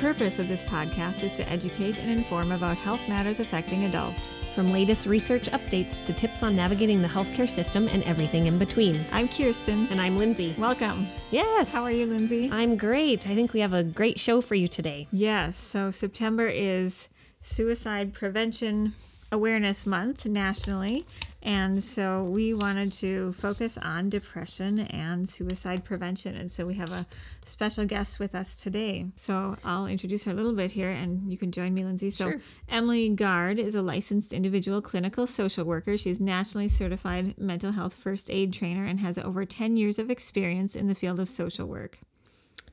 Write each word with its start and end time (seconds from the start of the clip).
Purpose 0.00 0.38
of 0.38 0.48
this 0.48 0.64
podcast 0.64 1.22
is 1.22 1.36
to 1.36 1.46
educate 1.46 1.98
and 1.98 2.10
inform 2.10 2.52
about 2.52 2.74
health 2.78 3.06
matters 3.06 3.38
affecting 3.38 3.84
adults. 3.84 4.34
From 4.54 4.72
latest 4.72 5.04
research 5.04 5.50
updates 5.50 6.02
to 6.04 6.14
tips 6.14 6.42
on 6.42 6.56
navigating 6.56 7.02
the 7.02 7.08
healthcare 7.08 7.48
system 7.48 7.86
and 7.86 8.02
everything 8.04 8.46
in 8.46 8.58
between. 8.58 9.04
I'm 9.12 9.28
Kirsten. 9.28 9.86
And 9.88 10.00
I'm 10.00 10.16
Lindsay. 10.16 10.54
Welcome. 10.56 11.06
Yes. 11.30 11.70
How 11.70 11.84
are 11.84 11.90
you, 11.92 12.06
Lindsay? 12.06 12.48
I'm 12.50 12.78
great. 12.78 13.28
I 13.28 13.34
think 13.34 13.52
we 13.52 13.60
have 13.60 13.74
a 13.74 13.84
great 13.84 14.18
show 14.18 14.40
for 14.40 14.54
you 14.54 14.68
today. 14.68 15.06
Yes. 15.12 15.58
So, 15.58 15.90
September 15.90 16.48
is 16.48 17.10
Suicide 17.42 18.14
Prevention 18.14 18.94
Awareness 19.30 19.84
Month 19.84 20.24
nationally. 20.24 21.04
And 21.42 21.82
so 21.82 22.22
we 22.24 22.52
wanted 22.52 22.92
to 22.94 23.32
focus 23.32 23.78
on 23.78 24.10
depression 24.10 24.80
and 24.80 25.28
suicide 25.28 25.84
prevention. 25.84 26.36
And 26.36 26.52
so 26.52 26.66
we 26.66 26.74
have 26.74 26.92
a 26.92 27.06
special 27.46 27.86
guest 27.86 28.20
with 28.20 28.34
us 28.34 28.60
today. 28.60 29.06
So 29.16 29.56
I'll 29.64 29.86
introduce 29.86 30.24
her 30.24 30.32
a 30.32 30.34
little 30.34 30.52
bit 30.52 30.72
here 30.72 30.90
and 30.90 31.30
you 31.32 31.38
can 31.38 31.50
join 31.50 31.72
me, 31.72 31.82
Lindsay. 31.82 32.10
So 32.10 32.32
sure. 32.32 32.40
Emily 32.68 33.08
Gard 33.08 33.58
is 33.58 33.74
a 33.74 33.82
licensed 33.82 34.34
individual 34.34 34.82
clinical 34.82 35.26
social 35.26 35.64
worker. 35.64 35.96
She's 35.96 36.20
nationally 36.20 36.68
certified 36.68 37.38
mental 37.38 37.72
health 37.72 37.94
first 37.94 38.30
aid 38.30 38.52
trainer 38.52 38.84
and 38.84 39.00
has 39.00 39.16
over 39.16 39.46
10 39.46 39.78
years 39.78 39.98
of 39.98 40.10
experience 40.10 40.76
in 40.76 40.88
the 40.88 40.94
field 40.94 41.18
of 41.18 41.28
social 41.28 41.66
work. 41.66 42.00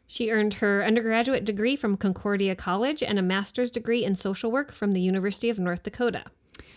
She 0.09 0.31
earned 0.31 0.55
her 0.55 0.85
undergraduate 0.85 1.43
degree 1.43 1.75
from 1.75 1.97
Concordia 1.97 2.55
College 2.55 3.03
and 3.03 3.19
a 3.19 3.21
master's 3.21 3.69
degree 3.69 4.05
in 4.05 4.15
social 4.15 4.49
work 4.49 4.71
from 4.71 4.91
the 4.91 5.01
University 5.01 5.49
of 5.49 5.59
North 5.59 5.83
Dakota. 5.83 6.23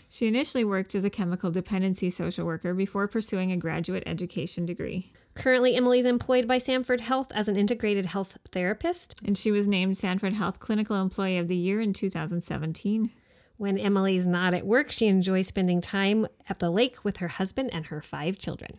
She 0.08 0.26
initially 0.26 0.64
worked 0.64 0.94
as 0.94 1.04
a 1.04 1.10
chemical 1.10 1.50
dependency 1.50 2.10
social 2.10 2.46
worker 2.46 2.74
before 2.74 3.08
pursuing 3.08 3.52
a 3.52 3.56
graduate 3.56 4.02
education 4.06 4.66
degree. 4.66 5.12
Currently, 5.34 5.76
Emily's 5.76 6.04
employed 6.04 6.46
by 6.48 6.58
Sanford 6.58 7.00
Health 7.00 7.30
as 7.34 7.48
an 7.48 7.56
integrated 7.56 8.06
health 8.06 8.36
therapist. 8.50 9.14
And 9.24 9.38
she 9.38 9.50
was 9.50 9.68
named 9.68 9.96
Sanford 9.96 10.32
Health 10.32 10.58
Clinical 10.58 11.00
Employee 11.00 11.38
of 11.38 11.48
the 11.48 11.56
Year 11.56 11.80
in 11.80 11.92
2017. 11.92 13.10
When 13.56 13.78
Emily's 13.78 14.26
not 14.26 14.54
at 14.54 14.66
work, 14.66 14.90
she 14.90 15.06
enjoys 15.06 15.46
spending 15.46 15.80
time 15.80 16.26
at 16.48 16.58
the 16.58 16.70
lake 16.70 17.04
with 17.04 17.18
her 17.18 17.28
husband 17.28 17.70
and 17.72 17.86
her 17.86 18.00
five 18.00 18.38
children. 18.38 18.78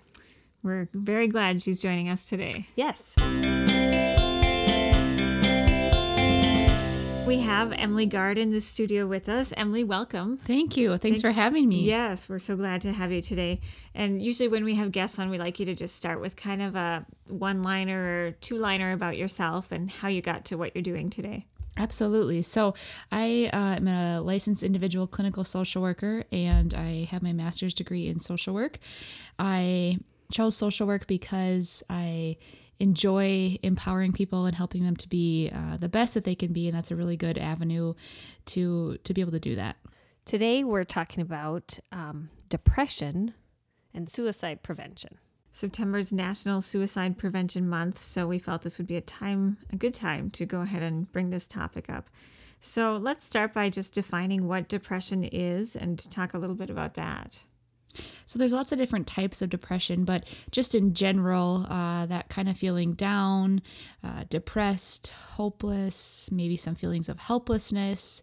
We're 0.64 0.90
very 0.94 1.28
glad 1.28 1.62
she's 1.62 1.82
joining 1.82 2.10
us 2.10 2.26
today. 2.26 2.68
Yes. 2.76 3.16
We 7.32 7.40
have 7.40 7.72
Emily 7.72 8.08
Gard 8.08 8.38
in 8.38 8.52
the 8.52 8.60
studio 8.60 9.08
with 9.08 9.30
us. 9.30 9.54
Emily, 9.56 9.86
welcome. 9.86 10.36
Thank 10.40 10.76
you. 10.76 10.90
Thanks 10.98 11.22
Thank 11.22 11.34
for 11.34 11.40
having 11.40 11.70
me. 11.70 11.80
Yes, 11.80 12.28
we're 12.28 12.40
so 12.40 12.58
glad 12.58 12.82
to 12.82 12.92
have 12.92 13.10
you 13.14 13.22
today. 13.22 13.62
And 13.96 14.22
usually, 14.22 14.50
when 14.50 14.66
we 14.66 14.76
have 14.76 14.92
guests 14.92 15.18
on, 15.18 15.30
we 15.30 15.38
like 15.38 15.58
you 15.58 15.66
to 15.68 15.74
just 15.74 15.96
start 15.96 16.20
with 16.20 16.36
kind 16.36 16.62
of 16.62 16.76
a 16.76 17.06
one 17.30 17.62
liner 17.62 18.28
or 18.28 18.32
two 18.32 18.58
liner 18.58 18.92
about 18.92 19.16
yourself 19.16 19.72
and 19.72 19.90
how 19.90 20.10
you 20.10 20.22
got 20.22 20.44
to 20.44 20.58
what 20.58 20.76
you're 20.76 20.82
doing 20.82 21.08
today. 21.08 21.46
Absolutely. 21.78 22.42
So, 22.42 22.74
I 23.14 23.50
uh, 23.54 23.78
am 23.78 23.88
a 23.88 24.20
licensed 24.20 24.62
individual 24.62 25.08
clinical 25.08 25.46
social 25.46 25.82
worker 25.82 26.26
and 26.34 26.74
I 26.74 27.08
have 27.12 27.24
my 27.24 27.32
master's 27.32 27.74
degree 27.74 28.10
in 28.10 28.20
social 28.20 28.54
work. 28.54 28.78
I 29.40 30.00
chose 30.34 30.58
social 30.58 30.86
work 30.86 31.08
because 31.08 31.82
I 31.90 32.36
enjoy 32.82 33.60
empowering 33.62 34.12
people 34.12 34.48
and 34.48 34.56
helping 34.56 34.84
them 34.84 34.96
to 34.96 35.08
be 35.08 35.52
uh, 35.54 35.78
the 35.78 35.88
best 35.88 36.16
that 36.16 36.24
they 36.24 36.34
can 36.34 36.52
be 36.52 36.68
and 36.68 36.76
that's 36.76 36.90
a 36.90 36.96
really 36.96 37.16
good 37.16 37.38
avenue 37.38 37.94
to 38.46 38.98
to 39.04 39.14
be 39.14 39.22
able 39.22 39.32
to 39.32 39.40
do 39.40 39.56
that. 39.56 39.78
Today 40.26 40.64
we're 40.64 40.84
talking 40.84 41.22
about 41.22 41.78
um, 41.92 42.30
depression 42.50 43.36
and 43.94 44.10
suicide 44.10 44.64
prevention. 44.64 45.20
September's 45.52 46.12
national 46.12 46.62
suicide 46.62 47.20
prevention 47.20 47.70
month 47.70 48.00
so 48.00 48.26
we 48.26 48.40
felt 48.40 48.64
this 48.64 48.80
would 48.80 48.88
be 48.88 48.98
a 48.98 49.02
time 49.02 49.58
a 49.72 49.76
good 49.76 49.94
time 49.94 50.32
to 50.32 50.46
go 50.48 50.62
ahead 50.62 50.82
and 50.82 51.12
bring 51.12 51.30
this 51.30 51.48
topic 51.48 51.88
up. 51.88 52.10
So 52.60 52.98
let's 52.98 53.24
start 53.24 53.54
by 53.54 53.70
just 53.70 53.94
defining 53.94 54.48
what 54.48 54.68
depression 54.68 55.24
is 55.24 55.76
and 55.76 56.00
talk 56.10 56.34
a 56.34 56.40
little 56.40 56.56
bit 56.56 56.72
about 56.72 56.96
that 56.96 57.44
so 58.26 58.40
there's 58.40 58.54
lots 58.54 58.72
of 58.72 58.78
different 58.78 59.08
types 59.08 59.42
of 59.42 59.50
depression, 59.50 60.06
but 60.06 60.34
just 60.52 60.76
in 60.76 60.94
general, 60.94 61.66
uh, 61.70 62.06
that 62.06 62.30
kind 62.30 62.50
of 62.50 62.58
feeling 62.58 62.94
down, 62.94 63.62
uh, 64.04 64.24
depressed, 64.30 65.14
hopeless, 65.34 66.30
maybe 66.32 66.58
some 66.58 66.76
feelings 66.76 67.10
of 67.10 67.20
helplessness. 67.20 68.22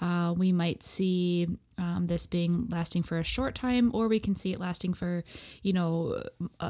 Uh, 0.00 0.34
we 0.36 0.52
might 0.52 0.82
see 0.82 1.46
um, 1.78 2.06
this 2.06 2.26
being 2.26 2.66
lasting 2.70 3.02
for 3.02 3.18
a 3.18 3.24
short 3.24 3.54
time, 3.54 3.90
or 3.94 4.08
we 4.08 4.20
can 4.20 4.34
see 4.34 4.52
it 4.52 4.60
lasting 4.60 4.94
for, 4.94 5.24
you 5.62 5.72
know, 5.72 6.22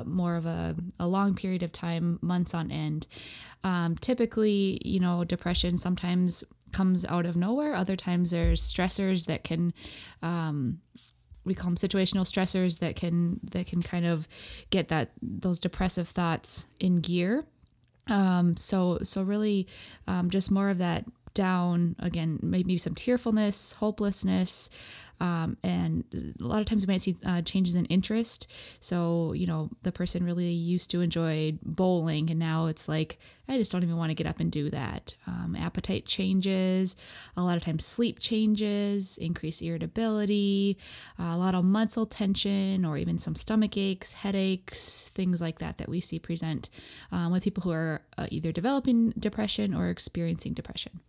more 0.04 0.36
of 0.36 0.46
a, 0.46 0.74
a 0.98 1.06
long 1.06 1.34
period 1.34 1.62
of 1.62 1.72
time, 1.72 2.18
months 2.22 2.54
on 2.54 2.70
end. 2.70 3.06
Um, 3.62 3.96
typically, 3.96 4.80
you 4.84 5.00
know, 5.00 5.24
depression 5.24 5.78
sometimes 5.78 6.44
comes 6.72 7.04
out 7.06 7.24
of 7.24 7.36
nowhere. 7.36 7.74
Other 7.74 7.96
times 7.96 8.30
there's 8.30 8.60
stressors 8.60 9.26
that 9.26 9.44
can 9.44 9.72
um, 10.22 10.80
we 11.44 11.54
call 11.54 11.70
them 11.70 11.76
situational 11.76 12.24
stressors 12.24 12.78
that 12.78 12.96
can 12.96 13.40
that 13.52 13.66
can 13.66 13.82
kind 13.82 14.06
of 14.06 14.28
get 14.70 14.88
that 14.88 15.12
those 15.22 15.58
depressive 15.58 16.08
thoughts 16.08 16.66
in 16.80 17.00
gear. 17.00 17.44
Um, 18.08 18.56
so 18.56 18.98
so 19.02 19.22
really 19.22 19.66
um, 20.06 20.30
just 20.30 20.50
more 20.50 20.68
of 20.70 20.78
that 20.78 21.04
down 21.34 21.96
again 21.98 22.38
maybe 22.42 22.78
some 22.78 22.94
tearfulness 22.94 23.72
hopelessness 23.74 24.70
um, 25.24 25.56
and 25.62 26.04
a 26.38 26.44
lot 26.44 26.60
of 26.60 26.66
times 26.66 26.86
we 26.86 26.92
might 26.92 27.00
see 27.00 27.16
uh, 27.24 27.40
changes 27.40 27.74
in 27.74 27.86
interest. 27.86 28.46
So, 28.80 29.32
you 29.32 29.46
know, 29.46 29.70
the 29.82 29.90
person 29.90 30.22
really 30.22 30.50
used 30.50 30.90
to 30.90 31.00
enjoy 31.00 31.56
bowling, 31.62 32.28
and 32.28 32.38
now 32.38 32.66
it's 32.66 32.88
like, 32.88 33.18
I 33.48 33.56
just 33.56 33.72
don't 33.72 33.82
even 33.82 33.96
want 33.96 34.10
to 34.10 34.14
get 34.14 34.26
up 34.26 34.38
and 34.38 34.52
do 34.52 34.68
that. 34.68 35.14
Um, 35.26 35.56
appetite 35.58 36.04
changes, 36.04 36.94
a 37.38 37.42
lot 37.42 37.56
of 37.56 37.64
times 37.64 37.86
sleep 37.86 38.18
changes, 38.18 39.16
increased 39.16 39.62
irritability, 39.62 40.76
uh, 41.18 41.32
a 41.32 41.38
lot 41.38 41.54
of 41.54 41.64
muscle 41.64 42.04
tension, 42.04 42.84
or 42.84 42.98
even 42.98 43.16
some 43.16 43.34
stomach 43.34 43.78
aches, 43.78 44.12
headaches, 44.12 45.10
things 45.14 45.40
like 45.40 45.58
that 45.58 45.78
that 45.78 45.88
we 45.88 46.02
see 46.02 46.18
present 46.18 46.68
um, 47.12 47.32
with 47.32 47.42
people 47.42 47.62
who 47.62 47.72
are 47.72 48.02
uh, 48.18 48.26
either 48.30 48.52
developing 48.52 49.10
depression 49.18 49.74
or 49.74 49.88
experiencing 49.88 50.52
depression. 50.52 51.00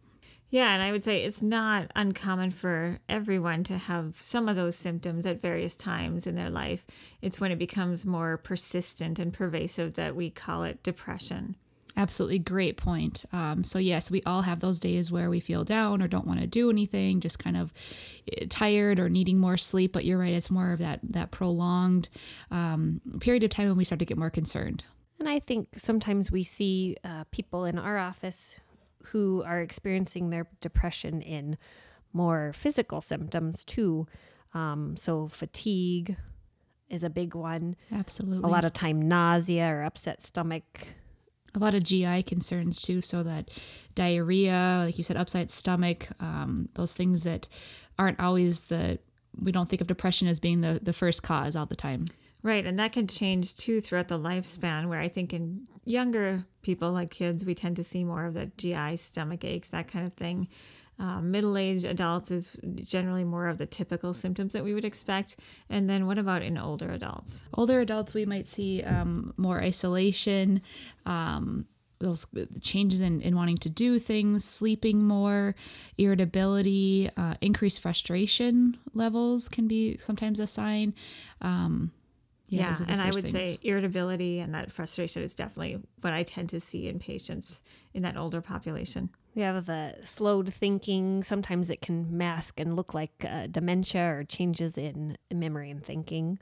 Yeah, 0.55 0.73
and 0.73 0.81
I 0.81 0.93
would 0.93 1.03
say 1.03 1.21
it's 1.21 1.41
not 1.41 1.91
uncommon 1.97 2.51
for 2.51 2.99
everyone 3.09 3.65
to 3.65 3.77
have 3.77 4.15
some 4.21 4.47
of 4.47 4.55
those 4.55 4.77
symptoms 4.77 5.25
at 5.25 5.41
various 5.41 5.75
times 5.75 6.25
in 6.25 6.35
their 6.35 6.49
life. 6.49 6.87
It's 7.21 7.41
when 7.41 7.51
it 7.51 7.59
becomes 7.59 8.05
more 8.05 8.37
persistent 8.37 9.19
and 9.19 9.33
pervasive 9.33 9.95
that 9.95 10.15
we 10.15 10.29
call 10.29 10.63
it 10.63 10.81
depression. 10.81 11.57
Absolutely 11.97 12.39
great 12.39 12.77
point. 12.77 13.25
Um, 13.33 13.65
so, 13.65 13.79
yes, 13.79 14.09
we 14.09 14.23
all 14.25 14.43
have 14.43 14.61
those 14.61 14.79
days 14.79 15.11
where 15.11 15.29
we 15.29 15.41
feel 15.41 15.65
down 15.65 16.01
or 16.01 16.07
don't 16.07 16.25
want 16.25 16.39
to 16.39 16.47
do 16.47 16.69
anything, 16.69 17.19
just 17.19 17.37
kind 17.37 17.57
of 17.57 17.73
eh, 18.31 18.45
tired 18.47 18.97
or 18.97 19.09
needing 19.09 19.37
more 19.37 19.57
sleep. 19.57 19.91
But 19.91 20.05
you're 20.05 20.19
right, 20.19 20.31
it's 20.31 20.49
more 20.49 20.71
of 20.71 20.79
that, 20.79 21.01
that 21.03 21.31
prolonged 21.31 22.07
um, 22.49 23.01
period 23.19 23.43
of 23.43 23.49
time 23.49 23.67
when 23.67 23.75
we 23.75 23.83
start 23.83 23.99
to 23.99 24.05
get 24.05 24.17
more 24.17 24.29
concerned. 24.29 24.85
And 25.19 25.27
I 25.27 25.39
think 25.39 25.67
sometimes 25.75 26.31
we 26.31 26.43
see 26.43 26.95
uh, 27.03 27.25
people 27.31 27.65
in 27.65 27.77
our 27.77 27.97
office 27.97 28.59
who 29.07 29.43
are 29.45 29.61
experiencing 29.61 30.29
their 30.29 30.47
depression 30.61 31.21
in 31.21 31.57
more 32.13 32.53
physical 32.53 33.01
symptoms 33.01 33.65
too. 33.65 34.07
Um, 34.53 34.95
so, 34.97 35.27
fatigue 35.27 36.15
is 36.89 37.03
a 37.03 37.09
big 37.09 37.35
one. 37.35 37.75
Absolutely. 37.91 38.47
A 38.47 38.51
lot 38.51 38.63
of 38.63 38.73
time, 38.73 39.07
nausea 39.07 39.67
or 39.67 39.83
upset 39.83 40.21
stomach. 40.21 40.63
A 41.53 41.59
lot 41.59 41.73
of 41.73 41.83
GI 41.83 42.23
concerns 42.23 42.79
too. 42.79 43.01
So, 43.01 43.23
that 43.23 43.49
diarrhea, 43.95 44.83
like 44.85 44.97
you 44.97 45.03
said, 45.03 45.17
upset 45.17 45.51
stomach, 45.51 46.07
um, 46.19 46.69
those 46.75 46.95
things 46.95 47.23
that 47.23 47.47
aren't 47.99 48.19
always 48.19 48.65
the, 48.65 48.99
we 49.37 49.51
don't 49.51 49.69
think 49.69 49.81
of 49.81 49.87
depression 49.87 50.27
as 50.27 50.39
being 50.39 50.61
the, 50.61 50.79
the 50.81 50.93
first 50.93 51.21
cause 51.23 51.55
all 51.55 51.65
the 51.65 51.75
time. 51.75 52.05
Right, 52.45 52.63
and 52.63 52.77
that 52.77 52.93
can 52.93 53.07
change 53.07 53.55
too 53.55 53.81
throughout 53.81 54.07
the 54.07 54.19
lifespan. 54.19 54.87
Where 54.87 54.99
I 54.99 55.07
think 55.07 55.33
in 55.33 55.65
younger 55.83 56.45
people, 56.61 56.91
like 56.91 57.09
kids, 57.09 57.43
we 57.43 57.55
tend 57.55 57.75
to 57.77 57.83
see 57.83 58.03
more 58.03 58.23
of 58.25 58.35
the 58.35 58.51
GI 58.55 58.97
stomach 58.97 59.43
aches, 59.43 59.69
that 59.69 59.87
kind 59.87 60.05
of 60.05 60.13
thing. 60.13 60.47
Um, 60.99 61.31
middle-aged 61.31 61.85
adults 61.85 62.29
is 62.29 62.55
generally 62.75 63.23
more 63.23 63.47
of 63.47 63.57
the 63.57 63.65
typical 63.65 64.13
symptoms 64.13 64.53
that 64.53 64.63
we 64.63 64.75
would 64.75 64.85
expect. 64.85 65.37
And 65.71 65.89
then 65.89 66.05
what 66.05 66.19
about 66.19 66.43
in 66.43 66.55
older 66.55 66.91
adults? 66.91 67.45
Older 67.55 67.81
adults, 67.81 68.13
we 68.13 68.27
might 68.27 68.47
see 68.47 68.83
um, 68.83 69.33
more 69.37 69.59
isolation, 69.59 70.61
um, 71.07 71.65
those 71.97 72.27
changes 72.61 73.01
in, 73.01 73.21
in 73.21 73.35
wanting 73.35 73.57
to 73.57 73.69
do 73.69 73.97
things, 73.97 74.45
sleeping 74.45 75.01
more, 75.01 75.55
irritability, 75.97 77.09
uh, 77.17 77.33
increased 77.41 77.79
frustration 77.79 78.77
levels 78.93 79.49
can 79.49 79.67
be 79.67 79.97
sometimes 79.97 80.39
a 80.39 80.45
sign. 80.45 80.93
Um, 81.41 81.91
yeah, 82.47 82.75
yeah 82.79 82.85
and 82.87 83.01
I 83.01 83.11
would 83.11 83.23
things. 83.23 83.33
say 83.33 83.57
irritability 83.63 84.39
and 84.39 84.53
that 84.53 84.71
frustration 84.71 85.23
is 85.23 85.35
definitely 85.35 85.81
what 86.01 86.13
I 86.13 86.23
tend 86.23 86.49
to 86.49 86.59
see 86.59 86.87
in 86.87 86.99
patients 86.99 87.61
in 87.93 88.03
that 88.03 88.17
older 88.17 88.41
population. 88.41 89.09
We 89.35 89.41
have 89.41 89.65
the 89.65 89.95
slowed 90.03 90.53
thinking. 90.53 91.23
Sometimes 91.23 91.69
it 91.69 91.81
can 91.81 92.17
mask 92.17 92.59
and 92.59 92.75
look 92.75 92.93
like 92.93 93.25
uh, 93.27 93.47
dementia 93.47 94.03
or 94.03 94.23
changes 94.23 94.77
in 94.77 95.17
memory 95.33 95.69
and 95.69 95.83
thinking. 95.83 96.39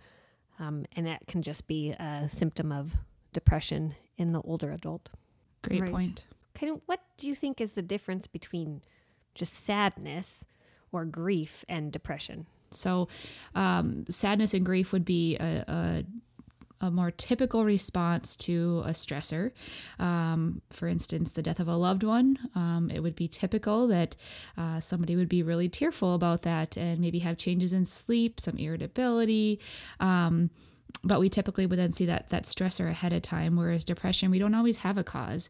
Um, 0.60 0.86
and 0.96 1.08
that 1.08 1.26
can 1.28 1.42
just 1.42 1.66
be 1.66 1.92
a 1.92 2.28
symptom 2.30 2.72
of 2.72 2.96
depression 3.32 3.96
in 4.18 4.32
the 4.32 4.42
older 4.42 4.72
adult. 4.72 5.10
Great 5.64 5.82
right. 5.82 5.92
point. 5.92 6.26
Kind 6.54 6.72
of, 6.74 6.82
what 6.86 7.00
do 7.18 7.28
you 7.28 7.34
think 7.34 7.60
is 7.60 7.72
the 7.72 7.82
difference 7.82 8.28
between 8.28 8.82
just 9.34 9.54
sadness 9.54 10.46
or 10.92 11.06
grief 11.06 11.66
and 11.68 11.92
depression? 11.92 12.46
So, 12.76 13.08
um, 13.56 14.06
sadness 14.10 14.54
and 14.54 14.66
grief 14.66 14.92
would 14.94 15.06
be 15.06 15.38
a, 15.38 15.64
a 15.68 16.04
a 16.84 16.92
more 16.92 17.12
typical 17.12 17.64
response 17.64 18.36
to 18.36 18.84
a 18.86 18.90
stressor. 18.90 19.52
Um, 20.00 20.62
for 20.70 20.88
instance, 20.90 21.32
the 21.32 21.42
death 21.42 21.62
of 21.62 21.70
a 21.70 21.78
loved 21.78 22.04
one, 22.04 22.38
um, 22.56 22.92
it 22.94 23.00
would 23.00 23.16
be 23.16 23.30
typical 23.30 23.88
that 23.88 24.18
uh, 24.58 24.82
somebody 24.82 25.16
would 25.16 25.30
be 25.30 25.44
really 25.44 25.70
tearful 25.70 26.14
about 26.14 26.42
that 26.42 26.76
and 26.76 27.00
maybe 27.00 27.20
have 27.20 27.38
changes 27.38 27.72
in 27.72 27.86
sleep, 27.86 28.40
some 28.42 28.58
irritability. 28.58 29.62
Um, 30.02 30.50
but 31.06 31.22
we 31.22 31.30
typically 31.30 31.66
would 31.66 31.80
then 31.80 31.92
see 31.92 32.06
that 32.06 32.30
that 32.30 32.44
stressor 32.44 32.90
ahead 32.90 33.14
of 33.14 33.22
time, 33.22 33.56
whereas 33.56 33.86
depression, 33.86 34.30
we 34.30 34.40
don't 34.40 34.56
always 34.56 34.78
have 34.78 34.98
a 34.98 35.04
cause. 35.04 35.50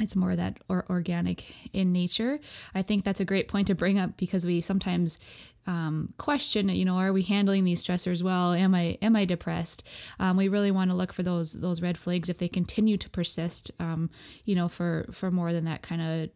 It's 0.00 0.16
more 0.16 0.34
that 0.34 0.58
or 0.68 0.86
organic 0.88 1.44
in 1.72 1.92
nature. 1.92 2.40
I 2.74 2.82
think 2.82 3.04
that's 3.04 3.20
a 3.20 3.24
great 3.24 3.48
point 3.48 3.66
to 3.66 3.74
bring 3.74 3.98
up 3.98 4.16
because 4.16 4.46
we 4.46 4.60
sometimes 4.60 5.18
um, 5.66 6.12
question, 6.16 6.68
you 6.70 6.84
know, 6.84 6.96
are 6.96 7.12
we 7.12 7.22
handling 7.22 7.64
these 7.64 7.84
stressors 7.84 8.22
well? 8.22 8.52
Am 8.52 8.74
I 8.74 8.98
am 9.02 9.14
I 9.14 9.24
depressed? 9.24 9.86
Um, 10.18 10.36
we 10.36 10.48
really 10.48 10.70
want 10.70 10.90
to 10.90 10.96
look 10.96 11.12
for 11.12 11.22
those 11.22 11.52
those 11.52 11.82
red 11.82 11.98
flags 11.98 12.28
if 12.28 12.38
they 12.38 12.48
continue 12.48 12.96
to 12.96 13.10
persist, 13.10 13.70
um, 13.78 14.10
you 14.44 14.54
know, 14.54 14.68
for 14.68 15.06
for 15.12 15.30
more 15.30 15.52
than 15.52 15.64
that 15.66 15.82
kind 15.82 16.02
of 16.02 16.30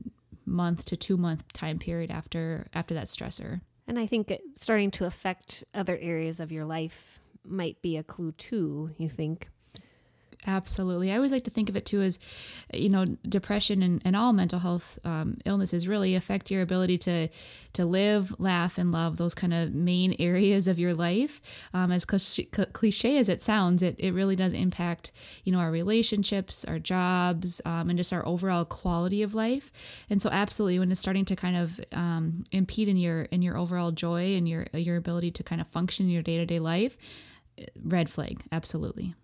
month 0.44 0.84
to 0.86 0.96
two 0.96 1.16
month 1.16 1.52
time 1.52 1.78
period 1.78 2.10
after 2.10 2.66
after 2.72 2.94
that 2.94 3.06
stressor. 3.06 3.60
And 3.88 3.98
I 3.98 4.06
think 4.06 4.32
starting 4.56 4.90
to 4.92 5.06
affect 5.06 5.64
other 5.74 5.98
areas 6.00 6.40
of 6.40 6.52
your 6.52 6.64
life 6.64 7.20
might 7.44 7.80
be 7.82 7.96
a 7.96 8.02
clue 8.02 8.32
too. 8.32 8.90
You 8.96 9.08
think? 9.08 9.48
Absolutely. 10.46 11.10
I 11.10 11.16
always 11.16 11.32
like 11.32 11.44
to 11.44 11.50
think 11.50 11.68
of 11.68 11.76
it 11.76 11.84
too 11.84 12.02
as, 12.02 12.20
you 12.72 12.88
know, 12.88 13.04
depression 13.28 13.82
and, 13.82 14.00
and 14.04 14.14
all 14.14 14.32
mental 14.32 14.60
health 14.60 14.98
um, 15.04 15.38
illnesses 15.44 15.88
really 15.88 16.14
affect 16.14 16.50
your 16.50 16.62
ability 16.62 16.98
to 16.98 17.28
to 17.72 17.84
live, 17.84 18.34
laugh, 18.38 18.78
and 18.78 18.90
love 18.90 19.18
those 19.18 19.34
kind 19.34 19.52
of 19.52 19.74
main 19.74 20.14
areas 20.20 20.68
of 20.68 20.78
your 20.78 20.94
life. 20.94 21.42
Um, 21.74 21.90
as 21.90 22.04
cliche 22.04 23.18
as 23.18 23.28
it 23.28 23.42
sounds, 23.42 23.82
it, 23.82 23.96
it 23.98 24.14
really 24.14 24.36
does 24.36 24.52
impact, 24.52 25.12
you 25.44 25.52
know, 25.52 25.58
our 25.58 25.70
relationships, 25.70 26.64
our 26.64 26.78
jobs, 26.78 27.60
um, 27.64 27.90
and 27.90 27.98
just 27.98 28.12
our 28.12 28.24
overall 28.26 28.64
quality 28.64 29.22
of 29.22 29.34
life. 29.34 29.72
And 30.08 30.22
so, 30.22 30.30
absolutely, 30.30 30.78
when 30.78 30.92
it's 30.92 31.00
starting 31.00 31.24
to 31.26 31.36
kind 31.36 31.56
of 31.56 31.80
um, 31.92 32.44
impede 32.52 32.88
in 32.88 32.96
your 32.96 33.22
in 33.22 33.42
your 33.42 33.58
overall 33.58 33.90
joy 33.90 34.36
and 34.36 34.48
your 34.48 34.66
your 34.72 34.96
ability 34.96 35.32
to 35.32 35.42
kind 35.42 35.60
of 35.60 35.66
function 35.66 36.06
in 36.06 36.12
your 36.12 36.22
day 36.22 36.38
to 36.38 36.46
day 36.46 36.60
life, 36.60 36.96
red 37.82 38.08
flag. 38.08 38.42
Absolutely. 38.52 39.14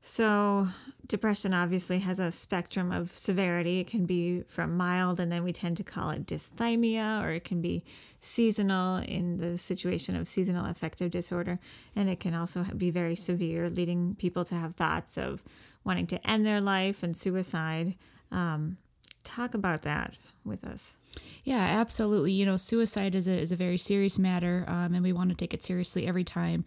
So, 0.00 0.68
depression 1.08 1.52
obviously 1.52 1.98
has 2.00 2.18
a 2.18 2.30
spectrum 2.30 2.92
of 2.92 3.16
severity. 3.16 3.80
It 3.80 3.88
can 3.88 4.06
be 4.06 4.42
from 4.42 4.76
mild, 4.76 5.18
and 5.18 5.30
then 5.30 5.42
we 5.42 5.52
tend 5.52 5.76
to 5.78 5.84
call 5.84 6.10
it 6.10 6.24
dysthymia, 6.24 7.22
or 7.22 7.32
it 7.32 7.44
can 7.44 7.60
be 7.60 7.84
seasonal 8.20 8.98
in 8.98 9.38
the 9.38 9.58
situation 9.58 10.14
of 10.14 10.28
seasonal 10.28 10.66
affective 10.66 11.10
disorder. 11.10 11.58
And 11.96 12.08
it 12.08 12.20
can 12.20 12.34
also 12.34 12.62
be 12.76 12.90
very 12.90 13.16
severe, 13.16 13.68
leading 13.68 14.14
people 14.14 14.44
to 14.44 14.54
have 14.54 14.76
thoughts 14.76 15.18
of 15.18 15.42
wanting 15.84 16.06
to 16.08 16.30
end 16.30 16.44
their 16.44 16.60
life 16.60 17.02
and 17.02 17.16
suicide. 17.16 17.96
Um, 18.30 18.78
talk 19.24 19.54
about 19.54 19.82
that 19.82 20.16
with 20.44 20.64
us. 20.64 20.96
Yeah, 21.44 21.58
absolutely. 21.58 22.32
You 22.32 22.46
know, 22.46 22.56
suicide 22.56 23.14
is 23.14 23.26
a, 23.26 23.38
is 23.38 23.52
a 23.52 23.56
very 23.56 23.78
serious 23.78 24.18
matter, 24.18 24.64
um, 24.68 24.94
and 24.94 25.02
we 25.02 25.12
want 25.12 25.30
to 25.30 25.36
take 25.36 25.54
it 25.54 25.64
seriously 25.64 26.06
every 26.06 26.24
time. 26.24 26.64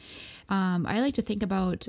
Um, 0.50 0.86
I 0.86 1.00
like 1.00 1.14
to 1.16 1.22
think 1.22 1.44
about 1.44 1.88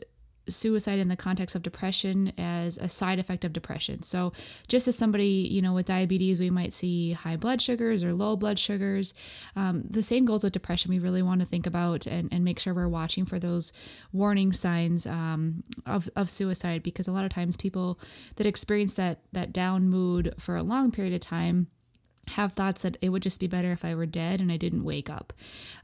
suicide 0.48 0.98
in 0.98 1.08
the 1.08 1.16
context 1.16 1.54
of 1.54 1.62
depression 1.62 2.32
as 2.38 2.78
a 2.78 2.88
side 2.88 3.18
effect 3.18 3.44
of 3.44 3.52
depression. 3.52 4.02
So, 4.02 4.32
just 4.68 4.88
as 4.88 4.96
somebody, 4.96 5.48
you 5.50 5.62
know, 5.62 5.72
with 5.72 5.86
diabetes, 5.86 6.40
we 6.40 6.50
might 6.50 6.72
see 6.72 7.12
high 7.12 7.36
blood 7.36 7.60
sugars 7.62 8.02
or 8.02 8.12
low 8.12 8.36
blood 8.36 8.58
sugars. 8.58 9.14
Um, 9.56 9.84
the 9.88 10.02
same 10.02 10.24
goes 10.24 10.44
with 10.44 10.52
depression. 10.52 10.90
We 10.90 10.98
really 10.98 11.22
want 11.22 11.40
to 11.40 11.46
think 11.46 11.66
about 11.66 12.06
and, 12.06 12.28
and 12.32 12.44
make 12.44 12.58
sure 12.58 12.74
we're 12.74 12.88
watching 12.88 13.24
for 13.24 13.38
those 13.38 13.72
warning 14.12 14.52
signs 14.52 15.06
um, 15.06 15.64
of, 15.86 16.08
of 16.16 16.30
suicide 16.30 16.82
because 16.82 17.08
a 17.08 17.12
lot 17.12 17.24
of 17.24 17.32
times 17.32 17.56
people 17.56 17.98
that 18.36 18.46
experience 18.46 18.94
that, 18.94 19.20
that 19.32 19.52
down 19.52 19.88
mood 19.88 20.34
for 20.38 20.56
a 20.56 20.62
long 20.62 20.90
period 20.90 21.14
of 21.14 21.20
time 21.20 21.68
have 22.28 22.52
thoughts 22.52 22.82
that 22.82 22.96
it 23.02 23.08
would 23.08 23.22
just 23.22 23.40
be 23.40 23.46
better 23.46 23.72
if 23.72 23.84
I 23.84 23.94
were 23.94 24.06
dead 24.06 24.40
and 24.40 24.52
I 24.52 24.56
didn't 24.56 24.84
wake 24.84 25.10
up. 25.10 25.32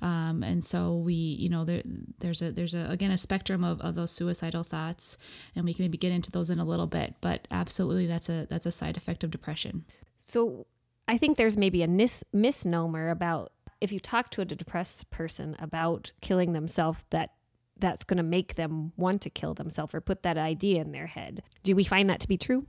Um, 0.00 0.42
and 0.42 0.64
so 0.64 0.96
we, 0.96 1.12
you 1.12 1.48
know, 1.48 1.64
there, 1.64 1.82
there's 2.20 2.42
a, 2.42 2.52
there's 2.52 2.74
a, 2.74 2.86
again, 2.88 3.10
a 3.10 3.18
spectrum 3.18 3.64
of, 3.64 3.80
of 3.80 3.96
those 3.96 4.12
suicidal 4.12 4.62
thoughts 4.62 5.18
and 5.56 5.64
we 5.64 5.74
can 5.74 5.84
maybe 5.84 5.98
get 5.98 6.12
into 6.12 6.30
those 6.30 6.50
in 6.50 6.60
a 6.60 6.64
little 6.64 6.86
bit, 6.86 7.16
but 7.20 7.48
absolutely 7.50 8.06
that's 8.06 8.28
a, 8.28 8.46
that's 8.48 8.66
a 8.66 8.70
side 8.70 8.96
effect 8.96 9.24
of 9.24 9.30
depression. 9.30 9.84
So 10.20 10.66
I 11.08 11.18
think 11.18 11.36
there's 11.36 11.56
maybe 11.56 11.82
a 11.82 11.88
mis- 11.88 12.24
misnomer 12.32 13.10
about 13.10 13.52
if 13.80 13.92
you 13.92 14.00
talk 14.00 14.30
to 14.30 14.40
a 14.40 14.44
depressed 14.44 15.10
person 15.10 15.56
about 15.58 16.12
killing 16.20 16.52
themselves, 16.52 17.04
that 17.10 17.30
that's 17.78 18.04
going 18.04 18.16
to 18.16 18.24
make 18.24 18.56
them 18.56 18.92
want 18.96 19.22
to 19.22 19.30
kill 19.30 19.54
themselves 19.54 19.94
or 19.94 20.00
put 20.00 20.22
that 20.24 20.36
idea 20.36 20.80
in 20.80 20.92
their 20.92 21.06
head. 21.06 21.42
Do 21.62 21.76
we 21.76 21.84
find 21.84 22.10
that 22.10 22.20
to 22.20 22.28
be 22.28 22.36
true? 22.36 22.66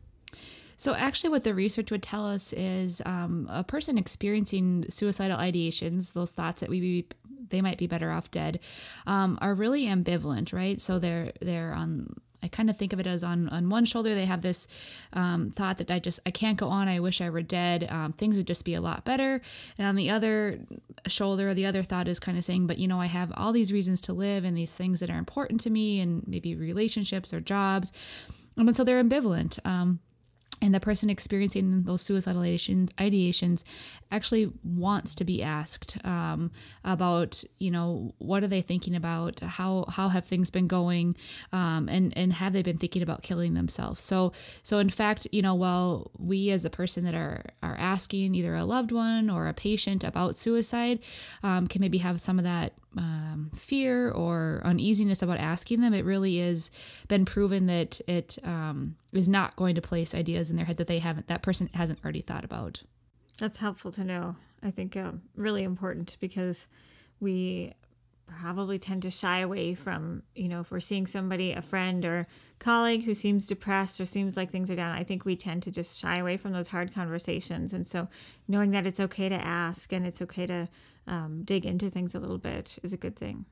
So, 0.79 0.95
actually, 0.95 1.31
what 1.31 1.43
the 1.43 1.53
research 1.53 1.91
would 1.91 2.01
tell 2.01 2.25
us 2.25 2.53
is 2.53 3.01
um, 3.05 3.49
a 3.51 3.65
person 3.65 3.97
experiencing 3.97 4.85
suicidal 4.89 5.37
ideations, 5.37 6.13
those 6.13 6.31
thoughts 6.31 6.61
that 6.61 6.69
we 6.69 6.79
be, 6.79 7.07
they 7.49 7.61
might 7.61 7.77
be 7.77 7.85
better 7.85 8.11
off 8.11 8.31
dead, 8.31 8.61
um, 9.05 9.37
are 9.41 9.53
really 9.53 9.87
ambivalent, 9.87 10.53
right? 10.53 10.79
So 10.79 10.97
they're 10.97 11.33
they're 11.41 11.73
on. 11.73 12.15
I 12.41 12.47
kind 12.47 12.69
of 12.69 12.77
think 12.77 12.93
of 12.93 13.01
it 13.01 13.07
as 13.07 13.25
on 13.25 13.49
on 13.49 13.67
one 13.67 13.83
shoulder 13.83 14.15
they 14.15 14.23
have 14.23 14.41
this 14.41 14.69
um, 15.11 15.49
thought 15.49 15.79
that 15.79 15.91
I 15.91 15.99
just 15.99 16.21
I 16.25 16.31
can't 16.31 16.57
go 16.57 16.69
on. 16.69 16.87
I 16.87 17.01
wish 17.01 17.19
I 17.19 17.29
were 17.29 17.41
dead. 17.41 17.85
Um, 17.91 18.13
things 18.13 18.37
would 18.37 18.47
just 18.47 18.63
be 18.63 18.75
a 18.75 18.79
lot 18.79 19.03
better. 19.03 19.41
And 19.77 19.85
on 19.85 19.97
the 19.97 20.09
other 20.09 20.61
shoulder, 21.07 21.53
the 21.53 21.65
other 21.65 21.83
thought 21.83 22.07
is 22.07 22.21
kind 22.21 22.37
of 22.37 22.45
saying, 22.45 22.67
but 22.67 22.77
you 22.77 22.87
know, 22.87 23.01
I 23.01 23.07
have 23.07 23.33
all 23.35 23.51
these 23.51 23.73
reasons 23.73 23.99
to 24.01 24.13
live 24.13 24.45
and 24.45 24.55
these 24.55 24.77
things 24.77 25.01
that 25.01 25.09
are 25.09 25.17
important 25.17 25.59
to 25.61 25.69
me, 25.69 25.99
and 25.99 26.25
maybe 26.25 26.55
relationships 26.55 27.33
or 27.33 27.41
jobs. 27.41 27.91
And 28.55 28.73
so 28.73 28.85
they're 28.85 29.03
ambivalent. 29.03 29.59
Um, 29.65 29.99
and 30.61 30.73
the 30.73 30.79
person 30.79 31.09
experiencing 31.09 31.83
those 31.83 32.01
suicidal 32.01 32.41
ideations 32.41 33.63
actually 34.11 34.51
wants 34.63 35.15
to 35.15 35.23
be 35.23 35.41
asked 35.41 36.03
um, 36.05 36.51
about 36.83 37.43
you 37.57 37.71
know 37.71 38.13
what 38.17 38.43
are 38.43 38.47
they 38.47 38.61
thinking 38.61 38.95
about? 38.95 39.39
How 39.39 39.85
how 39.87 40.09
have 40.09 40.25
things 40.25 40.49
been 40.49 40.67
going? 40.67 41.15
Um, 41.53 41.87
and 41.89 42.15
and 42.17 42.33
have 42.33 42.53
they 42.53 42.61
been 42.61 42.77
thinking 42.77 43.01
about 43.01 43.21
killing 43.21 43.53
themselves? 43.53 44.03
So 44.03 44.33
so 44.63 44.79
in 44.79 44.89
fact 44.89 45.27
you 45.31 45.41
know 45.41 45.55
while 45.55 46.11
we 46.17 46.51
as 46.51 46.65
a 46.65 46.69
person 46.69 47.03
that 47.05 47.15
are 47.15 47.45
are 47.63 47.75
asking 47.77 48.35
either 48.35 48.55
a 48.55 48.65
loved 48.65 48.91
one 48.91 49.29
or 49.29 49.47
a 49.47 49.53
patient 49.53 50.03
about 50.03 50.37
suicide 50.37 50.99
um, 51.43 51.67
can 51.67 51.81
maybe 51.81 51.99
have 51.99 52.19
some 52.21 52.37
of 52.37 52.43
that 52.43 52.73
um, 52.97 53.51
fear 53.55 54.09
or 54.09 54.61
uneasiness 54.63 55.21
about 55.21 55.37
asking 55.37 55.81
them, 55.81 55.93
it 55.93 56.05
really 56.05 56.39
is 56.39 56.71
been 57.07 57.25
proven 57.25 57.67
that 57.67 58.01
it 58.07 58.37
um, 58.43 58.95
is 59.13 59.29
not 59.29 59.55
going 59.55 59.75
to 59.75 59.81
place 59.81 60.15
ideas 60.15 60.48
in 60.49 60.57
their 60.57 60.65
head 60.65 60.77
that 60.77 60.87
they 60.87 60.99
haven't, 60.99 61.27
that 61.27 61.41
person 61.41 61.69
hasn't 61.73 61.99
already 62.03 62.21
thought 62.21 62.43
about. 62.43 62.83
That's 63.37 63.57
helpful 63.57 63.91
to 63.93 64.03
know. 64.03 64.35
I 64.61 64.71
think 64.71 64.97
um, 64.97 65.21
really 65.35 65.63
important 65.63 66.17
because 66.19 66.67
we 67.19 67.73
probably 68.27 68.77
tend 68.77 69.01
to 69.01 69.09
shy 69.09 69.39
away 69.39 69.73
from, 69.73 70.23
you 70.35 70.49
know, 70.49 70.61
if 70.61 70.71
we're 70.71 70.79
seeing 70.79 71.07
somebody, 71.07 71.51
a 71.51 71.61
friend 71.61 72.05
or 72.05 72.27
colleague 72.59 73.03
who 73.03 73.13
seems 73.13 73.47
depressed 73.47 73.99
or 73.99 74.05
seems 74.05 74.37
like 74.37 74.51
things 74.51 74.69
are 74.69 74.75
down, 74.75 74.95
I 74.95 75.03
think 75.03 75.25
we 75.25 75.35
tend 75.35 75.63
to 75.63 75.71
just 75.71 75.99
shy 75.99 76.17
away 76.17 76.37
from 76.37 76.51
those 76.51 76.67
hard 76.67 76.93
conversations. 76.93 77.73
And 77.73 77.87
so 77.87 78.07
knowing 78.47 78.71
that 78.71 78.85
it's 78.85 78.99
okay 78.99 79.29
to 79.29 79.35
ask 79.35 79.91
and 79.91 80.05
it's 80.05 80.21
okay 80.21 80.45
to 80.45 80.69
um, 81.07 81.41
dig 81.43 81.65
into 81.65 81.89
things 81.89 82.13
a 82.13 82.19
little 82.19 82.37
bit 82.37 82.77
is 82.83 82.93
a 82.93 82.97
good 82.97 83.15
thing. 83.15 83.45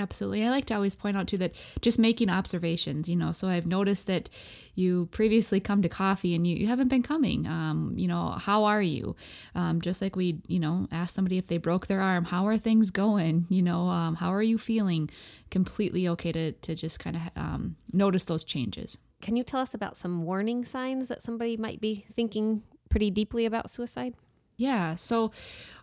Absolutely. 0.00 0.46
I 0.46 0.50
like 0.50 0.64
to 0.66 0.74
always 0.74 0.96
point 0.96 1.18
out 1.18 1.26
too 1.26 1.36
that 1.38 1.52
just 1.82 1.98
making 1.98 2.30
observations, 2.30 3.06
you 3.06 3.16
know, 3.16 3.32
so 3.32 3.48
I've 3.48 3.66
noticed 3.66 4.06
that 4.06 4.30
you 4.74 5.06
previously 5.10 5.60
come 5.60 5.82
to 5.82 5.90
coffee 5.90 6.34
and 6.34 6.46
you, 6.46 6.56
you 6.56 6.68
haven't 6.68 6.88
been 6.88 7.02
coming. 7.02 7.46
Um, 7.46 7.92
you 7.96 8.08
know, 8.08 8.30
how 8.30 8.64
are 8.64 8.80
you? 8.80 9.14
Um, 9.54 9.82
just 9.82 10.00
like 10.00 10.16
we, 10.16 10.38
you 10.46 10.58
know, 10.58 10.88
ask 10.90 11.14
somebody 11.14 11.36
if 11.36 11.48
they 11.48 11.58
broke 11.58 11.86
their 11.86 12.00
arm, 12.00 12.24
how 12.24 12.46
are 12.46 12.56
things 12.56 12.90
going? 12.90 13.46
You 13.50 13.60
know, 13.60 13.88
um, 13.88 14.16
how 14.16 14.32
are 14.32 14.42
you 14.42 14.56
feeling? 14.56 15.10
Completely 15.50 16.08
okay 16.08 16.32
to, 16.32 16.52
to 16.52 16.74
just 16.74 16.98
kind 16.98 17.16
of 17.16 17.22
um, 17.36 17.76
notice 17.92 18.24
those 18.24 18.44
changes. 18.44 18.98
Can 19.20 19.36
you 19.36 19.44
tell 19.44 19.60
us 19.60 19.74
about 19.74 19.98
some 19.98 20.22
warning 20.22 20.64
signs 20.64 21.08
that 21.08 21.20
somebody 21.20 21.58
might 21.58 21.80
be 21.80 22.06
thinking 22.14 22.62
pretty 22.88 23.10
deeply 23.10 23.44
about 23.44 23.68
suicide? 23.70 24.14
Yeah. 24.60 24.94
So, 24.94 25.32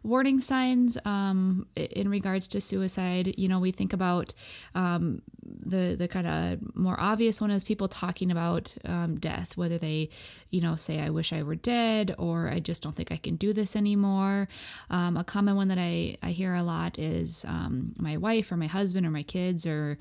warning 0.03 0.39
signs 0.39 1.00
um, 1.03 1.65
in 1.75 2.10
regards 2.10 2.48
to 2.50 2.62
suicide, 2.62 3.34
you 3.36 3.48
know, 3.48 3.60
we 3.60 3.72
think 3.72 3.91
about 3.91 4.36
um, 4.75 5.24
the 5.43 5.96
the 5.98 6.07
kind 6.07 6.27
of 6.27 6.75
more 6.75 6.96
obvious 7.00 7.41
one 7.41 7.50
is 7.50 7.63
people 7.63 7.88
talking 7.88 8.29
about 8.29 8.75
um, 8.86 9.17
death, 9.17 9.57
whether 9.57 9.79
they, 9.79 10.10
you 10.51 10.62
know, 10.62 10.75
say 10.75 11.01
"I 11.01 11.10
wish 11.10 11.34
I 11.34 11.41
were 11.41 11.55
dead" 11.55 12.13
or 12.19 12.50
"I 12.50 12.60
just 12.60 12.84
don't 12.84 12.96
think 12.96 13.12
I 13.12 13.17
can 13.17 13.36
do 13.36 13.51
this 13.51 13.75
anymore." 13.75 14.48
Um, 14.91 15.17
a 15.17 15.24
common 15.24 15.55
one 15.55 15.69
that 15.69 15.79
I 15.79 16.19
I 16.22 16.29
hear 16.29 16.53
a 16.53 16.62
lot 16.62 17.00
is 17.00 17.46
um, 17.46 17.96
my 17.98 18.15
wife 18.17 18.51
or 18.51 18.57
my 18.57 18.67
husband 18.67 19.07
or 19.07 19.10
my 19.10 19.24
kids 19.24 19.65
or 19.65 19.98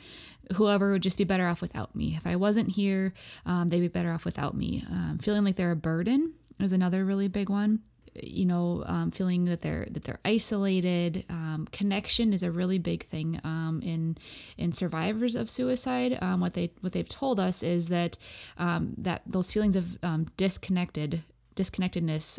whoever 0.56 0.92
would 0.92 1.02
just 1.02 1.16
be 1.16 1.24
better 1.24 1.46
off 1.46 1.62
without 1.62 1.96
me. 1.96 2.14
If 2.14 2.26
I 2.26 2.36
wasn't 2.36 2.68
here, 2.68 3.14
um, 3.46 3.68
they'd 3.68 3.80
be 3.80 3.88
better 3.88 4.12
off 4.12 4.26
without 4.26 4.54
me. 4.54 4.84
feeling 5.22 5.44
like 5.44 5.56
they're 5.56 5.70
a 5.70 5.76
burden 5.76 6.34
is 6.60 6.74
another 6.74 7.06
really 7.06 7.28
big 7.28 7.48
one 7.48 7.80
you 8.22 8.46
know, 8.46 8.84
um, 8.86 9.10
feeling 9.10 9.44
that 9.46 9.62
they're 9.62 9.86
that 9.90 10.04
they're 10.04 10.20
isolated. 10.24 11.24
Um, 11.28 11.68
connection 11.72 12.32
is 12.32 12.42
a 12.42 12.50
really 12.50 12.78
big 12.78 13.04
thing 13.04 13.40
um, 13.44 13.80
in 13.84 14.16
in 14.56 14.72
survivors 14.72 15.34
of 15.34 15.50
suicide. 15.50 16.18
Um, 16.20 16.40
what 16.40 16.54
they 16.54 16.72
what 16.80 16.92
they've 16.92 17.08
told 17.08 17.40
us 17.40 17.62
is 17.62 17.88
that 17.88 18.18
um, 18.58 18.94
that 18.98 19.22
those 19.26 19.52
feelings 19.52 19.76
of 19.76 19.98
um, 20.02 20.26
disconnected 20.36 21.22
disconnectedness 21.54 22.38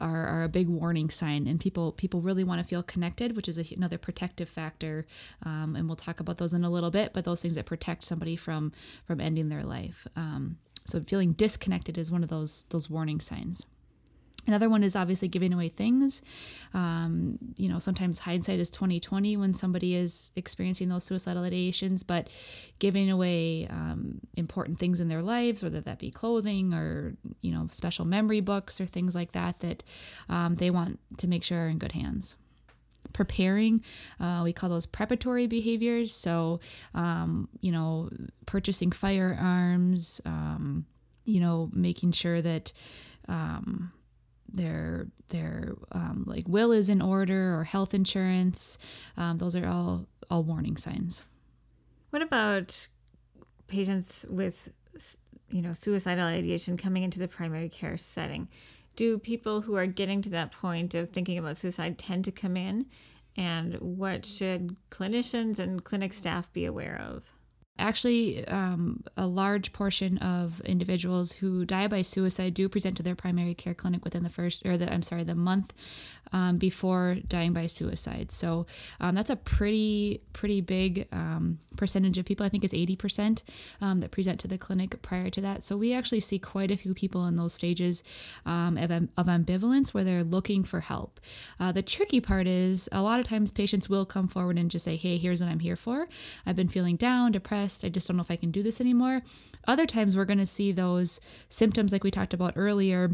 are, 0.00 0.26
are, 0.26 0.42
a 0.42 0.48
big 0.48 0.68
warning 0.68 1.10
sign 1.10 1.46
and 1.46 1.60
people 1.60 1.92
people 1.92 2.20
really 2.20 2.44
want 2.44 2.60
to 2.60 2.66
feel 2.66 2.82
connected 2.82 3.36
which 3.36 3.48
is 3.48 3.58
a, 3.58 3.74
another 3.74 3.98
protective 3.98 4.48
factor 4.48 5.06
um, 5.44 5.76
and 5.76 5.86
we'll 5.86 5.96
talk 5.96 6.20
about 6.20 6.38
those 6.38 6.54
in 6.54 6.64
a 6.64 6.70
little 6.70 6.90
bit 6.90 7.12
but 7.12 7.24
those 7.24 7.42
things 7.42 7.54
that 7.54 7.66
protect 7.66 8.04
somebody 8.04 8.36
from 8.36 8.72
from 9.06 9.20
ending 9.20 9.48
their 9.48 9.62
life 9.62 10.06
um, 10.16 10.56
so 10.86 11.00
feeling 11.00 11.32
disconnected 11.32 11.98
is 11.98 12.10
one 12.10 12.22
of 12.22 12.28
those 12.28 12.64
those 12.70 12.88
warning 12.88 13.20
signs 13.20 13.66
Another 14.46 14.68
one 14.68 14.82
is 14.82 14.96
obviously 14.96 15.28
giving 15.28 15.52
away 15.52 15.68
things. 15.68 16.20
Um, 16.74 17.38
you 17.56 17.68
know, 17.68 17.78
sometimes 17.78 18.18
hindsight 18.18 18.58
is 18.58 18.70
twenty 18.70 18.98
twenty 18.98 19.36
when 19.36 19.54
somebody 19.54 19.94
is 19.94 20.32
experiencing 20.34 20.88
those 20.88 21.04
suicidal 21.04 21.44
ideations, 21.44 22.04
but 22.04 22.28
giving 22.80 23.08
away 23.08 23.68
um, 23.68 24.20
important 24.34 24.78
things 24.80 25.00
in 25.00 25.08
their 25.08 25.22
lives, 25.22 25.62
whether 25.62 25.80
that 25.80 25.98
be 26.00 26.10
clothing 26.10 26.74
or 26.74 27.16
you 27.40 27.52
know 27.52 27.68
special 27.70 28.04
memory 28.04 28.40
books 28.40 28.80
or 28.80 28.86
things 28.86 29.14
like 29.14 29.32
that, 29.32 29.60
that 29.60 29.84
um, 30.28 30.56
they 30.56 30.70
want 30.70 30.98
to 31.18 31.28
make 31.28 31.44
sure 31.44 31.60
are 31.60 31.68
in 31.68 31.78
good 31.78 31.92
hands. 31.92 32.36
Preparing, 33.12 33.84
uh, 34.20 34.40
we 34.42 34.52
call 34.52 34.70
those 34.70 34.86
preparatory 34.86 35.46
behaviors. 35.46 36.14
So, 36.14 36.60
um, 36.94 37.48
you 37.60 37.70
know, 37.70 38.08
purchasing 38.46 38.90
firearms, 38.90 40.20
um, 40.24 40.86
you 41.24 41.40
know, 41.40 41.68
making 41.72 42.12
sure 42.12 42.40
that 42.40 42.72
um, 43.28 43.92
their 44.52 45.08
their 45.28 45.74
um, 45.92 46.24
like 46.26 46.44
will 46.46 46.72
is 46.72 46.88
in 46.88 47.02
order 47.02 47.58
or 47.58 47.64
health 47.64 47.94
insurance. 47.94 48.78
Um, 49.16 49.38
those 49.38 49.56
are 49.56 49.66
all 49.66 50.06
all 50.30 50.42
warning 50.42 50.76
signs. 50.76 51.24
What 52.10 52.22
about 52.22 52.88
patients 53.66 54.26
with 54.28 54.72
you 55.50 55.62
know 55.62 55.72
suicidal 55.72 56.24
ideation 56.24 56.76
coming 56.76 57.02
into 57.02 57.18
the 57.18 57.28
primary 57.28 57.68
care 57.68 57.96
setting? 57.96 58.48
Do 58.94 59.18
people 59.18 59.62
who 59.62 59.74
are 59.76 59.86
getting 59.86 60.20
to 60.22 60.30
that 60.30 60.52
point 60.52 60.94
of 60.94 61.10
thinking 61.10 61.38
about 61.38 61.56
suicide 61.56 61.98
tend 61.98 62.24
to 62.26 62.32
come 62.32 62.56
in? 62.56 62.86
And 63.34 63.76
what 63.76 64.26
should 64.26 64.76
clinicians 64.90 65.58
and 65.58 65.82
clinic 65.82 66.12
staff 66.12 66.52
be 66.52 66.66
aware 66.66 67.00
of? 67.00 67.32
Actually, 67.78 68.46
um, 68.48 69.02
a 69.16 69.26
large 69.26 69.72
portion 69.72 70.18
of 70.18 70.60
individuals 70.60 71.32
who 71.32 71.64
die 71.64 71.88
by 71.88 72.02
suicide 72.02 72.54
do 72.54 72.68
present 72.68 72.96
to 72.96 73.02
their 73.02 73.14
primary 73.14 73.54
care 73.54 73.74
clinic 73.74 74.04
within 74.04 74.22
the 74.22 74.28
first, 74.28 74.64
or 74.66 74.76
the 74.76 74.92
I'm 74.92 75.02
sorry, 75.02 75.24
the 75.24 75.34
month 75.34 75.72
um, 76.32 76.58
before 76.58 77.16
dying 77.28 77.52
by 77.52 77.66
suicide. 77.66 78.32
So 78.32 78.66
um, 79.00 79.14
that's 79.14 79.30
a 79.30 79.36
pretty 79.36 80.22
pretty 80.32 80.60
big 80.60 81.06
um, 81.12 81.58
percentage 81.76 82.18
of 82.18 82.24
people. 82.24 82.44
I 82.44 82.48
think 82.48 82.64
it's 82.64 82.74
80 82.74 82.96
percent 82.96 83.42
um, 83.80 84.00
that 84.00 84.10
present 84.10 84.40
to 84.40 84.48
the 84.48 84.58
clinic 84.58 85.00
prior 85.02 85.30
to 85.30 85.40
that. 85.40 85.64
So 85.64 85.76
we 85.76 85.92
actually 85.92 86.20
see 86.20 86.38
quite 86.38 86.70
a 86.70 86.76
few 86.76 86.94
people 86.94 87.26
in 87.26 87.36
those 87.36 87.54
stages 87.54 88.02
um, 88.46 88.76
of, 88.76 88.90
of 88.90 89.26
ambivalence 89.26 89.94
where 89.94 90.04
they're 90.04 90.24
looking 90.24 90.64
for 90.64 90.80
help. 90.80 91.20
Uh, 91.60 91.72
the 91.72 91.82
tricky 91.82 92.20
part 92.20 92.46
is 92.46 92.88
a 92.92 93.02
lot 93.02 93.20
of 93.20 93.26
times 93.26 93.50
patients 93.50 93.88
will 93.88 94.06
come 94.06 94.28
forward 94.28 94.58
and 94.58 94.70
just 94.70 94.84
say, 94.84 94.96
"Hey, 94.96 95.18
here's 95.18 95.40
what 95.40 95.50
I'm 95.50 95.60
here 95.60 95.76
for. 95.76 96.08
I've 96.46 96.56
been 96.56 96.68
feeling 96.68 96.96
down, 96.96 97.32
depressed." 97.32 97.84
I 97.84 97.88
just 97.88 98.08
don't 98.08 98.16
know 98.16 98.22
if 98.22 98.30
I 98.30 98.36
can 98.36 98.50
do 98.50 98.62
this 98.62 98.80
anymore. 98.80 99.22
Other 99.66 99.86
times 99.86 100.16
we're 100.16 100.24
going 100.24 100.38
to 100.38 100.46
see 100.46 100.72
those 100.72 101.20
symptoms 101.48 101.92
like 101.92 102.04
we 102.04 102.10
talked 102.10 102.34
about 102.34 102.54
earlier 102.56 103.10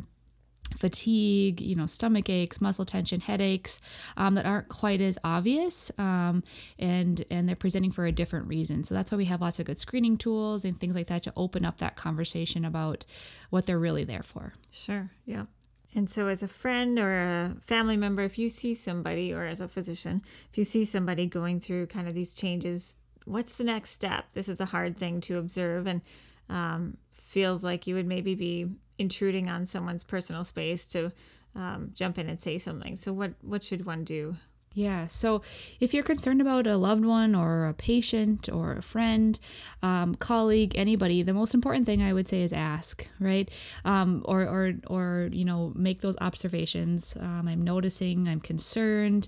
fatigue, 0.77 1.61
you 1.61 1.75
know, 1.75 1.87
stomach 1.87 2.29
aches, 2.29 2.61
muscle 2.61 2.85
tension, 2.85 3.21
headaches 3.21 3.81
um, 4.17 4.35
that 4.35 4.47
aren't 4.47 4.69
quite 4.69 5.01
as 5.01 5.19
obvious, 5.25 5.91
um, 5.99 6.43
and 6.79 7.25
and 7.31 7.49
they're 7.49 7.57
presenting 7.57 7.91
for 7.91 8.07
a 8.07 8.13
different 8.13 8.47
reason. 8.47 8.85
So 8.85 8.95
that's 8.95 9.11
why 9.11 9.19
we 9.19 9.27
have 9.27 9.41
lots 9.41 9.59
of 9.59 9.67
good 9.67 9.79
screening 9.79 10.17
tools 10.17 10.65
and 10.65 10.79
things 10.79 10.95
like 10.95 11.07
that 11.09 11.23
to 11.25 11.33
open 11.37 11.65
up 11.65 11.79
that 11.79 11.97
conversation 11.97 12.65
about 12.65 13.05
what 13.51 13.67
they're 13.67 13.79
really 13.79 14.05
there 14.05 14.23
for. 14.23 14.55
Sure. 14.71 15.11
Yeah. 15.25 15.47
And 15.95 16.11
so, 16.11 16.29
as 16.29 16.43
a 16.43 16.49
friend 16.49 16.99
or 16.99 17.13
a 17.13 17.57
family 17.63 17.97
member, 17.97 18.23
if 18.23 18.39
you 18.39 18.51
see 18.51 18.75
somebody, 18.75 19.33
or 19.33 19.45
as 19.45 19.61
a 19.61 19.69
physician, 19.69 20.23
if 20.51 20.59
you 20.59 20.65
see 20.65 20.85
somebody 20.85 21.27
going 21.27 21.61
through 21.61 21.87
kind 21.87 22.07
of 22.07 22.15
these 22.15 22.35
changes 22.35 22.97
what's 23.29 23.57
the 23.57 23.65
next 23.65 23.91
step? 23.91 24.25
This 24.33 24.49
is 24.49 24.61
a 24.61 24.65
hard 24.65 24.97
thing 24.97 25.21
to 25.23 25.39
observe 25.39 25.87
and 25.87 26.01
um, 26.49 26.97
feels 27.13 27.63
like 27.63 27.87
you 27.87 27.95
would 27.95 28.07
maybe 28.07 28.35
be 28.35 28.69
intruding 28.99 29.49
on 29.49 29.65
someone's 29.65 30.05
personal 30.05 30.45
space 30.45 30.87
to 30.89 31.13
um, 31.55 31.91
jump 31.95 32.19
in 32.19 32.29
and 32.29 32.41
say 32.41 32.59
something. 32.59 32.97
So, 32.97 33.13
what 33.13 33.35
what 33.43 33.63
should 33.63 33.87
one 33.87 34.05
do? 34.05 34.37
Yeah. 34.79 35.09
So 35.09 35.43
if 35.81 35.93
you're 35.93 36.05
concerned 36.05 36.41
about 36.41 36.69
a 36.69 36.77
loved 36.77 37.05
one 37.05 37.35
or 37.35 37.67
a 37.67 37.75
patient 37.75 38.49
or 38.49 38.75
a 38.75 38.83
friend, 38.83 39.37
um, 39.83 40.15
colleague, 40.15 40.77
anybody, 40.77 41.25
the 41.25 41.35
most 41.35 41.53
important 41.53 41.85
thing 41.85 42.01
I 42.01 42.13
would 42.13 42.29
say 42.29 42.43
is 42.43 42.53
ask, 42.53 43.05
right? 43.19 43.51
Um, 43.85 44.23
or, 44.25 44.43
or, 44.43 44.75
or, 44.87 45.31
you 45.33 45.45
know, 45.45 45.73
make 45.75 46.01
those 46.01 46.17
observations. 46.21 47.17
Um, 47.19 47.49
I'm 47.49 47.63
noticing, 47.63 48.29
I'm 48.29 48.39
concerned. 48.39 49.27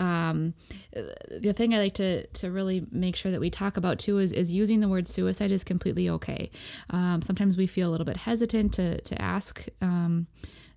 Um, 0.00 0.52
the 0.92 1.54
thing 1.54 1.74
I 1.74 1.78
like 1.78 1.94
to, 1.94 2.26
to 2.26 2.50
really 2.50 2.86
make 2.92 3.16
sure 3.16 3.32
that 3.32 3.40
we 3.40 3.48
talk 3.48 3.78
about 3.78 3.98
too 3.98 4.18
is, 4.18 4.32
is 4.32 4.52
using 4.52 4.80
the 4.80 4.88
word 4.88 5.08
suicide 5.08 5.50
is 5.50 5.64
completely 5.64 6.10
okay. 6.10 6.50
Um, 6.90 7.22
sometimes 7.22 7.56
we 7.56 7.66
feel 7.66 7.88
a 7.88 7.90
little 7.90 8.04
bit 8.04 8.18
hesitant 8.18 8.74
to, 8.74 9.00
to 9.00 9.22
ask 9.22 9.66
um, 9.80 10.26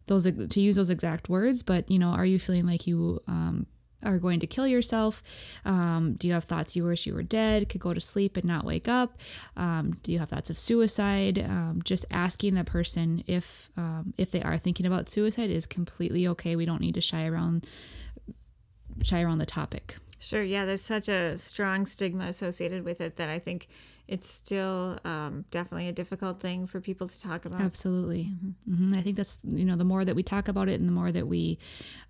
those 0.08 0.24
to 0.24 0.60
use 0.60 0.75
those 0.75 0.89
exact 0.89 1.30
words 1.30 1.63
but 1.63 1.89
you 1.89 1.98
know 1.98 2.10
are 2.10 2.25
you 2.25 2.38
feeling 2.38 2.65
like 2.65 2.86
you 2.86 3.22
um, 3.27 3.65
are 4.04 4.20
going 4.20 4.40
to 4.40 4.48
kill 4.48 4.68
yourself? 4.68 5.24
Um, 5.66 6.14
do 6.14 6.28
you 6.28 6.34
have 6.34 6.46
thoughts 6.46 6.76
you 6.76 6.86
wish 6.86 7.06
you 7.06 7.14
were 7.14 7.24
dead, 7.24 7.70
could 7.70 7.82
go 7.82 7.94
to 7.94 8.00
sleep 8.00 8.38
and 8.38 8.46
not 8.46 8.66
wake 8.66 8.88
up? 8.88 9.20
Um, 9.58 9.98
do 10.04 10.12
you 10.12 10.20
have 10.20 10.30
thoughts 10.30 10.50
of 10.50 10.58
suicide? 10.58 11.40
Um, 11.40 11.82
just 11.84 12.06
asking 12.12 12.56
the 12.56 12.64
person 12.64 13.24
if 13.28 13.70
um, 13.78 14.14
if 14.18 14.32
they 14.32 14.42
are 14.42 14.58
thinking 14.58 14.86
about 14.86 15.10
suicide 15.10 15.50
is 15.50 15.66
completely 15.66 16.28
okay. 16.28 16.56
We 16.56 16.66
don't 16.66 16.82
need 16.82 16.96
to 16.96 17.02
shy 17.02 17.26
around 17.26 17.66
shy 19.04 19.22
around 19.22 19.40
the 19.40 19.46
topic. 19.46 19.98
Sure. 20.24 20.42
Yeah, 20.42 20.63
there's 20.63 20.82
such 20.82 21.10
a 21.10 21.38
strong 21.38 21.86
stigma 21.86 22.27
associated 22.27 22.86
with 22.86 23.01
it 23.01 23.18
that 23.18 23.30
I 23.30 23.39
think 23.39 23.68
it's 24.08 24.30
still 24.30 24.98
um, 25.03 25.44
definitely 25.51 25.89
a 25.89 25.92
difficult 25.92 26.39
thing 26.39 26.65
for 26.65 26.80
people 26.80 27.10
to 27.10 27.22
talk 27.22 27.44
about. 27.44 27.60
Absolutely. 27.60 28.32
Mm-hmm. 28.32 28.74
Mm-hmm. 28.74 28.98
I 28.98 29.01
think 29.01 29.18
that's, 29.18 29.38
you 29.44 29.65
know, 29.65 29.75
the 29.75 29.84
more 29.84 30.06
that 30.06 30.15
we 30.15 30.24
talk 30.24 30.48
about 30.48 30.70
it 30.70 30.80
and 30.80 30.88
the 30.88 30.94
more 30.94 31.12
that 31.12 31.27
we 31.27 31.60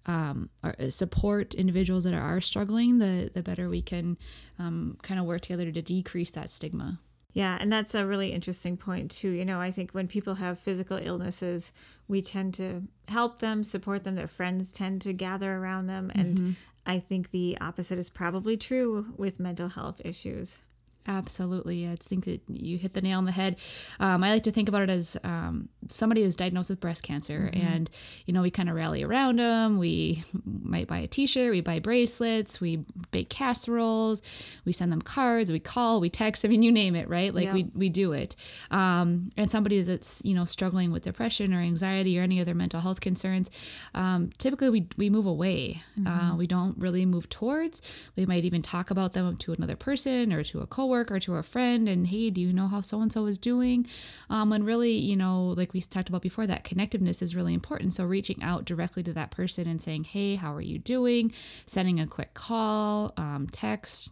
um, 0.06 0.52
are, 0.64 0.76
support 0.92 1.56
individuals 1.56 2.04
that 2.04 2.14
are 2.14 2.40
struggling, 2.40 3.00
the, 3.00 3.32
the 3.34 3.42
better 3.42 3.68
we 3.68 3.82
can 3.82 4.18
um, 4.60 4.98
kind 5.02 5.20
of 5.20 5.26
work 5.26 5.42
together 5.42 5.72
to 5.72 5.82
decrease 5.82 6.30
that 6.32 6.52
stigma. 6.52 7.00
Yeah, 7.32 7.58
and 7.60 7.74
that's 7.74 7.96
a 7.96 8.06
really 8.06 8.32
interesting 8.32 8.78
point, 8.78 9.10
too. 9.10 9.32
You 9.32 9.44
know, 9.44 9.60
I 9.60 9.72
think 9.72 9.94
when 9.94 10.08
people 10.08 10.36
have 10.36 10.60
physical 10.60 10.98
illnesses, 11.02 11.74
we 12.08 12.22
tend 12.22 12.54
to 12.56 12.84
help 13.08 13.40
them, 13.40 13.64
support 13.64 14.04
them. 14.04 14.14
Their 14.14 14.28
friends 14.28 14.72
tend 14.72 15.02
to 15.02 15.14
gather 15.14 15.56
around 15.56 15.88
them. 15.88 16.12
And 16.14 16.38
mm-hmm. 16.38 16.52
I 16.86 17.00
think 17.00 17.32
the 17.32 17.58
opposite 17.62 17.98
is 17.98 18.10
probably 18.10 18.58
true 18.58 19.14
with 19.18 19.40
mental 19.40 19.70
health 19.70 20.02
issues. 20.04 20.60
Absolutely. 21.06 21.88
I 21.88 21.98
think 21.98 22.26
that 22.26 22.42
you 22.48 22.78
hit 22.78 22.94
the 22.94 23.02
nail 23.02 23.18
on 23.18 23.26
the 23.26 23.32
head. 23.32 23.58
Um, 24.00 24.24
I 24.24 24.32
like 24.32 24.44
to 24.44 24.52
think 24.52 24.70
about 24.70 24.84
it 24.84 24.90
as 24.90 25.18
um, 25.24 25.68
somebody 25.90 26.22
is 26.24 26.36
diagnosed 26.36 26.70
with 26.70 26.80
breast 26.80 27.04
cancer, 27.04 27.52
mm-hmm. 27.54 27.68
and 27.68 27.90
you 28.26 28.34
know 28.34 28.42
we 28.42 28.50
kind 28.50 28.70
of 28.70 28.76
rally 28.76 29.04
around 29.04 29.40
them. 29.40 29.80
We 29.80 30.24
might 30.46 30.88
buy 30.88 31.00
a 31.00 31.08
T-shirt, 31.08 31.52
we 31.52 31.60
buy 31.60 31.80
bracelets, 31.80 32.62
we 32.62 32.86
bake 33.12 33.30
casseroles, 33.30 34.22
we 34.64 34.72
send 34.72 34.94
them 34.94 35.02
cards, 35.02 35.52
we 35.52 35.60
call, 35.60 36.00
we 36.00 36.10
text. 36.10 36.46
I 36.46 36.48
mean, 36.48 36.64
you 36.64 36.72
name 36.72 36.96
it, 36.96 37.10
right? 37.10 37.34
Like 37.34 37.46
yeah. 37.46 37.54
we 37.54 37.70
we 37.76 37.90
do 37.90 38.14
it. 38.14 38.38
Um, 38.72 39.32
and 39.36 39.52
somebody 39.52 39.82
that's 39.82 40.22
you 40.24 40.34
know 40.34 40.46
struggling 40.46 40.92
with 40.92 41.04
depression 41.04 41.54
or 41.54 41.60
anxiety 41.60 42.18
or 42.18 42.22
any 42.22 42.40
other 42.40 42.54
mental 42.54 42.80
health 42.80 43.02
concerns, 43.02 43.52
um, 43.94 44.30
typically 44.38 44.70
we 44.70 44.88
we 44.98 45.10
move 45.10 45.26
away. 45.26 45.84
Mm-hmm. 46.00 46.08
Uh, 46.08 46.36
we 46.38 46.48
don't 46.48 46.78
really 46.78 47.06
move 47.06 47.28
towards. 47.28 47.82
We 48.16 48.26
might 48.26 48.46
even 48.46 48.62
talk 48.62 48.90
about 48.90 49.12
them 49.12 49.36
to 49.36 49.52
another 49.52 49.76
person 49.76 50.32
or 50.32 50.44
to 50.44 50.62
a 50.62 50.68
coworker 50.68 50.93
or 51.02 51.20
to 51.20 51.36
a 51.36 51.44
friend, 51.44 51.88
and 51.90 52.08
hey, 52.08 52.30
do 52.30 52.42
you 52.42 52.54
know 52.54 52.68
how 52.68 52.82
so 52.82 53.02
and 53.02 53.12
so 53.12 53.26
is 53.26 53.38
doing? 53.38 53.88
Um, 54.30 54.52
and 54.52 54.66
really, 54.66 54.94
you 54.94 55.16
know, 55.16 55.54
like 55.58 55.74
we 55.74 55.82
talked 55.82 56.10
about 56.10 56.22
before, 56.22 56.48
that 56.48 56.64
connectiveness 56.64 57.22
is 57.22 57.36
really 57.36 57.54
important. 57.54 57.94
So 57.94 58.06
reaching 58.06 58.42
out 58.44 58.66
directly 58.66 59.04
to 59.04 59.14
that 59.14 59.32
person 59.32 59.68
and 59.68 59.82
saying, 59.82 60.06
hey, 60.06 60.36
how 60.36 60.54
are 60.54 60.62
you 60.62 60.80
doing? 60.80 61.34
Sending 61.66 62.00
a 62.00 62.08
quick 62.08 62.34
call, 62.34 63.14
um, 63.18 63.48
text, 63.52 64.12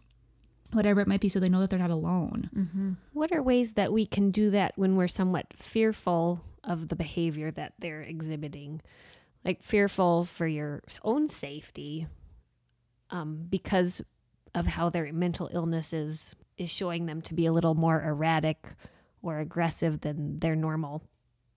whatever 0.72 1.00
it 1.00 1.08
might 1.08 1.20
be, 1.20 1.28
so 1.28 1.40
they 1.40 1.48
know 1.48 1.60
that 1.60 1.70
they're 1.70 1.78
not 1.78 1.90
alone. 1.90 2.50
Mm-hmm. 2.54 2.92
What 3.12 3.32
are 3.32 3.42
ways 3.42 3.72
that 3.72 3.92
we 3.92 4.06
can 4.06 4.30
do 4.30 4.50
that 4.50 4.72
when 4.76 4.96
we're 4.96 5.08
somewhat 5.08 5.46
fearful 5.54 6.40
of 6.64 6.88
the 6.88 6.96
behavior 6.96 7.50
that 7.50 7.74
they're 7.78 8.02
exhibiting? 8.02 8.80
Like 9.44 9.62
fearful 9.62 10.24
for 10.24 10.46
your 10.46 10.82
own 11.02 11.28
safety 11.28 12.06
um, 13.10 13.46
because 13.50 14.00
of 14.54 14.66
how 14.66 14.88
their 14.88 15.12
mental 15.12 15.50
illness 15.52 15.92
is, 15.92 16.34
is 16.56 16.70
showing 16.70 17.06
them 17.06 17.22
to 17.22 17.34
be 17.34 17.46
a 17.46 17.52
little 17.52 17.74
more 17.74 18.02
erratic 18.02 18.68
or 19.22 19.38
aggressive 19.38 20.00
than 20.00 20.38
their 20.40 20.56
normal 20.56 21.02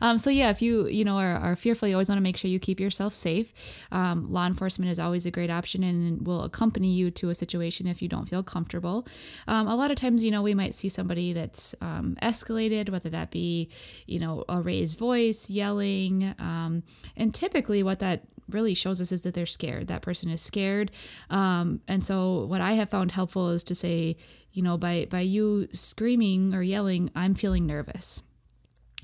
um, 0.01 0.19
so 0.19 0.29
yeah, 0.29 0.49
if 0.49 0.61
you 0.61 0.87
you 0.87 1.05
know 1.05 1.17
are, 1.17 1.35
are 1.37 1.55
fearful, 1.55 1.87
you 1.87 1.95
always 1.95 2.09
want 2.09 2.17
to 2.17 2.23
make 2.23 2.35
sure 2.37 2.51
you 2.51 2.59
keep 2.59 2.79
yourself 2.79 3.13
safe. 3.13 3.53
Um, 3.91 4.31
law 4.31 4.45
enforcement 4.45 4.91
is 4.91 4.99
always 4.99 5.25
a 5.25 5.31
great 5.31 5.49
option 5.49 5.83
and 5.83 6.27
will 6.27 6.43
accompany 6.43 6.93
you 6.93 7.11
to 7.11 7.29
a 7.29 7.35
situation 7.35 7.87
if 7.87 8.01
you 8.01 8.09
don't 8.09 8.27
feel 8.27 8.43
comfortable. 8.43 9.07
Um, 9.47 9.67
a 9.67 9.75
lot 9.75 9.91
of 9.91 9.97
times, 9.97 10.23
you 10.23 10.31
know, 10.31 10.41
we 10.41 10.53
might 10.53 10.75
see 10.75 10.89
somebody 10.89 11.31
that's 11.31 11.73
um, 11.79 12.17
escalated, 12.21 12.89
whether 12.89 13.09
that 13.09 13.31
be 13.31 13.69
you 14.05 14.19
know 14.19 14.43
a 14.49 14.61
raised 14.61 14.97
voice, 14.97 15.49
yelling, 15.49 16.35
um, 16.39 16.83
and 17.15 17.33
typically 17.33 17.81
what 17.81 17.99
that 17.99 18.23
really 18.49 18.73
shows 18.73 19.01
us 19.01 19.11
is 19.11 19.21
that 19.21 19.33
they're 19.33 19.45
scared. 19.45 19.87
That 19.87 20.01
person 20.01 20.29
is 20.29 20.41
scared, 20.41 20.91
um, 21.29 21.81
and 21.87 22.03
so 22.03 22.45
what 22.45 22.61
I 22.61 22.73
have 22.73 22.89
found 22.89 23.11
helpful 23.11 23.49
is 23.49 23.63
to 23.65 23.75
say, 23.75 24.17
you 24.51 24.61
know, 24.61 24.77
by 24.77 25.07
by 25.09 25.21
you 25.21 25.67
screaming 25.73 26.53
or 26.53 26.61
yelling, 26.61 27.11
I'm 27.15 27.35
feeling 27.35 27.65
nervous 27.65 28.21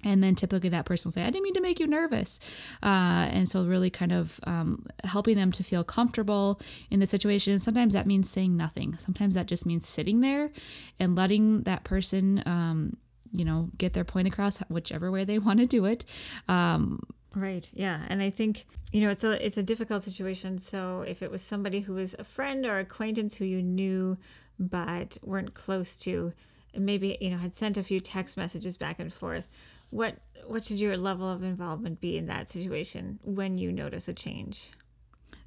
and 0.04 0.24
then 0.24 0.36
typically 0.36 0.70
that 0.70 0.86
person 0.86 1.08
will 1.08 1.14
say, 1.14 1.24
I 1.24 1.30
didn't 1.30 1.44
mean 1.44 1.54
to 1.54 1.62
make 1.62 1.80
you 1.80 1.88
nervous. 1.88 2.40
Uh, 2.82 3.30
and 3.32 3.48
so, 3.48 3.64
really 3.64 3.90
kind 3.90 4.12
of 4.12 4.40
um, 4.44 4.86
helping 5.04 5.36
them 5.36 5.52
to 5.54 5.64
feel 5.64 5.84
comfortable 5.84 6.60
in 6.90 7.00
the 7.00 7.06
situation. 7.06 7.54
And 7.54 7.62
sometimes 7.62 7.94
that 7.94 8.08
means 8.08 8.30
saying 8.30 8.56
nothing. 8.56 8.98
Sometimes 8.98 9.36
that 9.36 9.46
just 9.46 9.66
means 9.66 9.88
sitting 9.88 10.22
there 10.22 10.52
and 11.00 11.16
letting 11.16 11.64
that 11.64 11.84
person, 11.84 12.44
um, 12.46 12.98
you 13.32 13.46
know, 13.46 13.70
get 13.78 13.94
their 13.94 14.04
point 14.04 14.28
across, 14.28 14.58
whichever 14.70 15.12
way 15.12 15.24
they 15.24 15.40
want 15.40 15.60
to 15.60 15.66
do 15.66 15.86
it. 15.86 16.06
Um, 16.48 17.02
right. 17.36 17.70
Yeah. 17.74 18.06
And 18.10 18.22
I 18.22 18.30
think, 18.30 18.66
you 18.92 19.02
know, 19.02 19.12
it's 19.12 19.24
a, 19.24 19.44
it's 19.46 19.58
a 19.58 19.64
difficult 19.64 20.04
situation. 20.04 20.58
So, 20.58 21.04
if 21.08 21.22
it 21.22 21.32
was 21.32 21.42
somebody 21.42 21.82
who 21.82 21.94
was 21.94 22.16
a 22.20 22.24
friend 22.24 22.66
or 22.66 22.80
acquaintance 22.80 23.36
who 23.36 23.46
you 23.46 23.62
knew 23.62 24.18
but 24.60 25.18
weren't 25.24 25.54
close 25.54 25.98
to, 25.98 26.34
maybe, 26.76 27.18
you 27.20 27.32
know, 27.32 27.38
had 27.38 27.56
sent 27.56 27.78
a 27.78 27.84
few 27.84 28.00
text 28.00 28.38
messages 28.38 28.78
back 28.78 29.00
and 29.00 29.14
forth 29.14 29.48
what 29.92 30.16
what 30.48 30.64
should 30.66 30.80
your 30.80 30.98
level 30.98 31.30
of 31.30 31.44
involvement 31.44 32.02
be 32.02 32.18
in 32.18 32.26
that 32.26 32.50
situation 32.50 33.20
when 33.24 33.56
you 33.58 33.72
notice 33.72 34.08
a 34.08 34.14
change? 34.14 34.72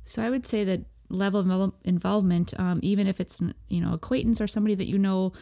So 0.04 0.22
I 0.22 0.30
would 0.30 0.46
say 0.46 0.62
that 0.64 0.82
level 1.08 1.40
of 1.40 1.72
involvement, 1.82 2.54
um, 2.58 2.78
even 2.82 3.08
if 3.08 3.20
it's 3.20 3.40
you 3.68 3.80
know 3.80 3.92
acquaintance 3.92 4.40
or 4.40 4.46
somebody 4.46 4.76
that 4.76 4.86
you 4.86 4.98
know, 4.98 5.32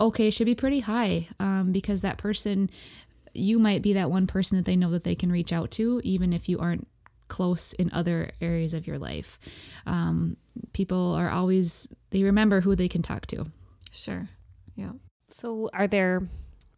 okay, 0.00 0.30
should 0.30 0.46
be 0.46 0.54
pretty 0.54 0.80
high 0.80 1.28
um, 1.38 1.70
because 1.70 2.00
that 2.00 2.18
person, 2.18 2.70
you 3.38 3.58
might 3.58 3.82
be 3.82 3.92
that 3.94 4.10
one 4.10 4.26
person 4.26 4.56
that 4.56 4.64
they 4.64 4.76
know 4.76 4.90
that 4.90 5.04
they 5.04 5.14
can 5.14 5.32
reach 5.32 5.52
out 5.52 5.70
to, 5.72 6.00
even 6.04 6.32
if 6.32 6.48
you 6.48 6.58
aren't 6.58 6.86
close 7.28 7.72
in 7.74 7.90
other 7.92 8.30
areas 8.40 8.74
of 8.74 8.86
your 8.86 8.98
life. 8.98 9.38
Um, 9.86 10.36
people 10.72 11.14
are 11.14 11.30
always 11.30 11.88
they 12.10 12.22
remember 12.22 12.60
who 12.60 12.74
they 12.74 12.88
can 12.88 13.02
talk 13.02 13.26
to. 13.26 13.46
Sure. 13.90 14.28
Yeah. 14.74 14.92
So, 15.28 15.70
are 15.72 15.86
there 15.86 16.22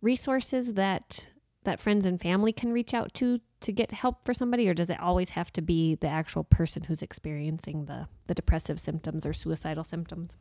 resources 0.03 0.75
that 0.75 1.29
that 1.65 1.81
friends 1.81 2.07
and 2.07 2.21
family 2.21 2.53
can 2.53 2.73
reach 2.73 2.95
out 2.95 3.15
to 3.15 3.41
to 3.61 3.73
get 3.73 3.93
help 3.93 4.25
for 4.25 4.33
somebody 4.33 4.69
or 4.69 4.75
does 4.75 4.89
it 4.89 4.99
always 4.99 5.31
have 5.31 5.53
to 5.53 5.61
be 5.61 5.95
the 5.95 6.09
actual 6.09 6.43
person 6.45 6.85
who's 6.85 7.03
experiencing 7.03 7.85
the 7.85 8.09
the 8.27 8.35
depressive 8.35 8.81
symptoms 8.81 9.27
or 9.27 9.35
suicidal 9.35 9.85
symptoms 9.85 10.39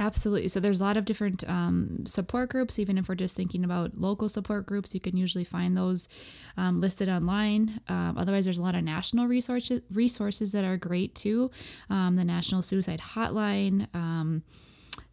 Absolutely. 0.00 0.46
So 0.46 0.60
there's 0.60 0.80
a 0.80 0.84
lot 0.84 0.96
of 0.96 1.04
different 1.04 1.48
um, 1.48 2.04
support 2.06 2.50
groups. 2.50 2.78
Even 2.78 2.98
if 2.98 3.08
we're 3.08 3.16
just 3.16 3.36
thinking 3.36 3.64
about 3.64 3.98
local 3.98 4.28
support 4.28 4.64
groups, 4.64 4.94
you 4.94 5.00
can 5.00 5.16
usually 5.16 5.44
find 5.44 5.76
those 5.76 6.08
um, 6.56 6.80
listed 6.80 7.08
online. 7.08 7.80
Um, 7.88 8.16
otherwise, 8.16 8.44
there's 8.44 8.58
a 8.58 8.62
lot 8.62 8.76
of 8.76 8.84
national 8.84 9.26
resources 9.26 9.80
resources 9.90 10.52
that 10.52 10.64
are 10.64 10.76
great 10.76 11.16
too. 11.16 11.50
Um, 11.90 12.14
the 12.14 12.24
National 12.24 12.62
Suicide 12.62 13.00
Hotline 13.00 13.92
um, 13.94 14.44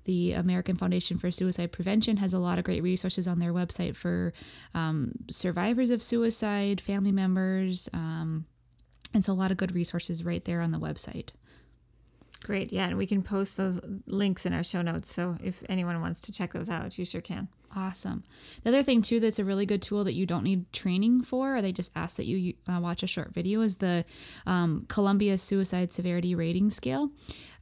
the 0.04 0.34
American 0.34 0.76
Foundation 0.76 1.18
for 1.18 1.32
Suicide 1.32 1.72
Prevention 1.72 2.18
has 2.18 2.32
a 2.32 2.38
lot 2.38 2.60
of 2.60 2.64
great 2.64 2.84
resources 2.84 3.28
on 3.28 3.40
their 3.40 3.52
website 3.52 3.96
for 3.96 4.34
um, 4.76 5.14
survivors 5.32 5.90
of 5.90 6.04
suicide, 6.04 6.80
family 6.80 7.12
members, 7.12 7.90
and 7.92 8.46
so 9.26 9.32
a 9.32 9.34
lot 9.34 9.50
of 9.50 9.58
good 9.58 9.74
resources 9.74 10.24
right 10.24 10.46
there 10.46 10.62
on 10.62 10.70
the 10.70 10.78
website. 10.78 11.32
Great. 12.46 12.72
Yeah. 12.72 12.86
And 12.86 12.98
we 12.98 13.08
can 13.08 13.24
post 13.24 13.58
those 13.58 13.80
links 14.06 14.46
in 14.46 14.54
our 14.54 14.62
show 14.62 14.84
notes. 14.84 15.12
So 15.12 15.36
if 15.44 15.64
anyone 15.68 16.00
wants 16.00 16.22
to 16.22 16.32
check 16.32 16.54
those 16.54 16.70
out, 16.70 16.98
you 17.00 17.04
sure 17.04 17.22
can. 17.22 17.48
Awesome. 17.76 18.24
The 18.64 18.70
other 18.70 18.84
thing, 18.84 19.02
too, 19.02 19.20
that's 19.20 19.38
a 19.38 19.44
really 19.44 19.66
good 19.66 19.82
tool 19.82 20.06
that 20.06 20.14
you 20.14 20.26
don't 20.26 20.44
need 20.44 20.72
training 20.72 21.24
for, 21.24 21.58
or 21.58 21.62
they 21.62 21.74
just 21.74 21.92
ask 21.94 22.16
that 22.16 22.26
you 22.26 22.54
uh, 22.70 22.80
watch 22.80 23.04
a 23.04 23.08
short 23.08 23.34
video, 23.34 23.62
is 23.62 23.78
the 23.78 24.06
um, 24.46 24.86
Columbia 24.88 25.38
Suicide 25.38 25.92
Severity 25.92 26.36
Rating 26.36 26.72
Scale. 26.72 27.10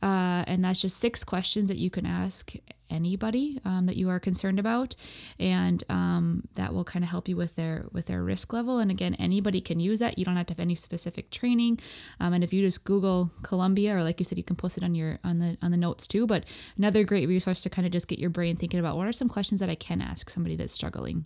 Uh, 0.04 0.44
and 0.48 0.64
that's 0.64 0.82
just 0.82 0.98
six 0.98 1.24
questions 1.24 1.70
that 1.70 1.78
you 1.78 1.90
can 1.90 2.06
ask 2.06 2.54
anybody 2.90 3.60
um, 3.66 3.88
that 3.88 3.96
you 3.96 4.10
are 4.10 4.20
concerned 4.20 4.60
about, 4.60 4.96
and 5.40 5.84
um, 5.90 6.44
that 6.56 6.74
will 6.74 6.84
kind 6.84 7.04
of 7.04 7.10
help 7.10 7.28
you 7.28 7.36
with 7.36 7.56
their 7.56 7.86
with 7.92 8.06
their 8.08 8.22
risk 8.22 8.54
level. 8.54 8.80
And 8.80 8.92
again, 8.92 9.16
anybody 9.16 9.62
can 9.62 9.80
use 9.80 10.00
that. 10.00 10.20
You 10.20 10.26
don't 10.26 10.36
have 10.36 10.46
to 10.48 10.54
have 10.54 10.60
any 10.60 10.76
specific 10.76 11.32
training. 11.32 11.80
Um, 12.20 12.34
and 12.34 12.44
if 12.44 12.54
you 12.54 12.62
just 12.62 12.84
Google 12.84 13.32
Columbia, 13.42 13.96
or 13.96 14.04
like 14.04 14.20
you 14.20 14.26
said, 14.26 14.38
you 14.38 14.44
can 14.44 14.58
post 14.58 14.78
it 14.78 14.84
on 14.84 14.94
your 14.94 15.20
on 15.24 15.40
the 15.40 15.58
on 15.62 15.72
the 15.72 15.78
notes 15.78 16.06
too. 16.06 16.28
But 16.28 16.44
another 16.78 17.04
great 17.04 17.28
resource 17.28 17.64
to 17.64 17.70
kind 17.70 17.86
of 17.86 17.92
just 17.92 18.08
get 18.08 18.20
your 18.20 18.30
brain 18.30 18.58
thinking 18.58 18.82
about 18.82 18.98
what 18.98 19.08
are 19.08 19.14
some 19.14 19.30
questions 19.30 19.60
that 19.62 19.70
I 19.70 19.76
can 19.76 20.02
ask 20.04 20.30
somebody 20.30 20.56
that's 20.56 20.74
struggling. 20.74 21.26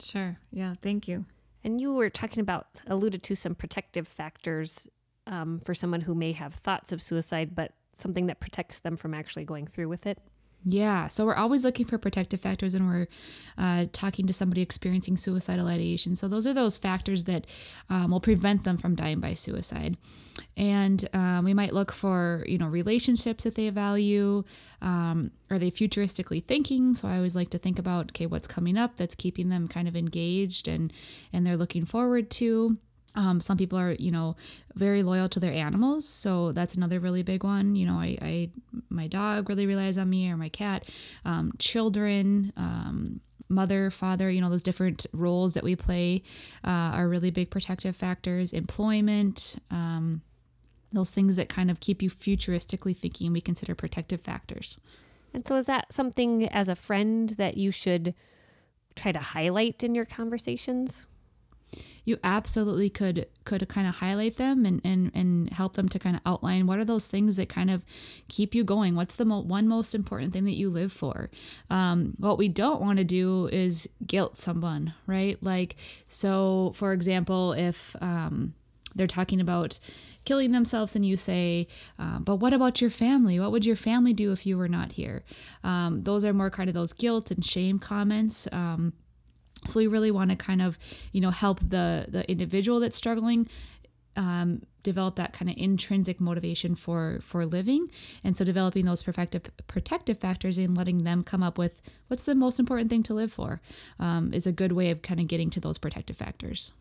Sure. 0.00 0.38
Yeah. 0.50 0.74
Thank 0.80 1.08
you. 1.08 1.26
And 1.64 1.80
you 1.80 1.92
were 1.92 2.10
talking 2.10 2.40
about 2.40 2.66
alluded 2.86 3.22
to 3.24 3.36
some 3.36 3.54
protective 3.54 4.08
factors 4.08 4.88
um, 5.26 5.60
for 5.64 5.74
someone 5.74 6.00
who 6.00 6.14
may 6.14 6.32
have 6.32 6.54
thoughts 6.54 6.92
of 6.92 7.00
suicide, 7.00 7.54
but 7.54 7.72
something 7.96 8.26
that 8.26 8.40
protects 8.40 8.80
them 8.80 8.96
from 8.96 9.14
actually 9.14 9.44
going 9.44 9.66
through 9.66 9.88
with 9.88 10.06
it. 10.06 10.18
Yeah, 10.64 11.08
so 11.08 11.26
we're 11.26 11.34
always 11.34 11.64
looking 11.64 11.86
for 11.86 11.98
protective 11.98 12.40
factors 12.40 12.74
when 12.74 12.86
we're 12.86 13.08
uh, 13.58 13.86
talking 13.92 14.26
to 14.28 14.32
somebody 14.32 14.62
experiencing 14.62 15.16
suicidal 15.16 15.66
ideation. 15.66 16.14
So 16.14 16.28
those 16.28 16.46
are 16.46 16.52
those 16.52 16.76
factors 16.76 17.24
that 17.24 17.46
um, 17.90 18.12
will 18.12 18.20
prevent 18.20 18.62
them 18.62 18.76
from 18.76 18.94
dying 18.94 19.18
by 19.18 19.34
suicide. 19.34 19.96
And 20.56 21.08
um, 21.12 21.44
we 21.44 21.52
might 21.52 21.74
look 21.74 21.90
for, 21.90 22.44
you 22.46 22.58
know, 22.58 22.66
relationships 22.66 23.42
that 23.44 23.56
they 23.56 23.70
value. 23.70 24.44
Um, 24.80 25.32
are 25.50 25.58
they 25.58 25.70
futuristically 25.70 26.44
thinking? 26.44 26.94
So 26.94 27.08
I 27.08 27.16
always 27.16 27.34
like 27.34 27.50
to 27.50 27.58
think 27.58 27.78
about, 27.78 28.10
okay, 28.10 28.26
what's 28.26 28.46
coming 28.46 28.78
up 28.78 28.96
that's 28.96 29.14
keeping 29.16 29.48
them 29.48 29.66
kind 29.66 29.88
of 29.88 29.96
engaged 29.96 30.68
and 30.68 30.92
and 31.32 31.44
they're 31.46 31.56
looking 31.56 31.86
forward 31.86 32.30
to. 32.32 32.76
Um, 33.14 33.40
some 33.40 33.58
people 33.58 33.78
are, 33.78 33.92
you 33.92 34.10
know, 34.10 34.36
very 34.74 35.02
loyal 35.02 35.28
to 35.30 35.40
their 35.40 35.52
animals, 35.52 36.08
so 36.08 36.52
that's 36.52 36.74
another 36.74 36.98
really 36.98 37.22
big 37.22 37.44
one. 37.44 37.76
You 37.76 37.86
know, 37.86 37.96
I, 37.96 38.18
I 38.22 38.50
my 38.88 39.06
dog 39.06 39.48
really 39.48 39.66
relies 39.66 39.98
on 39.98 40.08
me, 40.08 40.30
or 40.30 40.36
my 40.36 40.48
cat. 40.48 40.88
Um, 41.24 41.52
children, 41.58 42.52
um, 42.56 43.20
mother, 43.48 43.90
father, 43.90 44.30
you 44.30 44.40
know, 44.40 44.48
those 44.48 44.62
different 44.62 45.06
roles 45.12 45.54
that 45.54 45.62
we 45.62 45.76
play 45.76 46.22
uh, 46.64 46.92
are 46.94 47.08
really 47.08 47.30
big 47.30 47.50
protective 47.50 47.94
factors. 47.94 48.52
Employment, 48.52 49.56
um, 49.70 50.22
those 50.92 51.12
things 51.12 51.36
that 51.36 51.48
kind 51.48 51.70
of 51.70 51.80
keep 51.80 52.02
you 52.02 52.10
futuristically 52.10 52.96
thinking, 52.96 53.32
we 53.32 53.40
consider 53.40 53.74
protective 53.74 54.20
factors. 54.20 54.78
And 55.34 55.46
so, 55.46 55.56
is 55.56 55.66
that 55.66 55.92
something 55.92 56.48
as 56.48 56.68
a 56.68 56.76
friend 56.76 57.30
that 57.30 57.56
you 57.56 57.70
should 57.70 58.14
try 58.94 59.12
to 59.12 59.18
highlight 59.18 59.82
in 59.82 59.94
your 59.94 60.04
conversations? 60.04 61.06
You 62.04 62.18
absolutely 62.24 62.90
could 62.90 63.26
could 63.44 63.68
kind 63.68 63.86
of 63.86 63.96
highlight 63.96 64.36
them 64.36 64.64
and 64.66 64.80
and 64.84 65.10
and 65.14 65.50
help 65.50 65.74
them 65.74 65.88
to 65.88 65.98
kind 65.98 66.16
of 66.16 66.22
outline 66.26 66.66
what 66.66 66.78
are 66.78 66.84
those 66.84 67.08
things 67.08 67.36
that 67.36 67.48
kind 67.48 67.70
of 67.70 67.84
keep 68.28 68.54
you 68.54 68.64
going? 68.64 68.94
What's 68.94 69.16
the 69.16 69.24
mo- 69.24 69.40
one 69.40 69.68
most 69.68 69.94
important 69.94 70.32
thing 70.32 70.44
that 70.44 70.56
you 70.56 70.68
live 70.68 70.92
for? 70.92 71.30
Um, 71.70 72.14
what 72.18 72.38
we 72.38 72.48
don't 72.48 72.80
want 72.80 72.98
to 72.98 73.04
do 73.04 73.46
is 73.48 73.88
guilt 74.06 74.36
someone 74.36 74.94
right? 75.06 75.38
Like 75.42 75.76
so 76.08 76.72
for 76.74 76.92
example 76.92 77.52
if 77.52 77.94
um, 78.00 78.54
they're 78.94 79.06
talking 79.06 79.40
about 79.40 79.78
killing 80.24 80.52
themselves 80.52 80.94
and 80.94 81.04
you 81.04 81.16
say 81.16 81.66
um, 81.98 82.22
but 82.24 82.36
what 82.36 82.52
about 82.52 82.80
your 82.80 82.90
family? 82.90 83.38
What 83.38 83.52
would 83.52 83.64
your 83.64 83.76
family 83.76 84.12
do 84.12 84.32
if 84.32 84.46
you 84.46 84.58
were 84.58 84.68
not 84.68 84.92
here? 84.92 85.24
Um, 85.62 86.02
those 86.02 86.24
are 86.24 86.32
more 86.32 86.50
kind 86.50 86.68
of 86.68 86.74
those 86.74 86.92
guilt 86.92 87.30
and 87.30 87.44
shame 87.44 87.78
comments 87.78 88.48
um, 88.52 88.92
so 89.66 89.78
we 89.78 89.86
really 89.86 90.10
want 90.10 90.30
to 90.30 90.36
kind 90.36 90.62
of, 90.62 90.78
you 91.12 91.20
know, 91.20 91.30
help 91.30 91.60
the 91.60 92.06
the 92.08 92.28
individual 92.30 92.80
that's 92.80 92.96
struggling 92.96 93.48
um, 94.16 94.62
develop 94.82 95.16
that 95.16 95.32
kind 95.32 95.50
of 95.50 95.56
intrinsic 95.56 96.20
motivation 96.20 96.74
for 96.74 97.20
for 97.22 97.46
living, 97.46 97.88
and 98.24 98.36
so 98.36 98.44
developing 98.44 98.84
those 98.84 99.02
protective 99.02 99.50
protective 99.66 100.18
factors 100.18 100.58
and 100.58 100.76
letting 100.76 101.04
them 101.04 101.22
come 101.22 101.42
up 101.42 101.58
with 101.58 101.80
what's 102.08 102.26
the 102.26 102.34
most 102.34 102.60
important 102.60 102.90
thing 102.90 103.02
to 103.04 103.14
live 103.14 103.32
for 103.32 103.60
um, 103.98 104.32
is 104.34 104.46
a 104.46 104.52
good 104.52 104.72
way 104.72 104.90
of 104.90 105.02
kind 105.02 105.20
of 105.20 105.28
getting 105.28 105.50
to 105.50 105.60
those 105.60 105.78
protective 105.78 106.16
factors. 106.16 106.72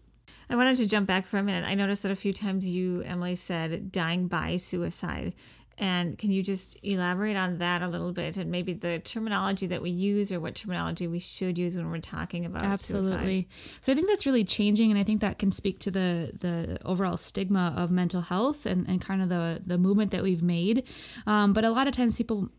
I 0.49 0.55
wanted 0.55 0.75
to 0.77 0.87
jump 0.87 1.07
back 1.07 1.25
for 1.25 1.37
a 1.37 1.43
minute. 1.43 1.63
I 1.65 1.75
noticed 1.75 2.03
that 2.03 2.11
a 2.11 2.15
few 2.15 2.33
times 2.33 2.67
you, 2.67 3.01
Emily, 3.03 3.35
said 3.35 3.91
dying 3.91 4.27
by 4.27 4.57
suicide. 4.57 5.33
And 5.77 6.17
can 6.17 6.31
you 6.31 6.43
just 6.43 6.77
elaborate 6.83 7.35
on 7.35 7.57
that 7.57 7.81
a 7.81 7.87
little 7.87 8.11
bit 8.11 8.37
and 8.37 8.51
maybe 8.51 8.73
the 8.73 8.99
terminology 8.99 9.67
that 9.67 9.81
we 9.81 9.89
use 9.89 10.31
or 10.31 10.39
what 10.39 10.53
terminology 10.53 11.07
we 11.07 11.19
should 11.19 11.57
use 11.57 11.75
when 11.75 11.89
we're 11.89 11.99
talking 11.99 12.45
about 12.45 12.65
Absolutely. 12.65 13.09
suicide? 13.09 13.45
So 13.81 13.91
I 13.91 13.95
think 13.95 14.07
that's 14.07 14.25
really 14.25 14.43
changing 14.43 14.91
and 14.91 14.99
I 14.99 15.03
think 15.03 15.21
that 15.21 15.39
can 15.39 15.51
speak 15.51 15.79
to 15.79 15.91
the 15.91 16.31
the 16.39 16.77
overall 16.85 17.17
stigma 17.17 17.73
of 17.75 17.89
mental 17.89 18.21
health 18.21 18.65
and, 18.65 18.87
and 18.87 19.01
kind 19.01 19.21
of 19.21 19.29
the 19.29 19.61
the 19.65 19.77
movement 19.77 20.11
that 20.11 20.23
we've 20.23 20.43
made. 20.43 20.87
Um, 21.25 21.53
but 21.53 21.65
a 21.65 21.71
lot 21.71 21.87
of 21.87 21.93
times 21.93 22.17
people 22.17 22.49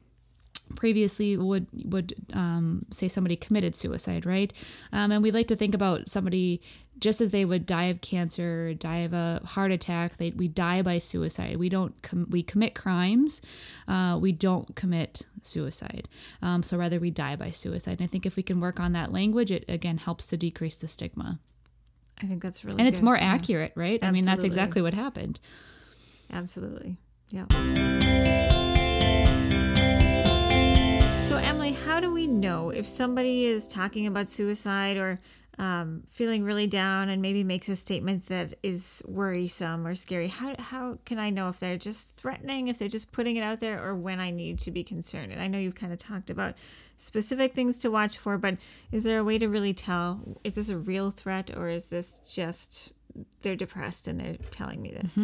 previously 0.76 1.36
would 1.36 1.66
would 1.84 2.14
um, 2.32 2.86
say 2.90 3.08
somebody 3.08 3.36
committed 3.36 3.74
suicide, 3.76 4.24
right? 4.26 4.52
Um, 4.92 5.12
and 5.12 5.22
we 5.22 5.30
like 5.30 5.48
to 5.48 5.56
think 5.56 5.74
about 5.74 6.08
somebody 6.08 6.60
just 6.98 7.20
as 7.20 7.30
they 7.32 7.44
would 7.44 7.66
die 7.66 7.84
of 7.84 8.00
cancer, 8.00 8.74
die 8.74 8.98
of 8.98 9.12
a 9.12 9.40
heart 9.44 9.72
attack. 9.72 10.18
They 10.18 10.30
we 10.30 10.48
die 10.48 10.82
by 10.82 10.98
suicide. 10.98 11.56
We 11.56 11.68
don't 11.68 12.00
com- 12.02 12.28
we 12.30 12.42
commit 12.42 12.74
crimes, 12.74 13.42
uh, 13.88 14.18
we 14.20 14.32
don't 14.32 14.74
commit 14.76 15.22
suicide. 15.42 16.08
Um, 16.40 16.62
so 16.62 16.76
rather 16.76 17.00
we 17.00 17.10
die 17.10 17.36
by 17.36 17.50
suicide. 17.50 17.98
And 17.98 18.02
I 18.02 18.06
think 18.06 18.26
if 18.26 18.36
we 18.36 18.42
can 18.42 18.60
work 18.60 18.78
on 18.78 18.92
that 18.92 19.12
language, 19.12 19.50
it 19.50 19.64
again 19.68 19.98
helps 19.98 20.26
to 20.28 20.36
decrease 20.36 20.76
the 20.76 20.88
stigma. 20.88 21.40
I 22.22 22.26
think 22.26 22.40
that's 22.42 22.64
really 22.64 22.78
and 22.78 22.86
it's 22.86 23.00
good. 23.00 23.04
more 23.06 23.16
Yeah. 23.16 23.34
accurate, 23.34 23.72
right? 23.74 24.02
I 24.04 24.12
mean, 24.12 24.24
that's 24.24 24.44
exactly 24.44 24.80
what 24.80 24.94
happened. 24.94 25.40
Absolutely. 26.32 26.98
Yeah. 27.30 28.40
How 31.92 32.00
do 32.00 32.10
we 32.10 32.26
know 32.26 32.70
if 32.70 32.86
somebody 32.86 33.44
is 33.44 33.68
talking 33.68 34.06
about 34.06 34.26
suicide 34.26 34.96
or 34.96 35.18
um, 35.58 36.02
feeling 36.08 36.42
really 36.42 36.66
down 36.66 37.10
and 37.10 37.20
maybe 37.20 37.44
makes 37.44 37.68
a 37.68 37.76
statement 37.76 38.28
that 38.28 38.54
is 38.62 39.02
worrisome 39.06 39.86
or 39.86 39.94
scary? 39.94 40.28
How, 40.28 40.54
how 40.58 40.96
can 41.04 41.18
I 41.18 41.28
know 41.28 41.50
if 41.50 41.60
they're 41.60 41.76
just 41.76 42.16
threatening, 42.16 42.68
if 42.68 42.78
they're 42.78 42.88
just 42.88 43.12
putting 43.12 43.36
it 43.36 43.42
out 43.42 43.60
there, 43.60 43.84
or 43.86 43.94
when 43.94 44.20
I 44.20 44.30
need 44.30 44.58
to 44.60 44.70
be 44.70 44.82
concerned? 44.82 45.32
And 45.32 45.42
I 45.42 45.48
know 45.48 45.58
you've 45.58 45.74
kind 45.74 45.92
of 45.92 45.98
talked 45.98 46.30
about 46.30 46.54
specific 46.96 47.52
things 47.52 47.78
to 47.80 47.90
watch 47.90 48.16
for, 48.16 48.38
but 48.38 48.56
is 48.90 49.04
there 49.04 49.18
a 49.18 49.24
way 49.24 49.36
to 49.36 49.46
really 49.46 49.74
tell? 49.74 50.38
Is 50.44 50.54
this 50.54 50.70
a 50.70 50.78
real 50.78 51.10
threat 51.10 51.50
or 51.54 51.68
is 51.68 51.90
this 51.90 52.22
just 52.26 52.94
they're 53.42 53.54
depressed 53.54 54.08
and 54.08 54.18
they're 54.18 54.38
telling 54.50 54.80
me 54.80 54.92
this? 54.92 55.18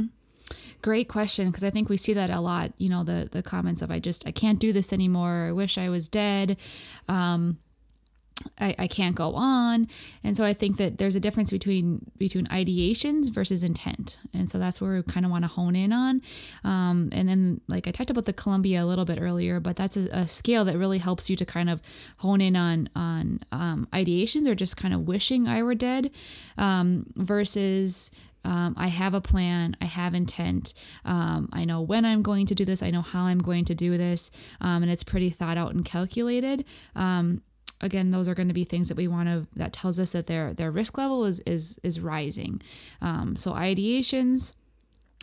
Great 0.83 1.09
question 1.09 1.49
because 1.49 1.65
I 1.65 1.71
think 1.71 1.89
we 1.89 1.97
see 1.97 2.13
that 2.15 2.31
a 2.31 2.41
lot. 2.41 2.73
You 2.79 2.89
know, 2.89 3.05
the 3.05 3.29
the 3.31 3.43
comments 3.43 3.83
of 3.83 3.91
I 3.91 3.99
just 3.99 4.27
I 4.27 4.31
can't 4.31 4.59
do 4.59 4.73
this 4.73 4.93
anymore. 4.93 5.47
I 5.49 5.53
wish 5.53 5.79
I 5.79 5.89
was 5.89 6.09
dead. 6.09 6.57
Um, 7.09 7.59
I, 8.59 8.75
I 8.79 8.87
can't 8.87 9.15
go 9.15 9.35
on 9.35 9.89
and 10.23 10.37
so 10.37 10.45
i 10.45 10.53
think 10.53 10.77
that 10.77 10.99
there's 10.99 11.17
a 11.17 11.21
difference 11.21 11.51
between 11.51 12.11
between 12.17 12.47
ideations 12.47 13.33
versus 13.33 13.65
intent 13.65 14.19
and 14.33 14.51
so 14.51 14.59
that's 14.59 14.81
where 14.81 14.95
we 14.95 15.03
kind 15.03 15.27
of 15.27 15.33
want 15.33 15.45
to 15.45 15.49
hone 15.49 15.75
in 15.75 15.93
on 15.93 16.23
um, 16.65 17.09
and 17.13 17.29
then 17.29 17.61
like 17.69 17.89
i 17.89 17.91
talked 17.91 18.11
about 18.11 18.25
the 18.27 18.33
columbia 18.33 18.83
a 18.83 18.87
little 18.87 19.05
bit 19.05 19.21
earlier 19.21 19.61
but 19.61 19.77
that's 19.77 19.97
a, 19.97 20.09
a 20.11 20.29
scale 20.29 20.65
that 20.65 20.77
really 20.77 20.99
helps 20.99 21.29
you 21.29 21.37
to 21.37 21.45
kind 21.45 21.69
of 21.71 21.81
hone 22.19 22.41
in 22.41 22.57
on 22.57 22.89
on 22.95 23.41
um, 23.53 23.89
ideations 23.93 24.47
or 24.47 24.55
just 24.55 24.77
kind 24.77 24.95
of 24.95 25.09
wishing 25.09 25.49
i 25.49 25.63
were 25.63 25.75
dead 25.75 26.11
um, 26.57 27.07
versus 27.17 28.11
um, 28.45 28.75
I 28.77 28.89
have 28.89 29.15
a 29.15 29.21
plan. 29.21 29.77
I 29.81 29.85
have 29.85 30.15
intent. 30.15 30.75
Um, 31.05 31.49
I 31.53 31.65
know 31.65 31.81
when 31.81 32.05
I'm 32.05 32.23
going 32.23 32.47
to 32.47 32.55
do 32.55 32.65
this. 32.65 32.83
I 32.83 32.91
know 32.91 33.03
how 33.03 33.25
I'm 33.25 33.39
going 33.39 33.65
to 33.67 33.75
do 33.75 33.97
this. 33.99 34.31
Um, 34.61 34.83
and 34.83 34.91
it's 34.91 35.05
pretty 35.05 35.31
thought 35.31 35.57
out 35.57 35.75
and 35.75 35.85
calculated. 35.85 36.65
Um, 36.95 37.43
again, 37.81 38.11
those 38.11 38.29
are 38.29 38.35
going 38.35 38.49
to 38.49 38.55
be 38.55 38.65
things 38.65 38.89
that 38.89 38.97
we 38.97 39.09
want 39.09 39.29
to, 39.29 39.47
that 39.57 39.73
tells 39.73 39.99
us 39.99 40.13
that 40.13 40.27
their, 40.27 40.55
their 40.55 40.71
risk 40.71 40.99
level 40.99 41.25
is, 41.25 41.41
is, 41.41 41.79
is 41.83 42.01
rising. 42.01 42.63
Um, 43.01 43.37
so 43.37 43.53
ideations, 43.53 44.55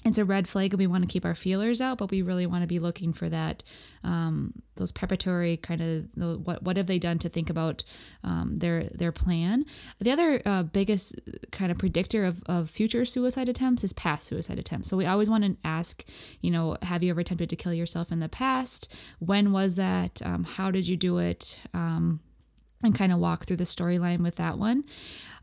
it's 0.06 0.20
a 0.20 0.26
red 0.26 0.48
flag 0.48 0.72
and 0.72 0.80
we 0.80 0.86
want 0.86 1.04
to 1.04 1.12
keep 1.12 1.26
our 1.26 1.34
feelers 1.34 1.82
out, 1.82 1.98
but 1.98 2.12
we 2.12 2.22
really 2.22 2.46
want 2.46 2.62
to 2.62 2.68
be 2.68 2.78
looking 2.78 3.12
for 3.12 3.28
that, 3.28 3.64
um, 4.04 4.54
those 4.76 4.92
preparatory 4.92 5.58
kind 5.58 5.82
of 5.82 6.46
what 6.46 6.62
what 6.62 6.78
have 6.78 6.86
they 6.86 7.00
done 7.00 7.18
to 7.20 7.28
think 7.28 7.50
about 7.50 7.84
um, 8.24 8.58
their 8.58 8.84
their 8.84 9.12
plan. 9.12 9.66
The 10.00 10.12
other 10.12 10.42
uh, 10.46 10.64
biggest 10.64 11.16
kind 11.52 11.72
of 11.72 11.80
predictor 11.80 12.24
of, 12.24 12.44
of 12.46 12.70
future 12.70 13.04
suicide 13.04 13.50
attempts 13.50 13.84
is 13.84 13.94
past 13.94 14.28
suicide 14.28 14.60
attempts. 14.60 14.90
So 14.90 14.96
we 14.96 15.08
always 15.08 15.30
want 15.30 15.44
to 15.44 15.58
ask, 15.64 16.06
you 16.40 16.52
know, 16.52 16.78
have 16.84 17.02
you 17.02 17.10
ever 17.10 17.22
attempted 17.22 17.50
to 17.50 17.56
kill 17.56 17.74
yourself 17.74 18.12
in 18.12 18.20
the 18.20 18.30
past? 18.30 18.94
When 19.18 19.52
was 19.52 19.76
that? 19.78 20.22
Um, 20.24 20.44
how 20.44 20.70
did 20.70 20.88
you 20.88 20.98
do 20.98 21.18
it? 21.18 21.60
And 22.86 22.96
kind 22.96 23.12
of 23.12 23.20
walk 23.20 23.46
through 23.46 23.58
the 23.58 23.64
storyline 23.66 24.20
with 24.20 24.36
that 24.36 24.58
one. 24.58 24.84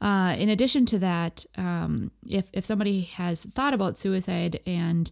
Uh, 0.00 0.34
in 0.38 0.48
addition 0.48 0.84
to 0.86 0.98
that, 0.98 1.44
um, 1.56 2.10
if 2.28 2.48
if 2.52 2.64
somebody 2.64 3.02
has 3.02 3.42
thought 3.42 3.74
about 3.74 3.98
suicide 3.98 4.60
and 4.66 5.10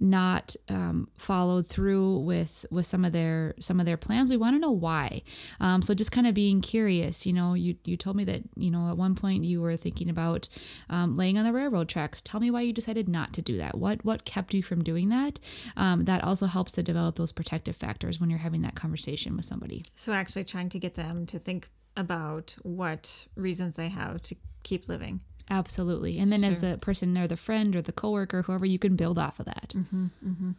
not 0.00 0.56
um, 0.68 1.08
followed 1.16 1.66
through 1.66 2.20
with 2.20 2.64
with 2.70 2.86
some 2.86 3.04
of 3.04 3.12
their 3.12 3.54
some 3.60 3.78
of 3.78 3.86
their 3.86 3.96
plans, 3.96 4.30
we 4.30 4.36
want 4.36 4.56
to 4.56 4.58
know 4.58 4.70
why. 4.70 5.22
Um, 5.60 5.82
so 5.82 5.94
just 5.94 6.10
kind 6.10 6.26
of 6.26 6.34
being 6.34 6.60
curious. 6.60 7.26
You 7.26 7.34
know, 7.34 7.54
you 7.54 7.76
you 7.84 7.96
told 7.96 8.16
me 8.16 8.24
that 8.24 8.42
you 8.56 8.70
know 8.70 8.88
at 8.88 8.96
one 8.96 9.14
point 9.14 9.44
you 9.44 9.60
were 9.60 9.76
thinking 9.76 10.08
about 10.08 10.48
um, 10.88 11.16
laying 11.16 11.36
on 11.38 11.44
the 11.44 11.52
railroad 11.52 11.88
tracks. 11.88 12.22
Tell 12.22 12.40
me 12.40 12.50
why 12.50 12.62
you 12.62 12.72
decided 12.72 13.08
not 13.08 13.32
to 13.34 13.42
do 13.42 13.58
that. 13.58 13.76
What 13.76 14.04
what 14.04 14.24
kept 14.24 14.54
you 14.54 14.62
from 14.62 14.82
doing 14.82 15.10
that? 15.10 15.38
Um, 15.76 16.06
that 16.06 16.24
also 16.24 16.46
helps 16.46 16.72
to 16.72 16.82
develop 16.82 17.16
those 17.16 17.32
protective 17.32 17.76
factors 17.76 18.20
when 18.20 18.30
you're 18.30 18.38
having 18.38 18.62
that 18.62 18.74
conversation 18.74 19.36
with 19.36 19.44
somebody. 19.44 19.84
So 19.96 20.12
actually 20.12 20.44
trying 20.44 20.70
to 20.70 20.78
get 20.78 20.94
them 20.94 21.26
to 21.26 21.38
think 21.38 21.68
about 21.96 22.56
what 22.62 23.26
reasons 23.34 23.76
they 23.76 23.88
have 23.88 24.22
to 24.22 24.36
keep 24.62 24.88
living. 24.88 25.20
Absolutely. 25.50 26.18
And 26.18 26.32
then 26.32 26.44
as 26.44 26.60
the 26.60 26.78
person 26.78 27.18
or 27.18 27.26
the 27.26 27.36
friend 27.36 27.74
or 27.74 27.82
the 27.82 27.92
coworker, 27.92 28.42
whoever, 28.42 28.64
you 28.64 28.78
can 28.78 28.94
build 28.94 29.18
off 29.18 29.40
of 29.40 29.46
that. 29.46 29.74
Mm-hmm, 29.76 30.06
mm-hmm. 30.24 30.50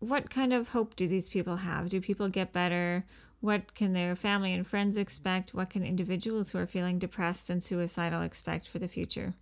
What 0.00 0.28
kind 0.28 0.52
of 0.52 0.68
hope 0.68 0.96
do 0.96 1.06
these 1.06 1.28
people 1.28 1.56
have? 1.56 1.88
Do 1.88 2.00
people 2.00 2.28
get 2.28 2.52
better? 2.52 3.04
What 3.40 3.74
can 3.74 3.92
their 3.92 4.16
family 4.16 4.52
and 4.52 4.66
friends 4.66 4.98
expect? 4.98 5.54
What 5.54 5.70
can 5.70 5.84
individuals 5.84 6.50
who 6.50 6.58
are 6.58 6.66
feeling 6.66 6.98
depressed 6.98 7.48
and 7.48 7.62
suicidal 7.62 8.22
expect 8.22 8.66
for 8.66 8.78
the 8.78 8.88
future? 8.88 9.34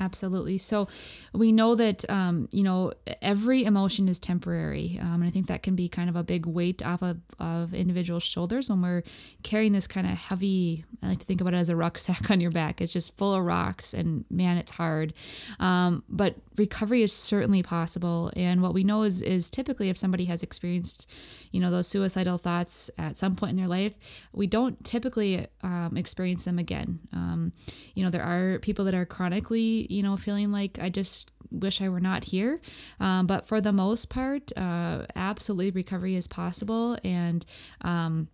Absolutely. 0.00 0.58
So 0.58 0.88
we 1.32 1.52
know 1.52 1.74
that, 1.74 2.08
um, 2.08 2.48
you 2.52 2.62
know, 2.62 2.92
every 3.20 3.64
emotion 3.64 4.08
is 4.08 4.18
temporary. 4.18 4.98
Um, 5.00 5.14
and 5.14 5.24
I 5.24 5.30
think 5.30 5.48
that 5.48 5.62
can 5.62 5.74
be 5.74 5.88
kind 5.88 6.08
of 6.08 6.16
a 6.16 6.22
big 6.22 6.46
weight 6.46 6.84
off 6.84 7.02
of, 7.02 7.18
of 7.38 7.74
individuals' 7.74 8.22
shoulders 8.22 8.70
when 8.70 8.82
we're 8.82 9.02
carrying 9.42 9.72
this 9.72 9.86
kind 9.86 10.06
of 10.06 10.16
heavy, 10.16 10.84
I 11.02 11.08
like 11.08 11.18
to 11.20 11.26
think 11.26 11.40
about 11.40 11.54
it 11.54 11.58
as 11.58 11.68
a 11.68 11.76
rucksack 11.76 12.30
on 12.30 12.40
your 12.40 12.50
back. 12.50 12.80
It's 12.80 12.92
just 12.92 13.16
full 13.16 13.34
of 13.34 13.44
rocks 13.44 13.92
and 13.94 14.24
man, 14.30 14.56
it's 14.56 14.72
hard. 14.72 15.14
Um, 15.58 16.04
but 16.08 16.36
recovery 16.56 17.02
is 17.02 17.12
certainly 17.12 17.62
possible. 17.62 18.30
And 18.36 18.62
what 18.62 18.74
we 18.74 18.84
know 18.84 19.02
is, 19.02 19.22
is 19.22 19.50
typically 19.50 19.88
if 19.88 19.96
somebody 19.96 20.26
has 20.26 20.42
experienced, 20.42 21.10
you 21.50 21.60
know, 21.60 21.70
those 21.70 21.88
suicidal 21.88 22.38
thoughts 22.38 22.90
at 22.98 23.16
some 23.16 23.34
point 23.34 23.50
in 23.50 23.56
their 23.56 23.68
life, 23.68 23.94
we 24.32 24.46
don't 24.46 24.82
typically 24.84 25.46
um, 25.62 25.96
experience 25.96 26.44
them 26.44 26.58
again. 26.58 27.00
Um, 27.12 27.52
you 27.94 28.04
know, 28.04 28.10
there 28.10 28.22
are 28.22 28.58
people 28.58 28.84
that 28.84 28.94
are 28.94 29.06
chronically, 29.06 29.86
you 29.90 30.02
know, 30.02 30.16
feeling 30.16 30.52
like 30.52 30.78
I 30.80 30.88
just 30.88 31.32
wish 31.50 31.80
I 31.80 31.88
were 31.88 32.00
not 32.00 32.24
here. 32.24 32.60
Um, 33.00 33.26
but 33.26 33.46
for 33.46 33.60
the 33.60 33.72
most 33.72 34.10
part, 34.10 34.52
uh, 34.56 35.06
absolutely 35.16 35.70
recovery 35.70 36.14
is 36.14 36.28
possible. 36.28 36.98
And, 37.04 37.44
um, 37.80 38.28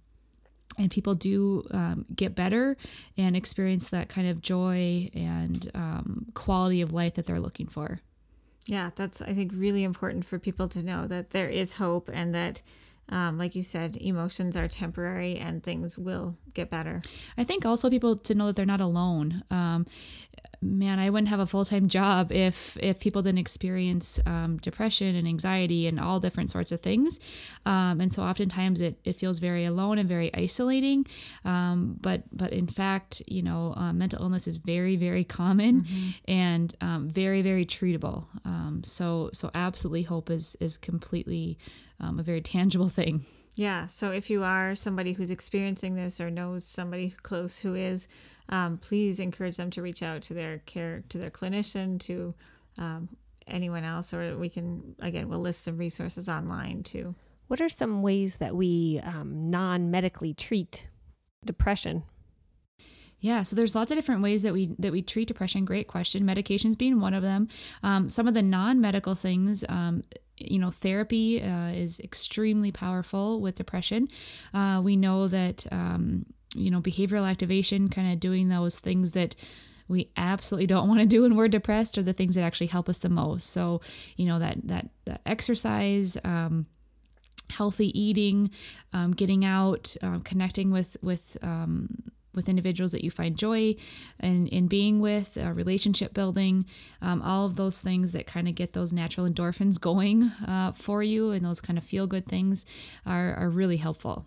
and 0.78 0.90
people 0.90 1.14
do 1.14 1.64
um, 1.70 2.06
get 2.14 2.34
better 2.34 2.76
and 3.16 3.36
experience 3.36 3.90
that 3.90 4.08
kind 4.08 4.28
of 4.28 4.40
joy 4.40 5.10
and 5.14 5.70
um, 5.74 6.26
quality 6.34 6.80
of 6.80 6.92
life 6.92 7.14
that 7.14 7.26
they're 7.26 7.40
looking 7.40 7.68
for. 7.68 8.00
Yeah, 8.66 8.90
that's, 8.96 9.20
I 9.20 9.34
think, 9.34 9.52
really 9.54 9.84
important 9.84 10.24
for 10.24 10.38
people 10.38 10.68
to 10.68 10.82
know 10.82 11.06
that 11.06 11.30
there 11.30 11.48
is 11.48 11.74
hope 11.74 12.10
and 12.12 12.34
that, 12.34 12.62
um, 13.08 13.38
like 13.38 13.54
you 13.54 13.62
said, 13.62 13.96
emotions 13.96 14.56
are 14.56 14.68
temporary 14.68 15.36
and 15.36 15.62
things 15.62 15.98
will 15.98 16.36
get 16.54 16.70
better. 16.70 17.02
I 17.36 17.44
think 17.44 17.66
also 17.66 17.90
people 17.90 18.16
to 18.16 18.34
know 18.34 18.46
that 18.46 18.56
they're 18.56 18.66
not 18.66 18.80
alone. 18.80 19.44
Um, 19.50 19.86
man, 20.64 20.98
I 20.98 21.10
wouldn't 21.10 21.28
have 21.28 21.40
a 21.40 21.46
full 21.46 21.64
time 21.64 21.88
job 21.88 22.32
if 22.32 22.76
if 22.80 22.98
people 22.98 23.22
didn't 23.22 23.38
experience 23.38 24.18
um, 24.26 24.56
depression 24.58 25.14
and 25.14 25.28
anxiety 25.28 25.86
and 25.86 26.00
all 26.00 26.20
different 26.20 26.50
sorts 26.50 26.72
of 26.72 26.80
things. 26.80 27.20
Um, 27.66 28.00
and 28.00 28.12
so 28.12 28.22
oftentimes 28.22 28.80
it, 28.80 28.98
it 29.04 29.16
feels 29.16 29.38
very 29.38 29.64
alone 29.64 29.98
and 29.98 30.08
very 30.08 30.34
isolating. 30.34 31.06
Um, 31.44 31.96
but 32.00 32.22
but 32.32 32.52
in 32.52 32.66
fact, 32.66 33.22
you 33.26 33.42
know, 33.42 33.74
uh, 33.76 33.92
mental 33.92 34.22
illness 34.22 34.46
is 34.48 34.56
very 34.56 34.96
very 34.96 35.24
common 35.24 35.82
mm-hmm. 35.82 36.10
and 36.26 36.74
um, 36.80 37.08
very 37.10 37.42
very 37.42 37.66
treatable. 37.66 38.26
Um, 38.44 38.82
so 38.84 39.30
so 39.32 39.50
absolutely, 39.54 40.02
hope 40.02 40.30
is 40.30 40.56
is 40.60 40.76
completely 40.76 41.58
um, 42.04 42.18
a 42.18 42.22
very 42.22 42.40
tangible 42.40 42.88
thing. 42.88 43.24
Yeah. 43.56 43.86
So 43.86 44.10
if 44.10 44.30
you 44.30 44.42
are 44.42 44.74
somebody 44.74 45.12
who's 45.12 45.30
experiencing 45.30 45.94
this 45.94 46.20
or 46.20 46.30
knows 46.30 46.64
somebody 46.64 47.14
close 47.22 47.60
who 47.60 47.74
is, 47.74 48.08
um, 48.48 48.78
please 48.78 49.20
encourage 49.20 49.56
them 49.56 49.70
to 49.70 49.82
reach 49.82 50.02
out 50.02 50.22
to 50.22 50.34
their 50.34 50.58
care 50.58 51.04
to 51.08 51.18
their 51.18 51.30
clinician 51.30 52.00
to 52.00 52.34
um, 52.78 53.08
anyone 53.46 53.84
else 53.84 54.12
or 54.12 54.36
we 54.36 54.48
can 54.48 54.94
again 55.00 55.28
we'll 55.28 55.38
list 55.38 55.62
some 55.62 55.76
resources 55.76 56.28
online 56.28 56.82
too 56.82 57.14
what 57.48 57.60
are 57.60 57.68
some 57.68 58.02
ways 58.02 58.36
that 58.36 58.56
we 58.56 59.00
um, 59.04 59.50
non-medically 59.50 60.32
treat 60.32 60.86
depression 61.44 62.02
yeah, 63.20 63.42
so 63.42 63.56
there's 63.56 63.74
lots 63.74 63.90
of 63.90 63.96
different 63.96 64.20
ways 64.20 64.42
that 64.42 64.52
we 64.52 64.74
that 64.78 64.92
we 64.92 65.00
treat 65.00 65.28
depression. 65.28 65.64
Great 65.64 65.88
question. 65.88 66.24
Medications 66.24 66.76
being 66.76 67.00
one 67.00 67.14
of 67.14 67.22
them. 67.22 67.48
Um, 67.82 68.10
some 68.10 68.28
of 68.28 68.34
the 68.34 68.42
non-medical 68.42 69.14
things, 69.14 69.64
um, 69.70 70.04
you 70.36 70.58
know, 70.58 70.70
therapy 70.70 71.42
uh, 71.42 71.68
is 71.68 72.00
extremely 72.00 72.72
powerful 72.72 73.40
with 73.40 73.54
depression. 73.54 74.08
Uh, 74.52 74.80
we 74.82 74.96
know 74.96 75.28
that 75.28 75.66
um, 75.70 76.26
you 76.54 76.70
know, 76.70 76.80
behavioral 76.80 77.28
activation, 77.28 77.88
kind 77.88 78.12
of 78.12 78.20
doing 78.20 78.48
those 78.48 78.78
things 78.78 79.12
that 79.12 79.34
we 79.88 80.10
absolutely 80.16 80.66
don't 80.66 80.88
want 80.88 81.00
to 81.00 81.06
do 81.06 81.22
when 81.22 81.36
we're 81.36 81.48
depressed 81.48 81.98
are 81.98 82.02
the 82.02 82.12
things 82.12 82.36
that 82.36 82.42
actually 82.42 82.68
help 82.68 82.88
us 82.88 83.00
the 83.00 83.08
most. 83.08 83.50
So, 83.50 83.80
you 84.16 84.26
know, 84.26 84.38
that 84.38 84.58
that, 84.64 84.88
that 85.04 85.20
exercise, 85.26 86.16
um, 86.24 86.66
healthy 87.50 87.98
eating, 87.98 88.50
um, 88.92 89.12
getting 89.12 89.44
out, 89.44 89.94
um, 90.02 90.22
connecting 90.22 90.70
with 90.70 90.96
with 91.02 91.36
um, 91.42 91.88
with 92.36 92.48
individuals 92.48 92.92
that 92.92 93.04
you 93.04 93.10
find 93.10 93.36
joy 93.36 93.76
in, 94.20 94.46
in 94.48 94.66
being 94.66 95.00
with, 95.00 95.36
uh, 95.36 95.52
relationship 95.52 96.14
building, 96.14 96.66
um, 97.02 97.22
all 97.22 97.46
of 97.46 97.56
those 97.56 97.80
things 97.80 98.12
that 98.12 98.26
kind 98.26 98.48
of 98.48 98.54
get 98.54 98.72
those 98.72 98.92
natural 98.92 99.28
endorphins 99.28 99.80
going 99.80 100.24
uh, 100.46 100.72
for 100.72 101.02
you 101.02 101.30
and 101.30 101.44
those 101.44 101.60
kind 101.60 101.78
of 101.78 101.84
feel 101.84 102.06
good 102.06 102.26
things 102.26 102.64
are, 103.06 103.34
are 103.34 103.48
really 103.48 103.76
helpful. 103.76 104.24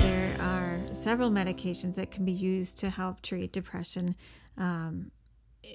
There 0.00 0.36
are 0.40 0.80
several 0.92 1.30
medications 1.30 1.94
that 1.96 2.10
can 2.10 2.24
be 2.24 2.32
used 2.32 2.78
to 2.80 2.90
help 2.90 3.22
treat 3.22 3.52
depression. 3.52 4.14
Um, 4.56 5.10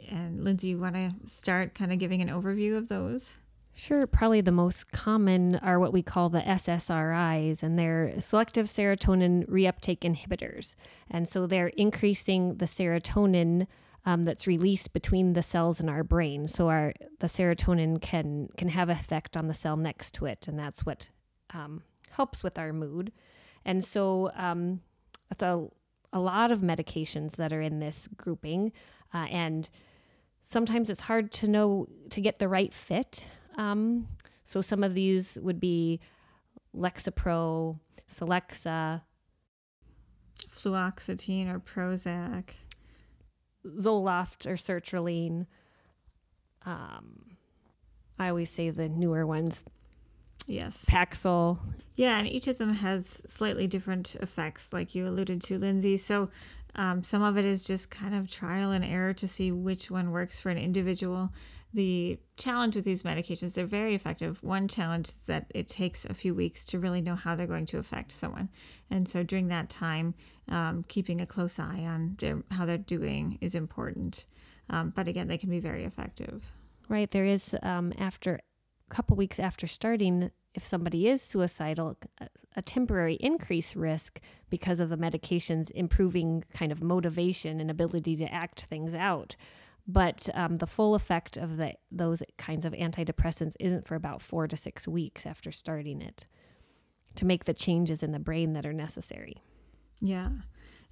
and 0.09 0.39
Lindsay, 0.43 0.69
you 0.69 0.79
want 0.79 0.95
to 0.95 1.13
start 1.25 1.73
kind 1.73 1.91
of 1.91 1.99
giving 1.99 2.21
an 2.21 2.29
overview 2.29 2.77
of 2.77 2.89
those? 2.89 3.37
Sure. 3.79 4.05
Probably 4.05 4.41
the 4.41 4.51
most 4.51 4.91
common 4.91 5.55
are 5.55 5.79
what 5.79 5.93
we 5.93 6.03
call 6.03 6.27
the 6.27 6.41
SSRIs, 6.41 7.63
and 7.63 7.79
they're 7.79 8.19
selective 8.19 8.65
serotonin 8.65 9.47
reuptake 9.47 9.99
inhibitors. 9.99 10.75
And 11.09 11.29
so 11.29 11.47
they're 11.47 11.69
increasing 11.69 12.57
the 12.57 12.65
serotonin 12.65 13.67
um, 14.05 14.23
that's 14.23 14.45
released 14.45 14.91
between 14.91 15.31
the 15.31 15.41
cells 15.41 15.79
in 15.79 15.87
our 15.87 16.03
brain. 16.03 16.49
So 16.49 16.67
our 16.67 16.93
the 17.19 17.27
serotonin 17.27 18.01
can 18.01 18.49
can 18.57 18.67
have 18.67 18.89
effect 18.89 19.37
on 19.37 19.47
the 19.47 19.53
cell 19.53 19.77
next 19.77 20.13
to 20.15 20.25
it, 20.25 20.49
and 20.49 20.59
that's 20.59 20.85
what 20.85 21.09
um, 21.53 21.83
helps 22.09 22.43
with 22.43 22.59
our 22.59 22.73
mood. 22.73 23.13
And 23.63 23.85
so 23.85 24.29
um, 24.35 24.81
that's 25.29 25.41
a, 25.41 25.69
a 26.11 26.19
lot 26.19 26.51
of 26.51 26.59
medications 26.59 27.37
that 27.37 27.53
are 27.53 27.61
in 27.61 27.79
this 27.79 28.09
grouping. 28.17 28.73
Uh, 29.13 29.27
and 29.29 29.69
sometimes 30.43 30.89
it's 30.89 31.01
hard 31.01 31.31
to 31.31 31.47
know 31.47 31.87
to 32.09 32.19
get 32.19 32.39
the 32.39 32.49
right 32.49 32.73
fit. 32.73 33.29
Um, 33.59 34.07
so 34.45 34.61
some 34.61 34.83
of 34.83 34.93
these 34.93 35.37
would 35.41 35.59
be 35.59 35.99
Lexapro, 36.75 37.77
Celexa, 38.09 39.01
fluoxetine 40.55 41.53
or 41.53 41.59
Prozac, 41.59 42.51
Zoloft 43.65 44.45
or 44.47 44.53
sertraline. 44.53 45.45
Um, 46.65 47.37
I 48.17 48.29
always 48.29 48.49
say 48.49 48.69
the 48.69 48.89
newer 48.89 49.25
ones, 49.25 49.63
Yes. 50.47 50.85
Paxil. 50.85 51.59
Yeah, 51.95 52.17
and 52.17 52.27
each 52.27 52.47
of 52.47 52.57
them 52.57 52.73
has 52.73 53.21
slightly 53.27 53.67
different 53.67 54.15
effects, 54.15 54.73
like 54.73 54.95
you 54.95 55.07
alluded 55.07 55.41
to, 55.43 55.59
Lindsay. 55.59 55.95
So 55.97 56.29
um, 56.75 57.03
some 57.03 57.21
of 57.21 57.37
it 57.37 57.45
is 57.45 57.65
just 57.65 57.91
kind 57.91 58.15
of 58.15 58.27
trial 58.27 58.71
and 58.71 58.83
error 58.83 59.13
to 59.13 59.27
see 59.27 59.51
which 59.51 59.91
one 59.91 60.11
works 60.11 60.41
for 60.41 60.49
an 60.49 60.57
individual. 60.57 61.31
The 61.71 62.19
challenge 62.35 62.75
with 62.75 62.85
these 62.85 63.03
medications, 63.03 63.53
they're 63.53 63.65
very 63.65 63.93
effective. 63.93 64.41
One 64.41 64.67
challenge 64.67 65.09
is 65.09 65.15
that 65.27 65.45
it 65.53 65.67
takes 65.67 66.03
a 66.05 66.15
few 66.15 66.33
weeks 66.33 66.65
to 66.67 66.79
really 66.79 67.01
know 67.01 67.15
how 67.15 67.35
they're 67.35 67.45
going 67.45 67.67
to 67.67 67.77
affect 67.77 68.11
someone. 68.11 68.49
And 68.89 69.07
so 69.07 69.21
during 69.21 69.49
that 69.49 69.69
time, 69.69 70.15
um, 70.47 70.83
keeping 70.87 71.21
a 71.21 71.27
close 71.27 71.59
eye 71.59 71.85
on 71.85 72.15
their, 72.17 72.41
how 72.51 72.65
they're 72.65 72.77
doing 72.77 73.37
is 73.39 73.53
important. 73.53 74.25
Um, 74.69 74.93
but 74.95 75.07
again, 75.07 75.27
they 75.27 75.37
can 75.37 75.51
be 75.51 75.59
very 75.59 75.83
effective. 75.85 76.43
Right. 76.87 77.09
There 77.09 77.25
is, 77.25 77.55
um, 77.61 77.93
after 77.99 78.39
a 78.89 78.95
couple 78.95 79.15
weeks 79.15 79.39
after 79.39 79.67
starting, 79.67 80.31
if 80.55 80.65
somebody 80.65 81.07
is 81.07 81.21
suicidal, 81.21 81.97
a 82.55 82.61
temporary 82.63 83.15
increased 83.15 83.75
risk 83.75 84.19
because 84.49 84.79
of 84.79 84.89
the 84.89 84.97
medications 84.97 85.69
improving 85.71 86.43
kind 86.51 86.71
of 86.71 86.81
motivation 86.81 87.59
and 87.61 87.69
ability 87.69 88.15
to 88.15 88.33
act 88.33 88.63
things 88.63 88.95
out. 88.95 89.35
But 89.91 90.29
um, 90.35 90.59
the 90.59 90.67
full 90.67 90.93
effect 90.93 91.35
of 91.35 91.57
the, 91.57 91.73
those 91.91 92.21
kinds 92.37 92.63
of 92.63 92.73
antidepressants 92.73 93.55
isn't 93.59 93.87
for 93.87 93.95
about 93.95 94.21
four 94.21 94.47
to 94.47 94.55
six 94.55 94.87
weeks 94.87 95.25
after 95.25 95.51
starting 95.51 95.99
it 95.99 96.27
to 97.15 97.25
make 97.25 97.45
the 97.45 97.55
changes 97.55 98.03
in 98.03 98.11
the 98.11 98.19
brain 98.19 98.53
that 98.53 98.67
are 98.67 98.73
necessary. 98.73 99.41
Yeah. 99.99 100.29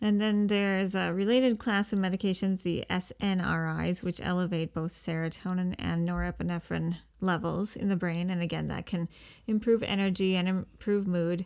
And 0.01 0.19
then 0.19 0.47
there's 0.47 0.95
a 0.95 1.13
related 1.13 1.60
class 1.60 1.93
of 1.93 1.99
medications, 1.99 2.63
the 2.63 2.86
SNRIs, 2.89 4.01
which 4.01 4.19
elevate 4.19 4.73
both 4.73 4.93
serotonin 4.93 5.75
and 5.77 6.10
norepinephrine 6.10 6.97
levels 7.21 7.75
in 7.75 7.89
the 7.89 7.95
brain. 7.95 8.31
And 8.31 8.41
again, 8.41 8.65
that 8.65 8.88
can 8.88 9.10
improve 9.45 9.83
energy 9.83 10.36
and 10.36 10.47
improve 10.47 11.05
mood. 11.05 11.45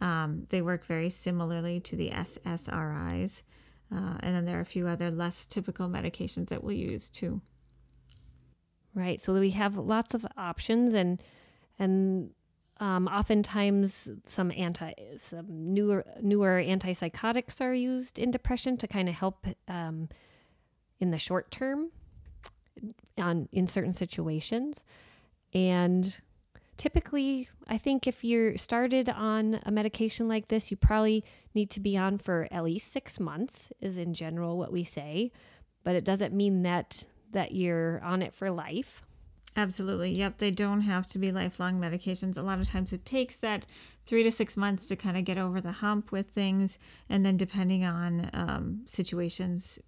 Um, 0.00 0.46
they 0.50 0.62
work 0.62 0.84
very 0.84 1.10
similarly 1.10 1.80
to 1.80 1.96
the 1.96 2.10
SSRIs. 2.10 3.42
Uh, 3.92 4.16
and 4.20 4.34
then 4.34 4.46
there 4.46 4.56
are 4.58 4.62
a 4.62 4.66
few 4.66 4.88
other 4.88 5.10
less 5.10 5.44
typical 5.44 5.88
medications 5.88 6.48
that 6.48 6.64
we'll 6.64 6.76
use 6.76 7.10
too. 7.10 7.40
Right. 8.94 9.20
So 9.20 9.34
we 9.34 9.50
have 9.50 9.76
lots 9.76 10.14
of 10.14 10.26
options 10.36 10.94
and 10.94 11.22
and 11.78 12.30
um, 12.82 13.06
oftentimes, 13.06 14.08
some 14.26 14.50
anti, 14.50 14.92
some 15.16 15.46
newer 15.48 16.04
newer 16.20 16.60
antipsychotics 16.60 17.60
are 17.60 17.72
used 17.72 18.18
in 18.18 18.32
depression 18.32 18.76
to 18.78 18.88
kind 18.88 19.08
of 19.08 19.14
help 19.14 19.46
um, 19.68 20.08
in 20.98 21.12
the 21.12 21.18
short 21.18 21.52
term, 21.52 21.90
on 23.16 23.48
in 23.52 23.68
certain 23.68 23.92
situations, 23.92 24.84
and 25.54 26.18
typically, 26.82 27.48
I 27.68 27.78
think 27.78 28.08
if 28.08 28.24
you're 28.24 28.56
started 28.56 29.08
on 29.08 29.60
a 29.64 29.70
medication 29.70 30.26
like 30.26 30.48
this, 30.48 30.72
you 30.72 30.76
probably 30.76 31.22
need 31.54 31.70
to 31.70 31.80
be 31.80 31.96
on 31.96 32.18
for 32.18 32.48
at 32.50 32.64
least 32.64 32.90
six 32.90 33.20
months. 33.20 33.70
Is 33.80 33.98
in 33.98 34.14
general 34.14 34.58
what 34.58 34.72
we 34.72 34.82
say, 34.82 35.30
but 35.84 35.94
it 35.94 36.04
doesn't 36.04 36.34
mean 36.34 36.64
that 36.64 37.04
that 37.30 37.52
you're 37.52 38.02
on 38.02 38.20
it 38.20 38.34
for 38.34 38.50
life. 38.50 39.00
Absolutely. 39.54 40.12
Yep. 40.12 40.38
They 40.38 40.50
don't 40.50 40.80
have 40.82 41.06
to 41.08 41.18
be 41.18 41.30
lifelong 41.30 41.78
medications. 41.78 42.38
A 42.38 42.42
lot 42.42 42.58
of 42.58 42.68
times 42.68 42.92
it 42.92 43.04
takes 43.04 43.36
that 43.36 43.66
three 44.06 44.22
to 44.22 44.32
six 44.32 44.56
months 44.56 44.86
to 44.86 44.96
kind 44.96 45.16
of 45.16 45.24
get 45.24 45.36
over 45.36 45.60
the 45.60 45.72
hump 45.72 46.10
with 46.10 46.30
things. 46.30 46.78
And 47.10 47.24
then, 47.24 47.36
depending 47.36 47.84
on 47.84 48.30
um, 48.32 48.82
situations, 48.86 49.78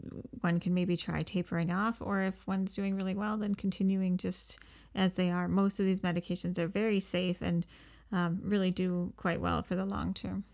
one 0.43 0.61
can 0.61 0.75
maybe 0.75 0.97
try 0.97 1.23
tapering 1.23 1.71
off, 1.71 1.97
or 2.01 2.23
if 2.23 2.47
one's 2.47 2.75
doing 2.75 2.95
really 2.95 3.15
well, 3.15 3.39
then 3.39 3.55
continuing 3.55 4.19
just 4.19 4.59
as 4.95 5.15
they 5.15 5.31
are. 5.31 5.49
Most 5.49 5.81
of 5.81 5.87
these 5.87 6.01
medications 6.01 6.59
are 6.59 6.69
very 6.69 7.01
safe 7.01 7.41
and 7.41 7.65
um, 8.13 8.41
really 8.43 8.71
do 8.71 9.13
quite 9.17 9.41
well 9.41 9.63
for 9.63 9.75
the 9.75 9.87
long 9.87 10.13
term. 10.13 10.45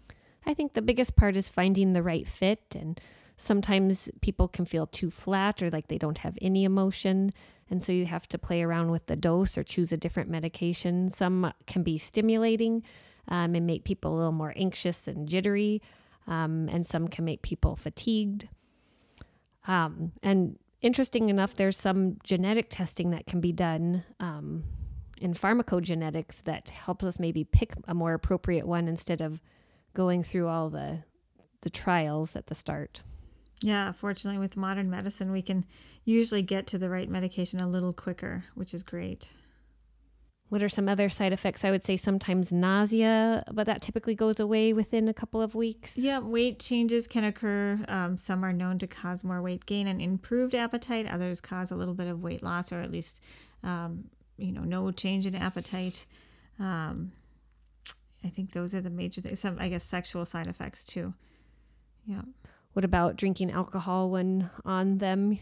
I 0.46 0.54
think 0.54 0.72
the 0.72 0.82
biggest 0.82 1.16
part 1.16 1.36
is 1.36 1.48
finding 1.48 1.92
the 1.92 2.02
right 2.02 2.26
fit. 2.26 2.62
And 2.74 3.00
sometimes 3.40 4.10
people 4.20 4.48
can 4.48 4.66
feel 4.66 4.86
too 4.86 5.10
flat 5.10 5.62
or 5.62 5.70
like 5.70 5.88
they 5.88 5.96
don't 5.96 6.18
have 6.18 6.36
any 6.42 6.64
emotion. 6.64 7.32
And 7.70 7.82
so 7.82 7.90
you 7.90 8.04
have 8.04 8.28
to 8.28 8.38
play 8.38 8.62
around 8.62 8.90
with 8.90 9.06
the 9.06 9.16
dose 9.16 9.56
or 9.56 9.62
choose 9.62 9.92
a 9.92 9.96
different 9.96 10.28
medication. 10.28 11.08
Some 11.08 11.50
can 11.66 11.82
be 11.82 11.96
stimulating 11.96 12.82
um, 13.28 13.54
and 13.54 13.66
make 13.66 13.84
people 13.84 14.12
a 14.12 14.16
little 14.16 14.32
more 14.32 14.52
anxious 14.56 15.08
and 15.08 15.26
jittery, 15.26 15.80
um, 16.26 16.68
and 16.68 16.86
some 16.86 17.08
can 17.08 17.24
make 17.24 17.40
people 17.40 17.76
fatigued. 17.76 18.48
Um, 19.66 20.12
and 20.22 20.58
interesting 20.82 21.30
enough, 21.30 21.54
there's 21.54 21.78
some 21.78 22.18
genetic 22.22 22.66
testing 22.68 23.10
that 23.10 23.26
can 23.26 23.40
be 23.40 23.52
done 23.52 24.04
um, 24.18 24.64
in 25.20 25.32
pharmacogenetics 25.32 26.42
that 26.42 26.68
helps 26.70 27.04
us 27.04 27.18
maybe 27.18 27.44
pick 27.44 27.72
a 27.88 27.94
more 27.94 28.12
appropriate 28.12 28.66
one 28.66 28.86
instead 28.86 29.22
of 29.22 29.40
going 29.94 30.22
through 30.22 30.48
all 30.48 30.68
the 30.68 31.04
the 31.62 31.70
trials 31.70 32.36
at 32.36 32.46
the 32.46 32.54
start. 32.54 33.02
Yeah, 33.62 33.92
fortunately, 33.92 34.38
with 34.38 34.56
modern 34.56 34.88
medicine, 34.88 35.32
we 35.32 35.42
can 35.42 35.64
usually 36.04 36.42
get 36.42 36.66
to 36.68 36.78
the 36.78 36.88
right 36.88 37.08
medication 37.08 37.60
a 37.60 37.68
little 37.68 37.92
quicker, 37.92 38.44
which 38.54 38.72
is 38.72 38.82
great. 38.82 39.32
What 40.48 40.64
are 40.64 40.68
some 40.68 40.88
other 40.88 41.08
side 41.08 41.32
effects? 41.32 41.64
I 41.64 41.70
would 41.70 41.84
say 41.84 41.96
sometimes 41.96 42.50
nausea, 42.50 43.44
but 43.52 43.66
that 43.66 43.82
typically 43.82 44.16
goes 44.16 44.40
away 44.40 44.72
within 44.72 45.08
a 45.08 45.14
couple 45.14 45.40
of 45.40 45.54
weeks. 45.54 45.96
Yeah, 45.96 46.18
weight 46.18 46.58
changes 46.58 47.06
can 47.06 47.22
occur. 47.22 47.84
Um, 47.86 48.16
some 48.16 48.44
are 48.44 48.52
known 48.52 48.78
to 48.80 48.88
cause 48.88 49.22
more 49.22 49.40
weight 49.40 49.64
gain 49.66 49.86
and 49.86 50.02
improved 50.02 50.56
appetite. 50.56 51.06
Others 51.06 51.40
cause 51.40 51.70
a 51.70 51.76
little 51.76 51.94
bit 51.94 52.08
of 52.08 52.20
weight 52.20 52.42
loss, 52.42 52.72
or 52.72 52.80
at 52.80 52.90
least, 52.90 53.22
um, 53.62 54.06
you 54.38 54.50
know, 54.50 54.62
no 54.62 54.90
change 54.90 55.24
in 55.24 55.36
appetite. 55.36 56.04
Um, 56.58 57.12
I 58.24 58.28
think 58.28 58.52
those 58.52 58.74
are 58.74 58.80
the 58.80 58.90
major 58.90 59.20
things. 59.20 59.38
Some, 59.38 59.56
I 59.60 59.68
guess, 59.68 59.84
sexual 59.84 60.24
side 60.24 60.48
effects 60.48 60.84
too. 60.84 61.14
Yeah. 62.06 62.22
What 62.72 62.84
about 62.84 63.16
drinking 63.16 63.50
alcohol 63.50 64.10
when 64.10 64.50
on 64.64 64.98
them? 64.98 65.38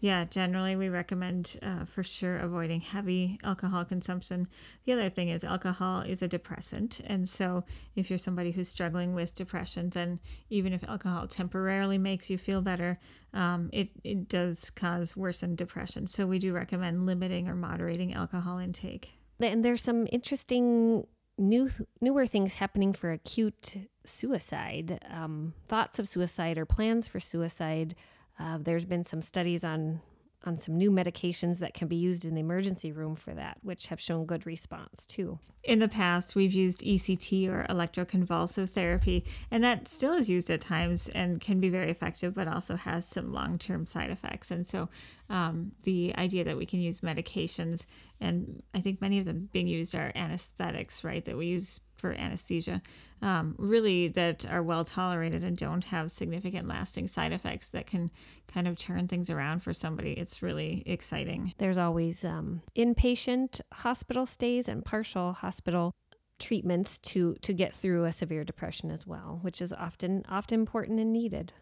Yeah, 0.00 0.24
generally 0.24 0.76
we 0.76 0.88
recommend 0.88 1.58
uh, 1.62 1.84
for 1.86 2.02
sure 2.02 2.36
avoiding 2.36 2.80
heavy 2.80 3.38
alcohol 3.42 3.84
consumption. 3.84 4.46
The 4.84 4.92
other 4.92 5.08
thing 5.08 5.30
is 5.30 5.42
alcohol 5.42 6.02
is 6.02 6.22
a 6.22 6.28
depressant, 6.28 7.00
and 7.06 7.28
so 7.28 7.64
if 7.94 8.10
you're 8.10 8.18
somebody 8.18 8.52
who's 8.52 8.68
struggling 8.68 9.14
with 9.14 9.34
depression, 9.34 9.90
then 9.90 10.20
even 10.50 10.72
if 10.72 10.86
alcohol 10.86 11.26
temporarily 11.26 11.96
makes 11.96 12.28
you 12.28 12.36
feel 12.36 12.60
better, 12.60 12.98
um, 13.32 13.70
it 13.72 13.88
it 14.04 14.28
does 14.28 14.70
cause 14.70 15.16
worsened 15.16 15.56
depression. 15.56 16.06
So 16.06 16.26
we 16.26 16.38
do 16.38 16.52
recommend 16.52 17.06
limiting 17.06 17.48
or 17.48 17.54
moderating 17.54 18.12
alcohol 18.12 18.58
intake. 18.58 19.12
And 19.40 19.64
there's 19.64 19.82
some 19.82 20.06
interesting 20.12 21.06
new 21.38 21.70
newer 22.00 22.26
things 22.26 22.54
happening 22.54 22.92
for 22.92 23.10
acute 23.10 23.88
suicide, 24.04 25.04
um, 25.10 25.54
thoughts 25.68 25.98
of 25.98 26.08
suicide 26.08 26.58
or 26.58 26.64
plans 26.66 27.08
for 27.08 27.20
suicide. 27.20 27.94
Uh, 28.38 28.58
there's 28.60 28.84
been 28.84 29.04
some 29.04 29.22
studies 29.22 29.64
on 29.64 30.00
on 30.46 30.58
some 30.58 30.78
new 30.78 30.90
medications 30.90 31.58
that 31.58 31.74
can 31.74 31.88
be 31.88 31.96
used 31.96 32.24
in 32.24 32.34
the 32.34 32.40
emergency 32.40 32.92
room 32.92 33.16
for 33.16 33.34
that, 33.34 33.58
which 33.62 33.88
have 33.88 34.00
shown 34.00 34.24
good 34.24 34.46
response 34.46 35.04
too. 35.04 35.38
In 35.64 35.80
the 35.80 35.88
past, 35.88 36.36
we've 36.36 36.52
used 36.52 36.82
ECT 36.82 37.48
or 37.48 37.66
electroconvulsive 37.68 38.70
therapy, 38.70 39.24
and 39.50 39.64
that 39.64 39.88
still 39.88 40.12
is 40.14 40.30
used 40.30 40.48
at 40.48 40.60
times 40.60 41.08
and 41.08 41.40
can 41.40 41.58
be 41.58 41.68
very 41.68 41.90
effective, 41.90 42.34
but 42.34 42.46
also 42.46 42.76
has 42.76 43.06
some 43.06 43.32
long 43.32 43.58
term 43.58 43.84
side 43.84 44.10
effects. 44.10 44.52
And 44.52 44.64
so, 44.64 44.88
um, 45.28 45.72
the 45.82 46.14
idea 46.16 46.44
that 46.44 46.56
we 46.56 46.66
can 46.66 46.78
use 46.78 47.00
medications, 47.00 47.84
and 48.20 48.62
I 48.72 48.80
think 48.80 49.00
many 49.00 49.18
of 49.18 49.24
them 49.24 49.48
being 49.52 49.66
used 49.66 49.96
are 49.96 50.12
anesthetics, 50.14 51.02
right? 51.02 51.24
That 51.24 51.36
we 51.36 51.46
use 51.46 51.80
for 51.96 52.12
anesthesia, 52.12 52.82
um, 53.22 53.54
really 53.58 54.08
that 54.08 54.46
are 54.50 54.62
well 54.62 54.84
tolerated 54.84 55.42
and 55.42 55.56
don't 55.56 55.84
have 55.86 56.12
significant 56.12 56.68
lasting 56.68 57.08
side 57.08 57.32
effects 57.32 57.70
that 57.70 57.86
can 57.86 58.10
kind 58.52 58.68
of 58.68 58.78
turn 58.78 59.08
things 59.08 59.30
around 59.30 59.62
for 59.62 59.72
somebody. 59.72 60.12
It's 60.12 60.42
really 60.42 60.82
exciting. 60.86 61.54
There's 61.58 61.78
always 61.78 62.24
um, 62.24 62.62
inpatient 62.76 63.60
hospital 63.72 64.26
stays 64.26 64.68
and 64.68 64.84
partial 64.84 65.32
hospital 65.32 65.94
treatments 66.38 66.98
to 66.98 67.34
to 67.40 67.52
get 67.52 67.74
through 67.74 68.04
a 68.04 68.12
severe 68.12 68.44
depression 68.44 68.90
as 68.90 69.06
well, 69.06 69.38
which 69.42 69.62
is 69.62 69.72
often 69.72 70.24
often 70.28 70.60
important 70.60 71.00
and 71.00 71.12
needed. 71.12 71.52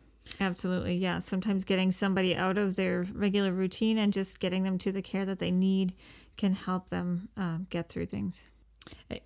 Absolutely, 0.40 0.96
yeah. 0.96 1.18
Sometimes 1.18 1.64
getting 1.64 1.92
somebody 1.92 2.34
out 2.34 2.56
of 2.56 2.76
their 2.76 3.06
regular 3.12 3.52
routine 3.52 3.98
and 3.98 4.12
just 4.12 4.40
getting 4.40 4.62
them 4.62 4.78
to 4.78 4.90
the 4.90 5.02
care 5.02 5.26
that 5.26 5.38
they 5.38 5.50
need 5.50 5.94
can 6.36 6.54
help 6.54 6.88
them 6.88 7.28
uh, 7.36 7.58
get 7.68 7.88
through 7.88 8.06
things. 8.06 8.46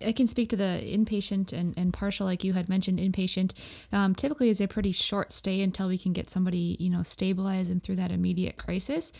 I 0.01 0.11
can 0.11 0.27
speak 0.27 0.49
to 0.49 0.55
the 0.55 0.81
inpatient 0.83 1.53
and, 1.53 1.73
and 1.77 1.93
partial, 1.93 2.25
like 2.25 2.43
you 2.43 2.53
had 2.53 2.69
mentioned. 2.69 2.99
Inpatient 2.99 3.53
um, 3.91 4.13
typically 4.13 4.49
is 4.49 4.61
a 4.61 4.67
pretty 4.67 4.91
short 4.91 5.31
stay 5.31 5.61
until 5.61 5.87
we 5.87 5.97
can 5.97 6.13
get 6.13 6.29
somebody, 6.29 6.77
you 6.79 6.89
know, 6.89 7.03
stabilized 7.03 7.71
and 7.71 7.81
through 7.81 7.95
that 7.95 8.11
immediate 8.11 8.57
crisis. 8.57 9.11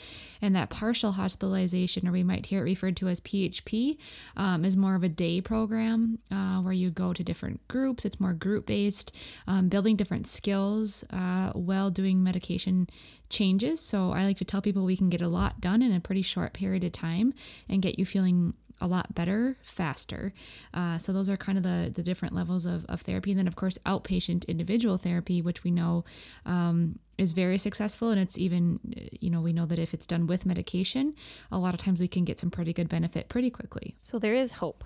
And 0.41 0.55
that 0.55 0.69
partial 0.69 1.13
hospitalization, 1.13 2.07
or 2.07 2.11
we 2.11 2.23
might 2.23 2.45
hear 2.45 2.59
it 2.59 2.63
referred 2.63 2.97
to 2.97 3.07
as 3.07 3.21
PHP, 3.21 3.97
um, 4.37 4.65
is 4.65 4.77
more 4.77 4.95
of 4.95 5.03
a 5.03 5.09
day 5.09 5.41
program 5.41 6.19
uh, 6.31 6.59
where 6.59 6.73
you 6.73 6.89
go 6.91 7.13
to 7.13 7.23
different 7.23 7.65
groups. 7.67 8.05
It's 8.05 8.19
more 8.19 8.33
group 8.33 8.65
based, 8.65 9.15
um, 9.47 9.69
building 9.69 9.95
different 9.95 10.27
skills 10.27 11.03
uh, 11.11 11.51
while 11.53 11.89
doing 11.89 12.23
medication 12.23 12.87
changes. 13.29 13.81
So 13.81 14.11
I 14.11 14.25
like 14.25 14.37
to 14.37 14.45
tell 14.45 14.61
people 14.61 14.85
we 14.85 14.97
can 14.97 15.09
get 15.09 15.21
a 15.21 15.27
lot 15.27 15.61
done 15.61 15.81
in 15.81 15.93
a 15.93 15.99
pretty 15.99 16.21
short 16.21 16.53
period 16.53 16.83
of 16.83 16.91
time 16.91 17.33
and 17.67 17.81
get 17.81 17.97
you 17.97 18.05
feeling 18.05 18.53
a 18.81 18.87
lot 18.87 19.13
better 19.15 19.57
faster. 19.61 20.33
Uh, 20.73 20.97
so 20.97 21.11
those 21.11 21.29
are 21.29 21.37
kind 21.37 21.57
of 21.57 21.63
the, 21.63 21.91
the 21.93 22.03
different 22.03 22.33
levels 22.33 22.65
of, 22.65 22.85
of 22.87 23.01
therapy. 23.01 23.31
And 23.31 23.39
then, 23.39 23.47
of 23.47 23.55
course, 23.55 23.77
outpatient 23.85 24.47
individual 24.47 24.97
therapy, 24.97 25.41
which 25.41 25.63
we 25.63 25.71
know 25.71 26.05
um, 26.45 26.99
is 27.17 27.33
very 27.33 27.57
successful. 27.57 28.09
And 28.09 28.19
it's 28.19 28.37
even, 28.37 28.79
you 29.19 29.29
know, 29.29 29.41
we 29.41 29.53
know 29.53 29.65
that 29.65 29.79
if 29.79 29.93
it's 29.93 30.05
done 30.05 30.27
with 30.27 30.45
medication, 30.45 31.13
a 31.51 31.57
lot 31.57 31.73
of 31.73 31.79
times 31.79 31.99
we 31.99 32.07
can 32.07 32.25
get 32.25 32.39
some 32.39 32.51
pretty 32.51 32.73
good 32.73 32.89
benefit 32.89 33.29
pretty 33.29 33.49
quickly. 33.49 33.95
So 34.03 34.19
there 34.19 34.33
is 34.33 34.53
hope. 34.53 34.83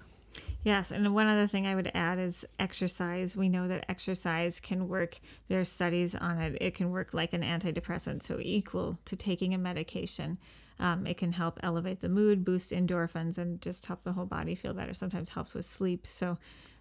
Yes, 0.63 0.91
and 0.91 1.13
one 1.13 1.27
other 1.27 1.45
thing 1.45 1.67
I 1.67 1.75
would 1.75 1.91
add 1.93 2.17
is 2.17 2.45
exercise. 2.57 3.37
We 3.37 3.49
know 3.49 3.67
that 3.67 3.85
exercise 3.87 4.59
can 4.59 4.87
work. 4.87 5.19
There 5.47 5.59
are 5.59 5.65
studies 5.65 6.15
on 6.15 6.39
it. 6.39 6.57
It 6.59 6.73
can 6.73 6.89
work 6.89 7.13
like 7.13 7.33
an 7.33 7.43
antidepressant, 7.43 8.23
so 8.23 8.39
equal 8.41 8.97
to 9.05 9.15
taking 9.15 9.53
a 9.53 9.57
medication. 9.57 10.39
Um, 10.79 11.05
it 11.05 11.17
can 11.17 11.31
help 11.31 11.59
elevate 11.63 12.01
the 12.01 12.09
mood, 12.09 12.43
boost 12.43 12.71
endorphins, 12.71 13.37
and 13.37 13.61
just 13.61 13.85
help 13.85 14.03
the 14.03 14.13
whole 14.13 14.25
body 14.25 14.55
feel 14.55 14.73
better. 14.73 14.93
Sometimes 14.93 15.29
helps 15.29 15.53
with 15.53 15.65
sleep. 15.65 16.07
So 16.07 16.37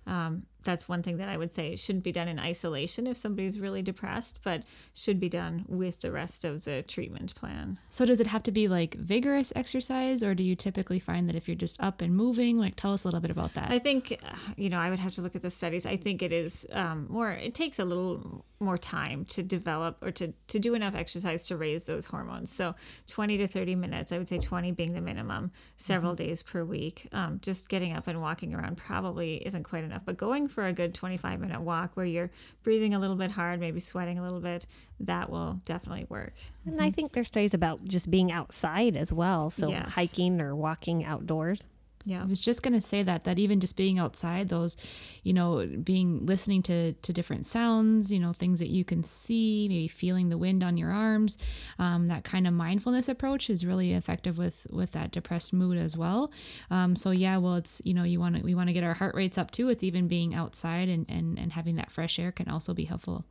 um, 0.06 0.46
that's 0.62 0.88
one 0.88 1.02
thing 1.02 1.16
that 1.18 1.28
I 1.28 1.36
would 1.36 1.52
say 1.52 1.72
it 1.72 1.78
shouldn't 1.78 2.04
be 2.04 2.12
done 2.12 2.28
in 2.28 2.38
isolation 2.38 3.06
if 3.06 3.16
somebody's 3.16 3.60
really 3.60 3.82
depressed, 3.82 4.40
but 4.42 4.62
should 4.94 5.18
be 5.18 5.28
done 5.28 5.64
with 5.68 6.00
the 6.00 6.12
rest 6.12 6.44
of 6.44 6.64
the 6.64 6.82
treatment 6.82 7.34
plan. 7.34 7.78
So, 7.90 8.06
does 8.06 8.20
it 8.20 8.26
have 8.26 8.42
to 8.44 8.52
be 8.52 8.68
like 8.68 8.94
vigorous 8.94 9.52
exercise, 9.56 10.22
or 10.22 10.34
do 10.34 10.42
you 10.42 10.54
typically 10.54 10.98
find 10.98 11.28
that 11.28 11.36
if 11.36 11.48
you're 11.48 11.54
just 11.54 11.80
up 11.80 12.00
and 12.00 12.14
moving? 12.14 12.58
Like, 12.58 12.76
tell 12.76 12.92
us 12.92 13.04
a 13.04 13.08
little 13.08 13.20
bit 13.20 13.30
about 13.30 13.54
that. 13.54 13.70
I 13.70 13.78
think, 13.78 14.18
you 14.56 14.70
know, 14.70 14.78
I 14.78 14.90
would 14.90 14.98
have 14.98 15.14
to 15.14 15.22
look 15.22 15.36
at 15.36 15.42
the 15.42 15.50
studies. 15.50 15.86
I 15.86 15.96
think 15.96 16.22
it 16.22 16.32
is 16.32 16.66
um, 16.72 17.06
more, 17.08 17.30
it 17.30 17.54
takes 17.54 17.78
a 17.78 17.84
little 17.84 18.44
more 18.60 18.78
time 18.78 19.24
to 19.24 19.42
develop 19.42 19.98
or 20.02 20.12
to, 20.12 20.32
to 20.48 20.58
do 20.58 20.74
enough 20.74 20.94
exercise 20.94 21.46
to 21.48 21.56
raise 21.56 21.84
those 21.86 22.06
hormones. 22.06 22.52
So, 22.52 22.74
20 23.08 23.38
to 23.38 23.46
30 23.46 23.74
minutes, 23.74 24.12
I 24.12 24.18
would 24.18 24.28
say 24.28 24.38
20 24.38 24.72
being 24.72 24.94
the 24.94 25.00
minimum, 25.00 25.50
several 25.76 26.12
mm-hmm. 26.12 26.24
days 26.24 26.42
per 26.42 26.64
week. 26.64 27.08
Um, 27.12 27.40
just 27.42 27.68
getting 27.68 27.92
up 27.92 28.06
and 28.06 28.20
walking 28.20 28.54
around 28.54 28.76
probably 28.76 29.36
isn't 29.46 29.64
quite 29.64 29.84
enough, 29.84 30.04
but 30.04 30.16
going 30.16 30.48
for 30.52 30.66
a 30.66 30.72
good 30.72 30.94
25 30.94 31.40
minute 31.40 31.60
walk 31.60 31.92
where 31.94 32.06
you're 32.06 32.30
breathing 32.62 32.94
a 32.94 32.98
little 32.98 33.16
bit 33.16 33.30
hard, 33.30 33.60
maybe 33.60 33.80
sweating 33.80 34.18
a 34.18 34.22
little 34.22 34.40
bit, 34.40 34.66
that 35.00 35.30
will 35.30 35.60
definitely 35.64 36.06
work. 36.08 36.32
And 36.64 36.80
I 36.80 36.86
mm-hmm. 36.86 36.94
think 36.94 37.12
there's 37.12 37.28
studies 37.28 37.54
about 37.54 37.84
just 37.84 38.10
being 38.10 38.30
outside 38.30 38.96
as 38.96 39.12
well. 39.12 39.50
So 39.50 39.68
yes. 39.68 39.94
hiking 39.94 40.40
or 40.40 40.54
walking 40.54 41.04
outdoors. 41.04 41.64
Yeah. 42.04 42.22
I 42.22 42.26
was 42.26 42.40
just 42.40 42.62
going 42.62 42.74
to 42.74 42.80
say 42.80 43.02
that 43.02 43.24
that 43.24 43.38
even 43.38 43.60
just 43.60 43.76
being 43.76 43.98
outside 43.98 44.48
those, 44.48 44.76
you 45.22 45.32
know, 45.32 45.66
being 45.66 46.26
listening 46.26 46.62
to 46.64 46.92
to 46.94 47.12
different 47.12 47.46
sounds, 47.46 48.12
you 48.12 48.18
know, 48.18 48.32
things 48.32 48.58
that 48.58 48.70
you 48.70 48.84
can 48.84 49.04
see, 49.04 49.66
maybe 49.68 49.88
feeling 49.88 50.28
the 50.28 50.38
wind 50.38 50.64
on 50.64 50.76
your 50.76 50.90
arms, 50.90 51.38
um, 51.78 52.08
that 52.08 52.24
kind 52.24 52.46
of 52.46 52.54
mindfulness 52.54 53.08
approach 53.08 53.48
is 53.48 53.64
really 53.64 53.92
effective 53.92 54.36
with 54.36 54.66
with 54.70 54.92
that 54.92 55.12
depressed 55.12 55.52
mood 55.52 55.78
as 55.78 55.96
well. 55.96 56.32
Um, 56.70 56.96
so 56.96 57.10
yeah, 57.10 57.36
well, 57.36 57.54
it's 57.54 57.80
you 57.84 57.94
know, 57.94 58.04
you 58.04 58.18
want 58.18 58.36
to 58.36 58.42
we 58.42 58.54
want 58.54 58.68
to 58.68 58.72
get 58.72 58.84
our 58.84 58.94
heart 58.94 59.14
rates 59.14 59.38
up 59.38 59.50
too. 59.50 59.68
It's 59.68 59.84
even 59.84 60.08
being 60.08 60.34
outside 60.34 60.88
and 60.88 61.06
and 61.08 61.38
and 61.38 61.52
having 61.52 61.76
that 61.76 61.92
fresh 61.92 62.18
air 62.18 62.32
can 62.32 62.48
also 62.48 62.74
be 62.74 62.84
helpful. 62.84 63.24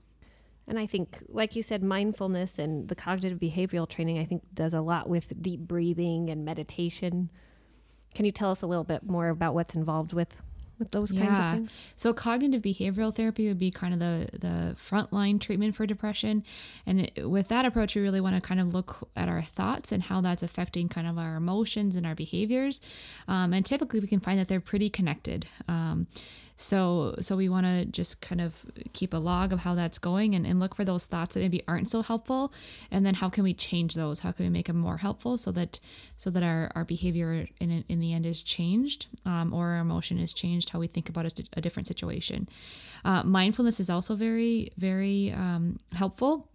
And 0.67 0.79
I 0.79 0.85
think, 0.85 1.21
like 1.27 1.55
you 1.55 1.63
said, 1.63 1.83
mindfulness 1.83 2.57
and 2.57 2.87
the 2.87 2.95
cognitive 2.95 3.39
behavioral 3.39 3.89
training, 3.89 4.19
I 4.19 4.25
think, 4.25 4.43
does 4.53 4.73
a 4.73 4.79
lot 4.79 5.09
with 5.09 5.33
deep 5.41 5.61
breathing 5.61 6.29
and 6.29 6.45
meditation. 6.45 7.29
Can 8.13 8.25
you 8.25 8.31
tell 8.31 8.51
us 8.51 8.61
a 8.61 8.67
little 8.67 8.83
bit 8.83 9.03
more 9.03 9.29
about 9.29 9.53
what's 9.53 9.75
involved 9.75 10.13
with 10.13 10.41
with 10.79 10.91
those 10.91 11.11
kinds 11.11 11.23
yeah. 11.23 11.51
of 11.51 11.57
things? 11.57 11.71
So 11.95 12.13
cognitive 12.13 12.61
behavioral 12.61 13.13
therapy 13.13 13.47
would 13.47 13.59
be 13.59 13.71
kind 13.71 13.93
of 13.93 13.99
the 13.99 14.29
the 14.37 14.75
frontline 14.75 15.39
treatment 15.39 15.75
for 15.75 15.85
depression, 15.85 16.43
and 16.85 17.01
it, 17.01 17.29
with 17.29 17.47
that 17.49 17.65
approach, 17.65 17.95
we 17.95 18.01
really 18.01 18.21
want 18.21 18.35
to 18.35 18.41
kind 18.41 18.59
of 18.59 18.73
look 18.73 19.09
at 19.15 19.29
our 19.29 19.41
thoughts 19.41 19.91
and 19.91 20.03
how 20.03 20.21
that's 20.21 20.43
affecting 20.43 20.89
kind 20.89 21.07
of 21.07 21.17
our 21.17 21.35
emotions 21.35 21.95
and 21.95 22.05
our 22.05 22.15
behaviors. 22.15 22.81
Um, 23.27 23.53
and 23.53 23.65
typically, 23.65 23.99
we 23.99 24.07
can 24.07 24.19
find 24.19 24.39
that 24.39 24.47
they're 24.47 24.59
pretty 24.59 24.89
connected. 24.89 25.47
Um, 25.67 26.07
so 26.61 27.15
so 27.19 27.35
we 27.35 27.49
want 27.49 27.65
to 27.65 27.85
just 27.85 28.21
kind 28.21 28.39
of 28.39 28.65
keep 28.93 29.13
a 29.13 29.17
log 29.17 29.51
of 29.51 29.59
how 29.59 29.73
that's 29.73 29.97
going 29.97 30.35
and, 30.35 30.45
and 30.45 30.59
look 30.59 30.75
for 30.75 30.85
those 30.85 31.07
thoughts 31.07 31.33
that 31.33 31.39
maybe 31.39 31.63
aren't 31.67 31.89
so 31.89 32.01
helpful. 32.01 32.53
And 32.91 33.05
then 33.05 33.15
how 33.15 33.29
can 33.29 33.43
we 33.43 33.53
change 33.53 33.95
those? 33.95 34.19
How 34.19 34.31
can 34.31 34.45
we 34.45 34.49
make 34.49 34.67
them 34.67 34.77
more 34.77 34.97
helpful 34.97 35.37
so 35.37 35.51
that 35.53 35.79
so 36.17 36.29
that 36.29 36.43
our, 36.43 36.71
our 36.75 36.85
behavior 36.85 37.47
in, 37.59 37.83
in 37.89 37.99
the 37.99 38.13
end 38.13 38.25
is 38.25 38.43
changed 38.43 39.07
um, 39.25 39.53
or 39.53 39.69
our 39.69 39.79
emotion 39.79 40.19
is 40.19 40.33
changed 40.33 40.69
how 40.69 40.79
we 40.79 40.87
think 40.87 41.09
about 41.09 41.25
a, 41.25 41.43
a 41.53 41.61
different 41.61 41.87
situation. 41.87 42.47
Uh, 43.03 43.23
mindfulness 43.23 43.79
is 43.79 43.89
also 43.89 44.15
very 44.15 44.71
very 44.77 45.31
um, 45.31 45.77
helpful 45.93 46.50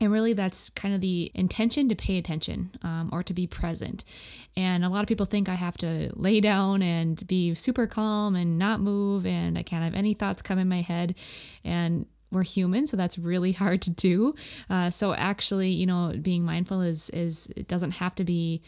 and 0.00 0.12
really, 0.12 0.32
that's 0.32 0.70
kind 0.70 0.94
of 0.94 1.00
the 1.00 1.30
intention 1.34 1.88
to 1.88 1.94
pay 1.94 2.18
attention 2.18 2.70
um, 2.82 3.10
or 3.12 3.22
to 3.22 3.32
be 3.32 3.46
present. 3.46 4.04
And 4.56 4.84
a 4.84 4.88
lot 4.88 5.02
of 5.02 5.08
people 5.08 5.26
think 5.26 5.48
I 5.48 5.54
have 5.54 5.76
to 5.78 6.10
lay 6.14 6.40
down 6.40 6.82
and 6.82 7.24
be 7.26 7.54
super 7.54 7.86
calm 7.86 8.36
and 8.36 8.58
not 8.58 8.80
move, 8.80 9.26
and 9.26 9.58
I 9.58 9.62
can't 9.62 9.84
have 9.84 9.94
any 9.94 10.14
thoughts 10.14 10.42
come 10.42 10.58
in 10.58 10.68
my 10.68 10.82
head. 10.82 11.14
And 11.64 12.06
we're 12.30 12.42
human, 12.42 12.86
so 12.86 12.96
that's 12.96 13.18
really 13.18 13.52
hard 13.64 13.82
to 13.82 13.90
do. 13.90 14.34
Uh, 14.70 14.90
so 14.90 15.14
actually, 15.14 15.70
you 15.70 15.86
know, 15.86 16.14
being 16.20 16.44
mindful 16.44 16.80
is 16.80 17.10
is 17.10 17.52
it 17.56 17.68
doesn't 17.68 17.92
have 17.92 18.14
to 18.16 18.24
be 18.24 18.62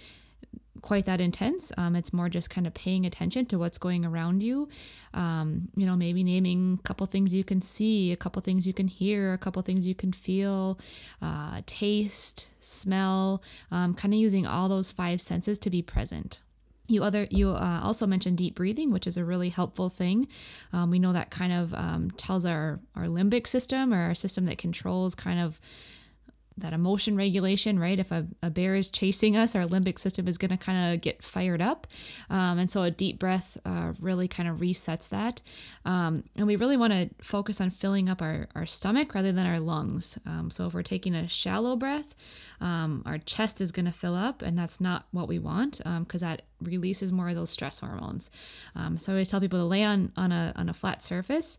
quite 0.82 1.04
that 1.06 1.20
intense. 1.20 1.72
Um, 1.76 1.96
it's 1.96 2.12
more 2.12 2.28
just 2.28 2.50
kind 2.50 2.66
of 2.66 2.74
paying 2.74 3.06
attention 3.06 3.46
to 3.46 3.58
what's 3.58 3.78
going 3.78 4.04
around 4.04 4.42
you. 4.42 4.68
Um, 5.14 5.68
you 5.76 5.86
know, 5.86 5.96
maybe 5.96 6.24
naming 6.24 6.78
a 6.80 6.82
couple 6.82 7.06
things 7.06 7.34
you 7.34 7.44
can 7.44 7.60
see, 7.60 8.12
a 8.12 8.16
couple 8.16 8.40
things 8.42 8.66
you 8.66 8.72
can 8.72 8.88
hear, 8.88 9.32
a 9.32 9.38
couple 9.38 9.60
things 9.62 9.86
you 9.86 9.94
can 9.94 10.12
feel, 10.12 10.78
uh, 11.20 11.62
taste, 11.66 12.50
smell, 12.60 13.42
um, 13.70 13.94
kind 13.94 14.14
of 14.14 14.20
using 14.20 14.46
all 14.46 14.68
those 14.68 14.90
five 14.90 15.20
senses 15.20 15.58
to 15.60 15.70
be 15.70 15.82
present. 15.82 16.40
You 16.88 17.04
other 17.04 17.28
you 17.30 17.50
uh, 17.50 17.80
also 17.84 18.04
mentioned 18.04 18.36
deep 18.36 18.56
breathing, 18.56 18.90
which 18.90 19.06
is 19.06 19.16
a 19.16 19.24
really 19.24 19.48
helpful 19.48 19.90
thing. 19.90 20.26
Um, 20.72 20.90
we 20.90 20.98
know 20.98 21.12
that 21.12 21.30
kind 21.30 21.52
of 21.52 21.72
um, 21.72 22.10
tells 22.16 22.44
our 22.44 22.80
our 22.96 23.04
limbic 23.04 23.46
system 23.46 23.94
or 23.94 24.00
our 24.00 24.14
system 24.14 24.46
that 24.46 24.58
controls 24.58 25.14
kind 25.14 25.38
of 25.38 25.60
that 26.60 26.72
emotion 26.72 27.16
regulation, 27.16 27.78
right? 27.78 27.98
If 27.98 28.12
a, 28.12 28.26
a 28.42 28.50
bear 28.50 28.74
is 28.74 28.88
chasing 28.88 29.36
us, 29.36 29.54
our 29.54 29.64
limbic 29.64 29.98
system 29.98 30.28
is 30.28 30.38
going 30.38 30.50
to 30.50 30.56
kind 30.56 30.94
of 30.94 31.00
get 31.00 31.22
fired 31.22 31.60
up. 31.60 31.86
Um, 32.28 32.58
and 32.58 32.70
so 32.70 32.82
a 32.82 32.90
deep 32.90 33.18
breath 33.18 33.58
uh, 33.64 33.92
really 34.00 34.28
kind 34.28 34.48
of 34.48 34.58
resets 34.58 35.08
that. 35.08 35.42
Um, 35.84 36.24
and 36.36 36.46
we 36.46 36.56
really 36.56 36.76
want 36.76 36.92
to 36.92 37.10
focus 37.22 37.60
on 37.60 37.70
filling 37.70 38.08
up 38.08 38.22
our, 38.22 38.48
our 38.54 38.66
stomach 38.66 39.14
rather 39.14 39.32
than 39.32 39.46
our 39.46 39.60
lungs. 39.60 40.18
Um, 40.26 40.50
so 40.50 40.66
if 40.66 40.74
we're 40.74 40.82
taking 40.82 41.14
a 41.14 41.28
shallow 41.28 41.76
breath, 41.76 42.14
um, 42.60 43.02
our 43.06 43.18
chest 43.18 43.60
is 43.60 43.72
going 43.72 43.86
to 43.86 43.92
fill 43.92 44.14
up, 44.14 44.42
and 44.42 44.58
that's 44.58 44.80
not 44.80 45.06
what 45.10 45.28
we 45.28 45.38
want 45.38 45.78
because 45.78 46.22
um, 46.22 46.28
that 46.28 46.42
releases 46.60 47.10
more 47.10 47.30
of 47.30 47.34
those 47.34 47.50
stress 47.50 47.80
hormones. 47.80 48.30
Um, 48.76 48.98
so 48.98 49.12
I 49.12 49.14
always 49.14 49.28
tell 49.28 49.40
people 49.40 49.58
to 49.58 49.64
lay 49.64 49.82
on, 49.82 50.12
on, 50.16 50.32
a, 50.32 50.52
on 50.56 50.68
a 50.68 50.74
flat 50.74 51.02
surface 51.02 51.58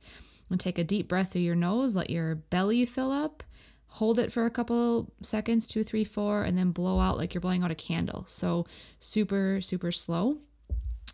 and 0.49 0.59
take 0.59 0.77
a 0.77 0.83
deep 0.83 1.07
breath 1.07 1.31
through 1.31 1.41
your 1.41 1.55
nose, 1.55 1.95
let 1.95 2.09
your 2.09 2.35
belly 2.35 2.85
fill 2.85 3.11
up 3.11 3.43
hold 3.91 4.17
it 4.17 4.31
for 4.31 4.45
a 4.45 4.49
couple 4.49 5.11
seconds, 5.21 5.67
two, 5.67 5.83
three, 5.83 6.03
four, 6.05 6.43
and 6.43 6.57
then 6.57 6.71
blow 6.71 6.99
out 6.99 7.17
like 7.17 7.33
you're 7.33 7.41
blowing 7.41 7.63
out 7.63 7.71
a 7.71 7.75
candle. 7.75 8.23
So 8.25 8.65
super, 8.99 9.59
super 9.61 9.91
slow. 9.91 10.37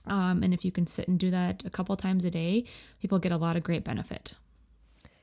Um, 0.06 0.44
and 0.44 0.54
if 0.54 0.64
you 0.64 0.72
can 0.72 0.88
sit 0.88 1.08
and 1.08 1.20
do 1.20 1.32
that 1.32 1.66
a 1.66 1.70
couple 1.70 1.96
times 1.98 2.24
a 2.24 2.32
day, 2.32 2.66
people 3.02 3.20
get 3.20 3.32
a 3.32 3.38
lot 3.38 3.58
of 3.58 3.64
great 3.64 3.84
benefit. 3.84 4.36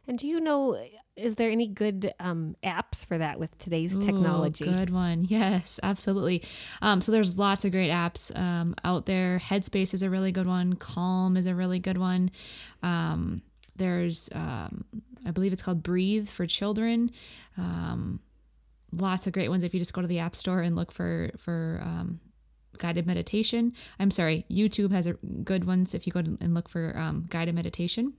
And 0.07 0.19
do 0.19 0.27
you 0.27 0.41
know, 0.41 0.79
is 1.17 1.37
there 1.37 1.51
any 1.51 1.69
good 1.69 2.13
um, 2.19 2.57
apps 2.63 3.07
for 3.07 3.17
that 3.19 3.39
with 3.39 3.57
today's 3.59 3.99
technology? 3.99 4.69
Ooh, 4.69 4.73
good 4.73 4.91
one. 4.91 5.25
Yes, 5.25 5.79
absolutely. 5.83 6.43
Um, 6.83 7.01
so 7.01 7.13
there's 7.13 7.39
lots 7.39 7.65
of 7.65 7.71
great 7.71 7.91
apps 7.91 8.37
um, 8.37 8.75
out 8.85 9.07
there. 9.07 9.39
Headspace 9.39 9.95
is 9.95 10.03
a 10.03 10.11
really 10.11 10.33
good 10.33 10.47
one. 10.47 10.75
Calm 10.75 11.37
is 11.37 11.47
a 11.47 11.55
really 11.55 11.79
good 11.79 11.99
one. 11.99 12.31
Um, 12.83 13.43
there's 13.77 14.29
um, 14.35 14.85
I 15.27 15.31
believe 15.31 15.53
it's 15.53 15.63
called 15.63 15.83
Breathe 15.83 16.29
for 16.29 16.47
Children. 16.47 17.11
Um, 17.57 18.21
lots 18.93 19.27
of 19.27 19.33
great 19.33 19.49
ones 19.49 19.63
if 19.63 19.75
you 19.75 19.81
just 19.81 19.93
go 19.93 20.01
to 20.01 20.07
the 20.07 20.19
App 20.19 20.37
Store 20.37 20.61
and 20.61 20.77
look 20.77 20.93
for 20.93 21.31
for 21.37 21.81
um, 21.83 22.21
guided 22.79 23.07
meditation. 23.07 23.73
I'm 23.99 24.11
sorry, 24.11 24.45
YouTube 24.51 24.93
has 24.93 25.07
a 25.07 25.15
good 25.45 25.65
ones 25.65 25.95
if 25.95 26.07
you 26.07 26.13
go 26.13 26.21
and 26.21 26.55
look 26.55 26.69
for 26.69 26.97
um, 26.97 27.27
guided 27.29 27.55
meditation. 27.55 28.15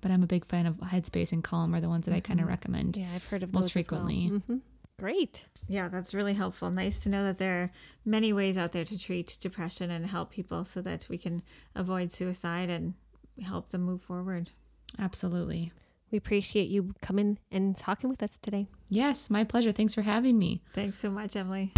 But 0.00 0.10
I'm 0.10 0.22
a 0.22 0.26
big 0.26 0.44
fan 0.46 0.66
of 0.66 0.76
Headspace 0.76 1.32
and 1.32 1.42
Calm 1.42 1.74
are 1.74 1.80
the 1.80 1.88
ones 1.88 2.04
that 2.04 2.12
mm-hmm. 2.12 2.18
I 2.18 2.20
kind 2.20 2.40
of 2.40 2.46
recommend. 2.46 2.96
Yeah, 2.96 3.06
I've 3.14 3.24
heard 3.24 3.42
of 3.42 3.52
most 3.52 3.72
frequently. 3.72 4.28
Well. 4.30 4.40
Mm-hmm. 4.40 4.56
Great. 4.98 5.42
Yeah, 5.68 5.88
that's 5.88 6.14
really 6.14 6.34
helpful. 6.34 6.70
Nice 6.70 7.00
to 7.00 7.08
know 7.08 7.24
that 7.24 7.38
there 7.38 7.62
are 7.62 7.70
many 8.04 8.32
ways 8.32 8.56
out 8.56 8.72
there 8.72 8.84
to 8.84 8.98
treat 8.98 9.36
depression 9.40 9.90
and 9.90 10.06
help 10.06 10.30
people 10.30 10.64
so 10.64 10.80
that 10.82 11.06
we 11.10 11.18
can 11.18 11.42
avoid 11.74 12.12
suicide 12.12 12.70
and 12.70 12.94
help 13.42 13.70
them 13.70 13.82
move 13.82 14.00
forward. 14.00 14.50
Absolutely. 14.98 15.72
We 16.10 16.18
appreciate 16.18 16.68
you 16.68 16.94
coming 17.02 17.38
and 17.50 17.74
talking 17.76 18.08
with 18.08 18.22
us 18.22 18.38
today. 18.38 18.66
Yes, 18.88 19.28
my 19.28 19.44
pleasure. 19.44 19.72
Thanks 19.72 19.94
for 19.94 20.02
having 20.02 20.38
me. 20.38 20.62
Thanks 20.72 20.98
so 20.98 21.10
much, 21.10 21.34
Emily. 21.34 21.72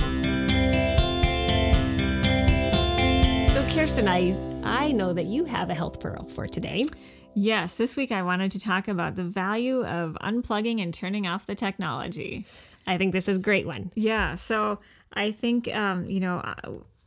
So, 3.53 3.67
Kirsten, 3.75 4.07
I, 4.07 4.37
I 4.63 4.93
know 4.93 5.13
that 5.15 5.25
you 5.25 5.45
have 5.45 5.71
a 5.71 5.75
health 5.75 5.99
pearl 6.01 6.25
for 6.25 6.47
today. 6.47 6.87
Yes, 7.35 7.77
this 7.77 7.97
week 7.97 8.13
I 8.13 8.23
wanted 8.23 8.51
to 8.53 8.61
talk 8.61 8.89
about 8.89 9.17
the 9.17 9.25
value 9.25 9.85
of 9.85 10.17
unplugging 10.21 10.83
and 10.83 10.93
turning 10.93 11.27
off 11.27 11.47
the 11.47 11.55
technology. 11.55 12.47
I 12.87 12.99
think 12.99 13.13
this 13.13 13.29
is 13.29 13.37
a 13.39 13.41
great 13.41 13.67
one. 13.67 13.91
Yeah. 13.95 14.35
So, 14.35 14.79
I 15.15 15.33
think, 15.33 15.75
um, 15.75 16.07
you 16.07 16.21
know, 16.21 16.43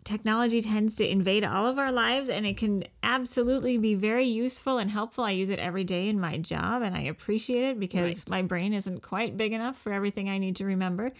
technology 0.03 0.61
tends 0.61 0.95
to 0.95 1.07
invade 1.07 1.43
all 1.43 1.67
of 1.67 1.77
our 1.77 1.91
lives 1.91 2.29
and 2.29 2.45
it 2.45 2.57
can 2.57 2.83
absolutely 3.03 3.77
be 3.77 3.93
very 3.93 4.25
useful 4.25 4.77
and 4.77 4.89
helpful. 4.89 5.23
I 5.23 5.31
use 5.31 5.49
it 5.49 5.59
every 5.59 5.83
day 5.83 6.09
in 6.09 6.19
my 6.19 6.37
job 6.37 6.81
and 6.81 6.95
I 6.95 7.01
appreciate 7.01 7.63
it 7.63 7.79
because 7.79 8.17
right. 8.17 8.29
my 8.29 8.41
brain 8.41 8.73
isn't 8.73 9.01
quite 9.01 9.37
big 9.37 9.53
enough 9.53 9.77
for 9.77 9.93
everything 9.93 10.29
I 10.29 10.39
need 10.39 10.55
to 10.57 10.65
remember. 10.65 11.11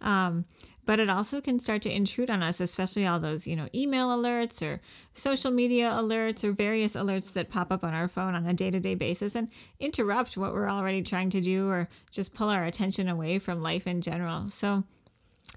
Um, 0.00 0.44
but 0.86 1.00
it 1.00 1.10
also 1.10 1.40
can 1.40 1.58
start 1.58 1.82
to 1.82 1.90
intrude 1.90 2.30
on 2.30 2.42
us, 2.42 2.60
especially 2.60 3.06
all 3.06 3.20
those, 3.20 3.46
you 3.46 3.56
know, 3.56 3.68
email 3.74 4.08
alerts 4.08 4.62
or 4.62 4.80
social 5.12 5.50
media 5.50 5.90
alerts 5.90 6.44
or 6.44 6.52
various 6.52 6.94
alerts 6.94 7.32
that 7.34 7.50
pop 7.50 7.72
up 7.72 7.84
on 7.84 7.92
our 7.92 8.08
phone 8.08 8.34
on 8.34 8.46
a 8.46 8.54
day 8.54 8.70
to 8.70 8.80
day 8.80 8.94
basis 8.94 9.34
and 9.34 9.48
interrupt 9.80 10.36
what 10.36 10.54
we're 10.54 10.70
already 10.70 11.02
trying 11.02 11.28
to 11.30 11.40
do 11.40 11.68
or 11.68 11.88
just 12.10 12.32
pull 12.32 12.48
our 12.48 12.64
attention 12.64 13.08
away 13.08 13.38
from 13.38 13.62
life 13.62 13.86
in 13.86 14.00
general. 14.00 14.48
So 14.48 14.84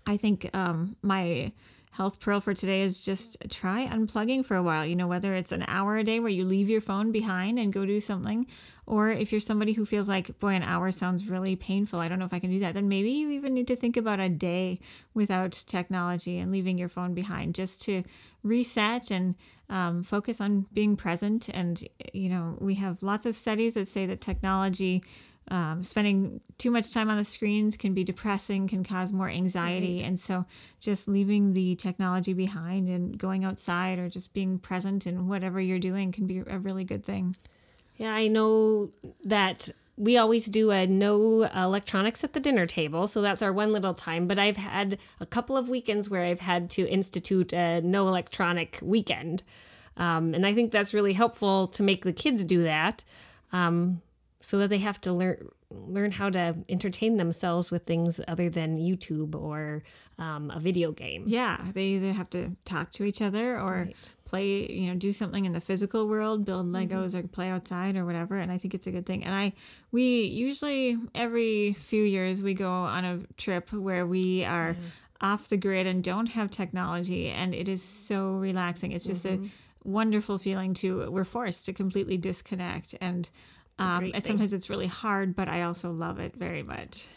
I 0.05 0.17
think 0.17 0.49
um, 0.53 0.97
my 1.01 1.53
health 1.91 2.19
pearl 2.19 2.39
for 2.39 2.53
today 2.53 2.81
is 2.81 3.01
just 3.01 3.37
try 3.49 3.85
unplugging 3.85 4.45
for 4.45 4.55
a 4.55 4.63
while. 4.63 4.85
You 4.85 4.95
know, 4.95 5.07
whether 5.07 5.35
it's 5.35 5.51
an 5.51 5.65
hour 5.67 5.97
a 5.97 6.03
day 6.03 6.19
where 6.19 6.31
you 6.31 6.45
leave 6.45 6.69
your 6.69 6.81
phone 6.81 7.11
behind 7.11 7.59
and 7.59 7.73
go 7.73 7.85
do 7.85 7.99
something, 7.99 8.47
or 8.85 9.09
if 9.09 9.31
you're 9.31 9.41
somebody 9.41 9.73
who 9.73 9.85
feels 9.85 10.07
like, 10.07 10.39
boy, 10.39 10.53
an 10.53 10.63
hour 10.63 10.91
sounds 10.91 11.27
really 11.27 11.55
painful, 11.55 11.99
I 11.99 12.07
don't 12.07 12.17
know 12.17 12.25
if 12.25 12.33
I 12.33 12.39
can 12.39 12.49
do 12.49 12.59
that, 12.59 12.73
then 12.73 12.87
maybe 12.87 13.11
you 13.11 13.29
even 13.31 13.53
need 13.53 13.67
to 13.67 13.75
think 13.75 13.97
about 13.97 14.19
a 14.19 14.29
day 14.29 14.79
without 15.13 15.51
technology 15.67 16.39
and 16.39 16.51
leaving 16.51 16.77
your 16.77 16.89
phone 16.89 17.13
behind 17.13 17.55
just 17.55 17.81
to 17.83 18.03
reset 18.43 19.11
and 19.11 19.35
um, 19.69 20.03
focus 20.03 20.41
on 20.41 20.67
being 20.73 20.95
present. 20.95 21.49
And, 21.49 21.87
you 22.13 22.29
know, 22.29 22.57
we 22.59 22.75
have 22.75 23.03
lots 23.03 23.25
of 23.25 23.35
studies 23.35 23.73
that 23.73 23.87
say 23.87 24.05
that 24.05 24.21
technology 24.21 25.03
um, 25.49 25.83
spending 25.83 26.39
too 26.57 26.71
much 26.71 26.93
time 26.93 27.09
on 27.09 27.17
the 27.17 27.23
screens 27.25 27.75
can 27.75 27.93
be 27.93 28.03
depressing, 28.03 28.67
can 28.67 28.83
cause 28.83 29.11
more 29.11 29.29
anxiety. 29.29 29.97
Right. 29.97 30.05
And 30.05 30.19
so 30.19 30.45
just 30.79 31.07
leaving 31.07 31.53
the 31.53 31.75
technology 31.75 32.33
behind 32.33 32.87
and 32.87 33.17
going 33.17 33.43
outside 33.43 33.99
or 33.99 34.07
just 34.07 34.33
being 34.33 34.59
present 34.59 35.07
in 35.07 35.27
whatever 35.27 35.59
you're 35.59 35.79
doing 35.79 36.11
can 36.11 36.27
be 36.27 36.39
a 36.39 36.59
really 36.59 36.83
good 36.83 37.03
thing. 37.03 37.35
Yeah, 37.97 38.13
I 38.13 38.27
know 38.27 38.91
that 39.25 39.69
we 39.97 40.17
always 40.17 40.45
do 40.45 40.71
a 40.71 40.87
no 40.87 41.43
electronics 41.43 42.23
at 42.23 42.33
the 42.33 42.39
dinner 42.39 42.65
table. 42.65 43.07
So 43.07 43.21
that's 43.21 43.41
our 43.41 43.51
one 43.51 43.73
little 43.73 43.93
time. 43.93 44.27
But 44.27 44.39
I've 44.39 44.57
had 44.57 44.97
a 45.19 45.25
couple 45.25 45.57
of 45.57 45.69
weekends 45.69 46.09
where 46.09 46.23
I've 46.23 46.39
had 46.39 46.69
to 46.71 46.87
institute 46.87 47.53
a 47.53 47.81
no 47.81 48.07
electronic 48.07 48.79
weekend. 48.81 49.43
Um, 49.97 50.33
and 50.33 50.45
I 50.45 50.53
think 50.53 50.71
that's 50.71 50.93
really 50.93 51.13
helpful 51.13 51.67
to 51.67 51.83
make 51.83 52.03
the 52.03 52.13
kids 52.13 52.45
do 52.45 52.63
that. 52.63 53.03
Um, 53.51 54.01
so 54.41 54.57
that 54.57 54.69
they 54.69 54.79
have 54.79 54.99
to 55.01 55.13
learn 55.13 55.49
learn 55.71 56.11
how 56.11 56.29
to 56.29 56.55
entertain 56.67 57.17
themselves 57.17 57.71
with 57.71 57.85
things 57.85 58.19
other 58.27 58.49
than 58.49 58.77
YouTube 58.77 59.35
or 59.35 59.83
um, 60.19 60.51
a 60.53 60.59
video 60.59 60.91
game. 60.91 61.23
Yeah, 61.25 61.57
they 61.73 61.85
either 61.85 62.13
have 62.13 62.29
to 62.31 62.55
talk 62.65 62.91
to 62.91 63.05
each 63.05 63.21
other 63.21 63.59
or 63.59 63.85
right. 63.87 63.95
play, 64.25 64.69
you 64.69 64.87
know, 64.89 64.95
do 64.95 65.11
something 65.11 65.45
in 65.45 65.53
the 65.53 65.61
physical 65.61 66.07
world, 66.07 66.45
build 66.45 66.65
mm-hmm. 66.65 66.93
Legos 66.93 67.09
mm-hmm. 67.09 67.19
or 67.19 67.27
play 67.27 67.49
outside 67.49 67.95
or 67.95 68.05
whatever. 68.05 68.37
And 68.37 68.51
I 68.51 68.57
think 68.57 68.73
it's 68.73 68.87
a 68.87 68.91
good 68.91 69.05
thing. 69.05 69.23
And 69.23 69.33
I, 69.33 69.53
we 69.91 70.23
usually 70.23 70.97
every 71.15 71.73
few 71.73 72.03
years 72.03 72.41
we 72.41 72.53
go 72.53 72.69
on 72.69 73.05
a 73.05 73.19
trip 73.37 73.71
where 73.71 74.05
we 74.05 74.43
are 74.43 74.73
mm-hmm. 74.73 74.85
off 75.21 75.47
the 75.47 75.57
grid 75.57 75.87
and 75.87 76.03
don't 76.03 76.27
have 76.27 76.51
technology, 76.51 77.29
and 77.29 77.55
it 77.55 77.69
is 77.69 77.81
so 77.81 78.31
relaxing. 78.33 78.91
It's 78.91 79.05
just 79.05 79.25
mm-hmm. 79.25 79.45
a 79.45 79.49
wonderful 79.83 80.37
feeling 80.37 80.75
to 80.75 81.09
we're 81.09 81.23
forced 81.23 81.65
to 81.65 81.73
completely 81.73 82.17
disconnect 82.17 82.93
and 83.01 83.29
um, 83.81 84.11
sometimes 84.19 84.53
it's 84.53 84.69
really 84.69 84.87
hard, 84.87 85.35
but 85.35 85.47
I 85.47 85.63
also 85.63 85.91
love 85.91 86.19
it 86.19 86.35
very 86.35 86.63
much. 86.63 87.07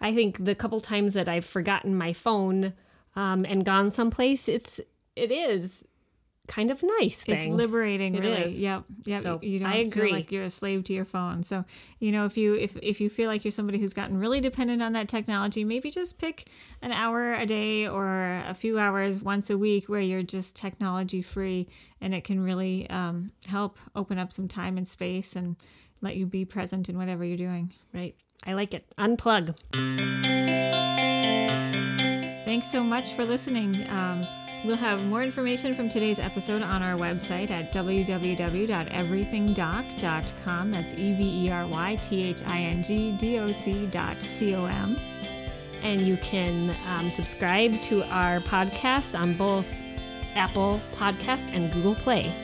I 0.00 0.14
think 0.14 0.44
the 0.44 0.54
couple 0.54 0.80
times 0.80 1.14
that 1.14 1.28
I've 1.28 1.44
forgotten 1.44 1.94
my 1.94 2.12
phone 2.12 2.72
um, 3.16 3.44
and 3.44 3.64
gone 3.64 3.90
someplace, 3.90 4.48
it's 4.48 4.80
it 5.16 5.30
is 5.30 5.84
kind 6.48 6.70
of 6.70 6.82
nice 6.82 7.22
thing. 7.22 7.50
It's 7.50 7.56
liberating, 7.56 8.14
it 8.14 8.22
really. 8.22 8.42
Is. 8.42 8.58
Yep, 8.58 8.84
yep. 9.04 9.22
So 9.22 9.38
you 9.42 9.60
don't 9.60 9.68
I 9.68 9.76
agree. 9.76 10.08
feel 10.08 10.16
like 10.16 10.32
you're 10.32 10.44
a 10.44 10.50
slave 10.50 10.84
to 10.84 10.92
your 10.92 11.04
phone. 11.04 11.44
So 11.44 11.64
you 12.00 12.10
know, 12.10 12.24
if 12.24 12.36
you 12.36 12.54
if 12.54 12.76
if 12.82 13.00
you 13.00 13.10
feel 13.10 13.28
like 13.28 13.44
you're 13.44 13.52
somebody 13.52 13.78
who's 13.78 13.92
gotten 13.92 14.18
really 14.18 14.40
dependent 14.40 14.82
on 14.82 14.92
that 14.94 15.08
technology, 15.08 15.62
maybe 15.62 15.90
just 15.90 16.18
pick 16.18 16.48
an 16.82 16.90
hour 16.90 17.34
a 17.34 17.46
day 17.46 17.86
or 17.86 18.42
a 18.48 18.54
few 18.54 18.78
hours 18.78 19.22
once 19.22 19.50
a 19.50 19.58
week 19.58 19.88
where 19.88 20.00
you're 20.00 20.22
just 20.22 20.56
technology 20.56 21.22
free, 21.22 21.68
and 22.00 22.14
it 22.14 22.24
can 22.24 22.40
really 22.40 22.88
um, 22.90 23.30
help 23.48 23.76
open 23.94 24.18
up 24.18 24.32
some 24.32 24.48
time 24.48 24.76
and 24.76 24.88
space 24.88 25.36
and 25.36 25.56
let 26.00 26.16
you 26.16 26.26
be 26.26 26.44
present 26.44 26.88
in 26.88 26.96
whatever 26.96 27.24
you're 27.24 27.36
doing. 27.36 27.72
Right. 27.92 28.14
I 28.46 28.54
like 28.54 28.74
it. 28.74 28.86
Unplug. 28.98 29.56
Thanks 32.44 32.70
so 32.70 32.82
much 32.82 33.14
for 33.14 33.24
listening. 33.24 33.88
Um, 33.90 34.26
We'll 34.64 34.76
have 34.76 35.04
more 35.04 35.22
information 35.22 35.72
from 35.74 35.88
today's 35.88 36.18
episode 36.18 36.62
on 36.62 36.82
our 36.82 36.98
website 36.98 37.52
at 37.52 37.72
www.everythingdoc.com. 37.72 40.70
That's 40.72 40.94
E 40.94 41.14
V 41.14 41.46
E 41.46 41.50
R 41.50 41.64
Y 41.68 41.94
T 42.02 42.24
H 42.24 42.42
I 42.44 42.62
N 42.62 42.82
G 42.82 43.12
D 43.12 43.38
O 43.38 43.52
C 43.52 43.86
dot 43.86 44.20
C 44.20 44.56
O 44.56 44.64
M. 44.64 44.96
And 45.82 46.00
you 46.00 46.16
can 46.16 46.76
um, 46.88 47.08
subscribe 47.08 47.80
to 47.82 48.02
our 48.04 48.40
podcast 48.40 49.16
on 49.16 49.36
both 49.36 49.72
Apple 50.34 50.80
Podcast 50.92 51.54
and 51.54 51.72
Google 51.72 51.94
Play. 51.94 52.34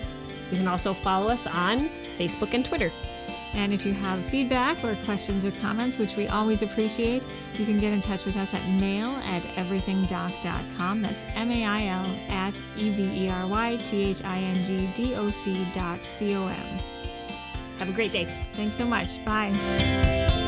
You 0.52 0.58
can 0.58 0.68
also 0.68 0.94
follow 0.94 1.28
us 1.28 1.44
on 1.48 1.88
Facebook 2.16 2.54
and 2.54 2.64
Twitter. 2.64 2.92
And 3.54 3.72
if 3.72 3.86
you 3.86 3.94
have 3.94 4.24
feedback 4.26 4.82
or 4.84 4.96
questions 5.04 5.46
or 5.46 5.52
comments, 5.52 5.98
which 5.98 6.16
we 6.16 6.26
always 6.26 6.62
appreciate, 6.62 7.24
you 7.54 7.64
can 7.64 7.78
get 7.78 7.92
in 7.92 8.00
touch 8.00 8.24
with 8.24 8.36
us 8.36 8.52
at 8.52 8.68
mail 8.68 9.10
at 9.24 9.42
everythingdoc.com. 9.56 11.02
That's 11.02 11.24
M 11.34 11.50
A 11.50 11.64
I 11.64 11.86
L 11.86 12.06
at 12.28 12.60
E 12.76 12.90
V 12.90 13.24
E 13.24 13.28
R 13.28 13.46
Y 13.46 13.76
T 13.84 14.04
H 14.04 14.22
I 14.24 14.38
N 14.38 14.64
G 14.64 14.90
D 14.94 15.14
O 15.14 15.30
C 15.30 15.66
dot 15.72 16.04
C 16.04 16.34
O 16.34 16.48
M. 16.48 16.78
Have 17.78 17.88
a 17.88 17.92
great 17.92 18.12
day. 18.12 18.46
Thanks 18.54 18.76
so 18.76 18.84
much. 18.84 19.24
Bye. 19.24 20.42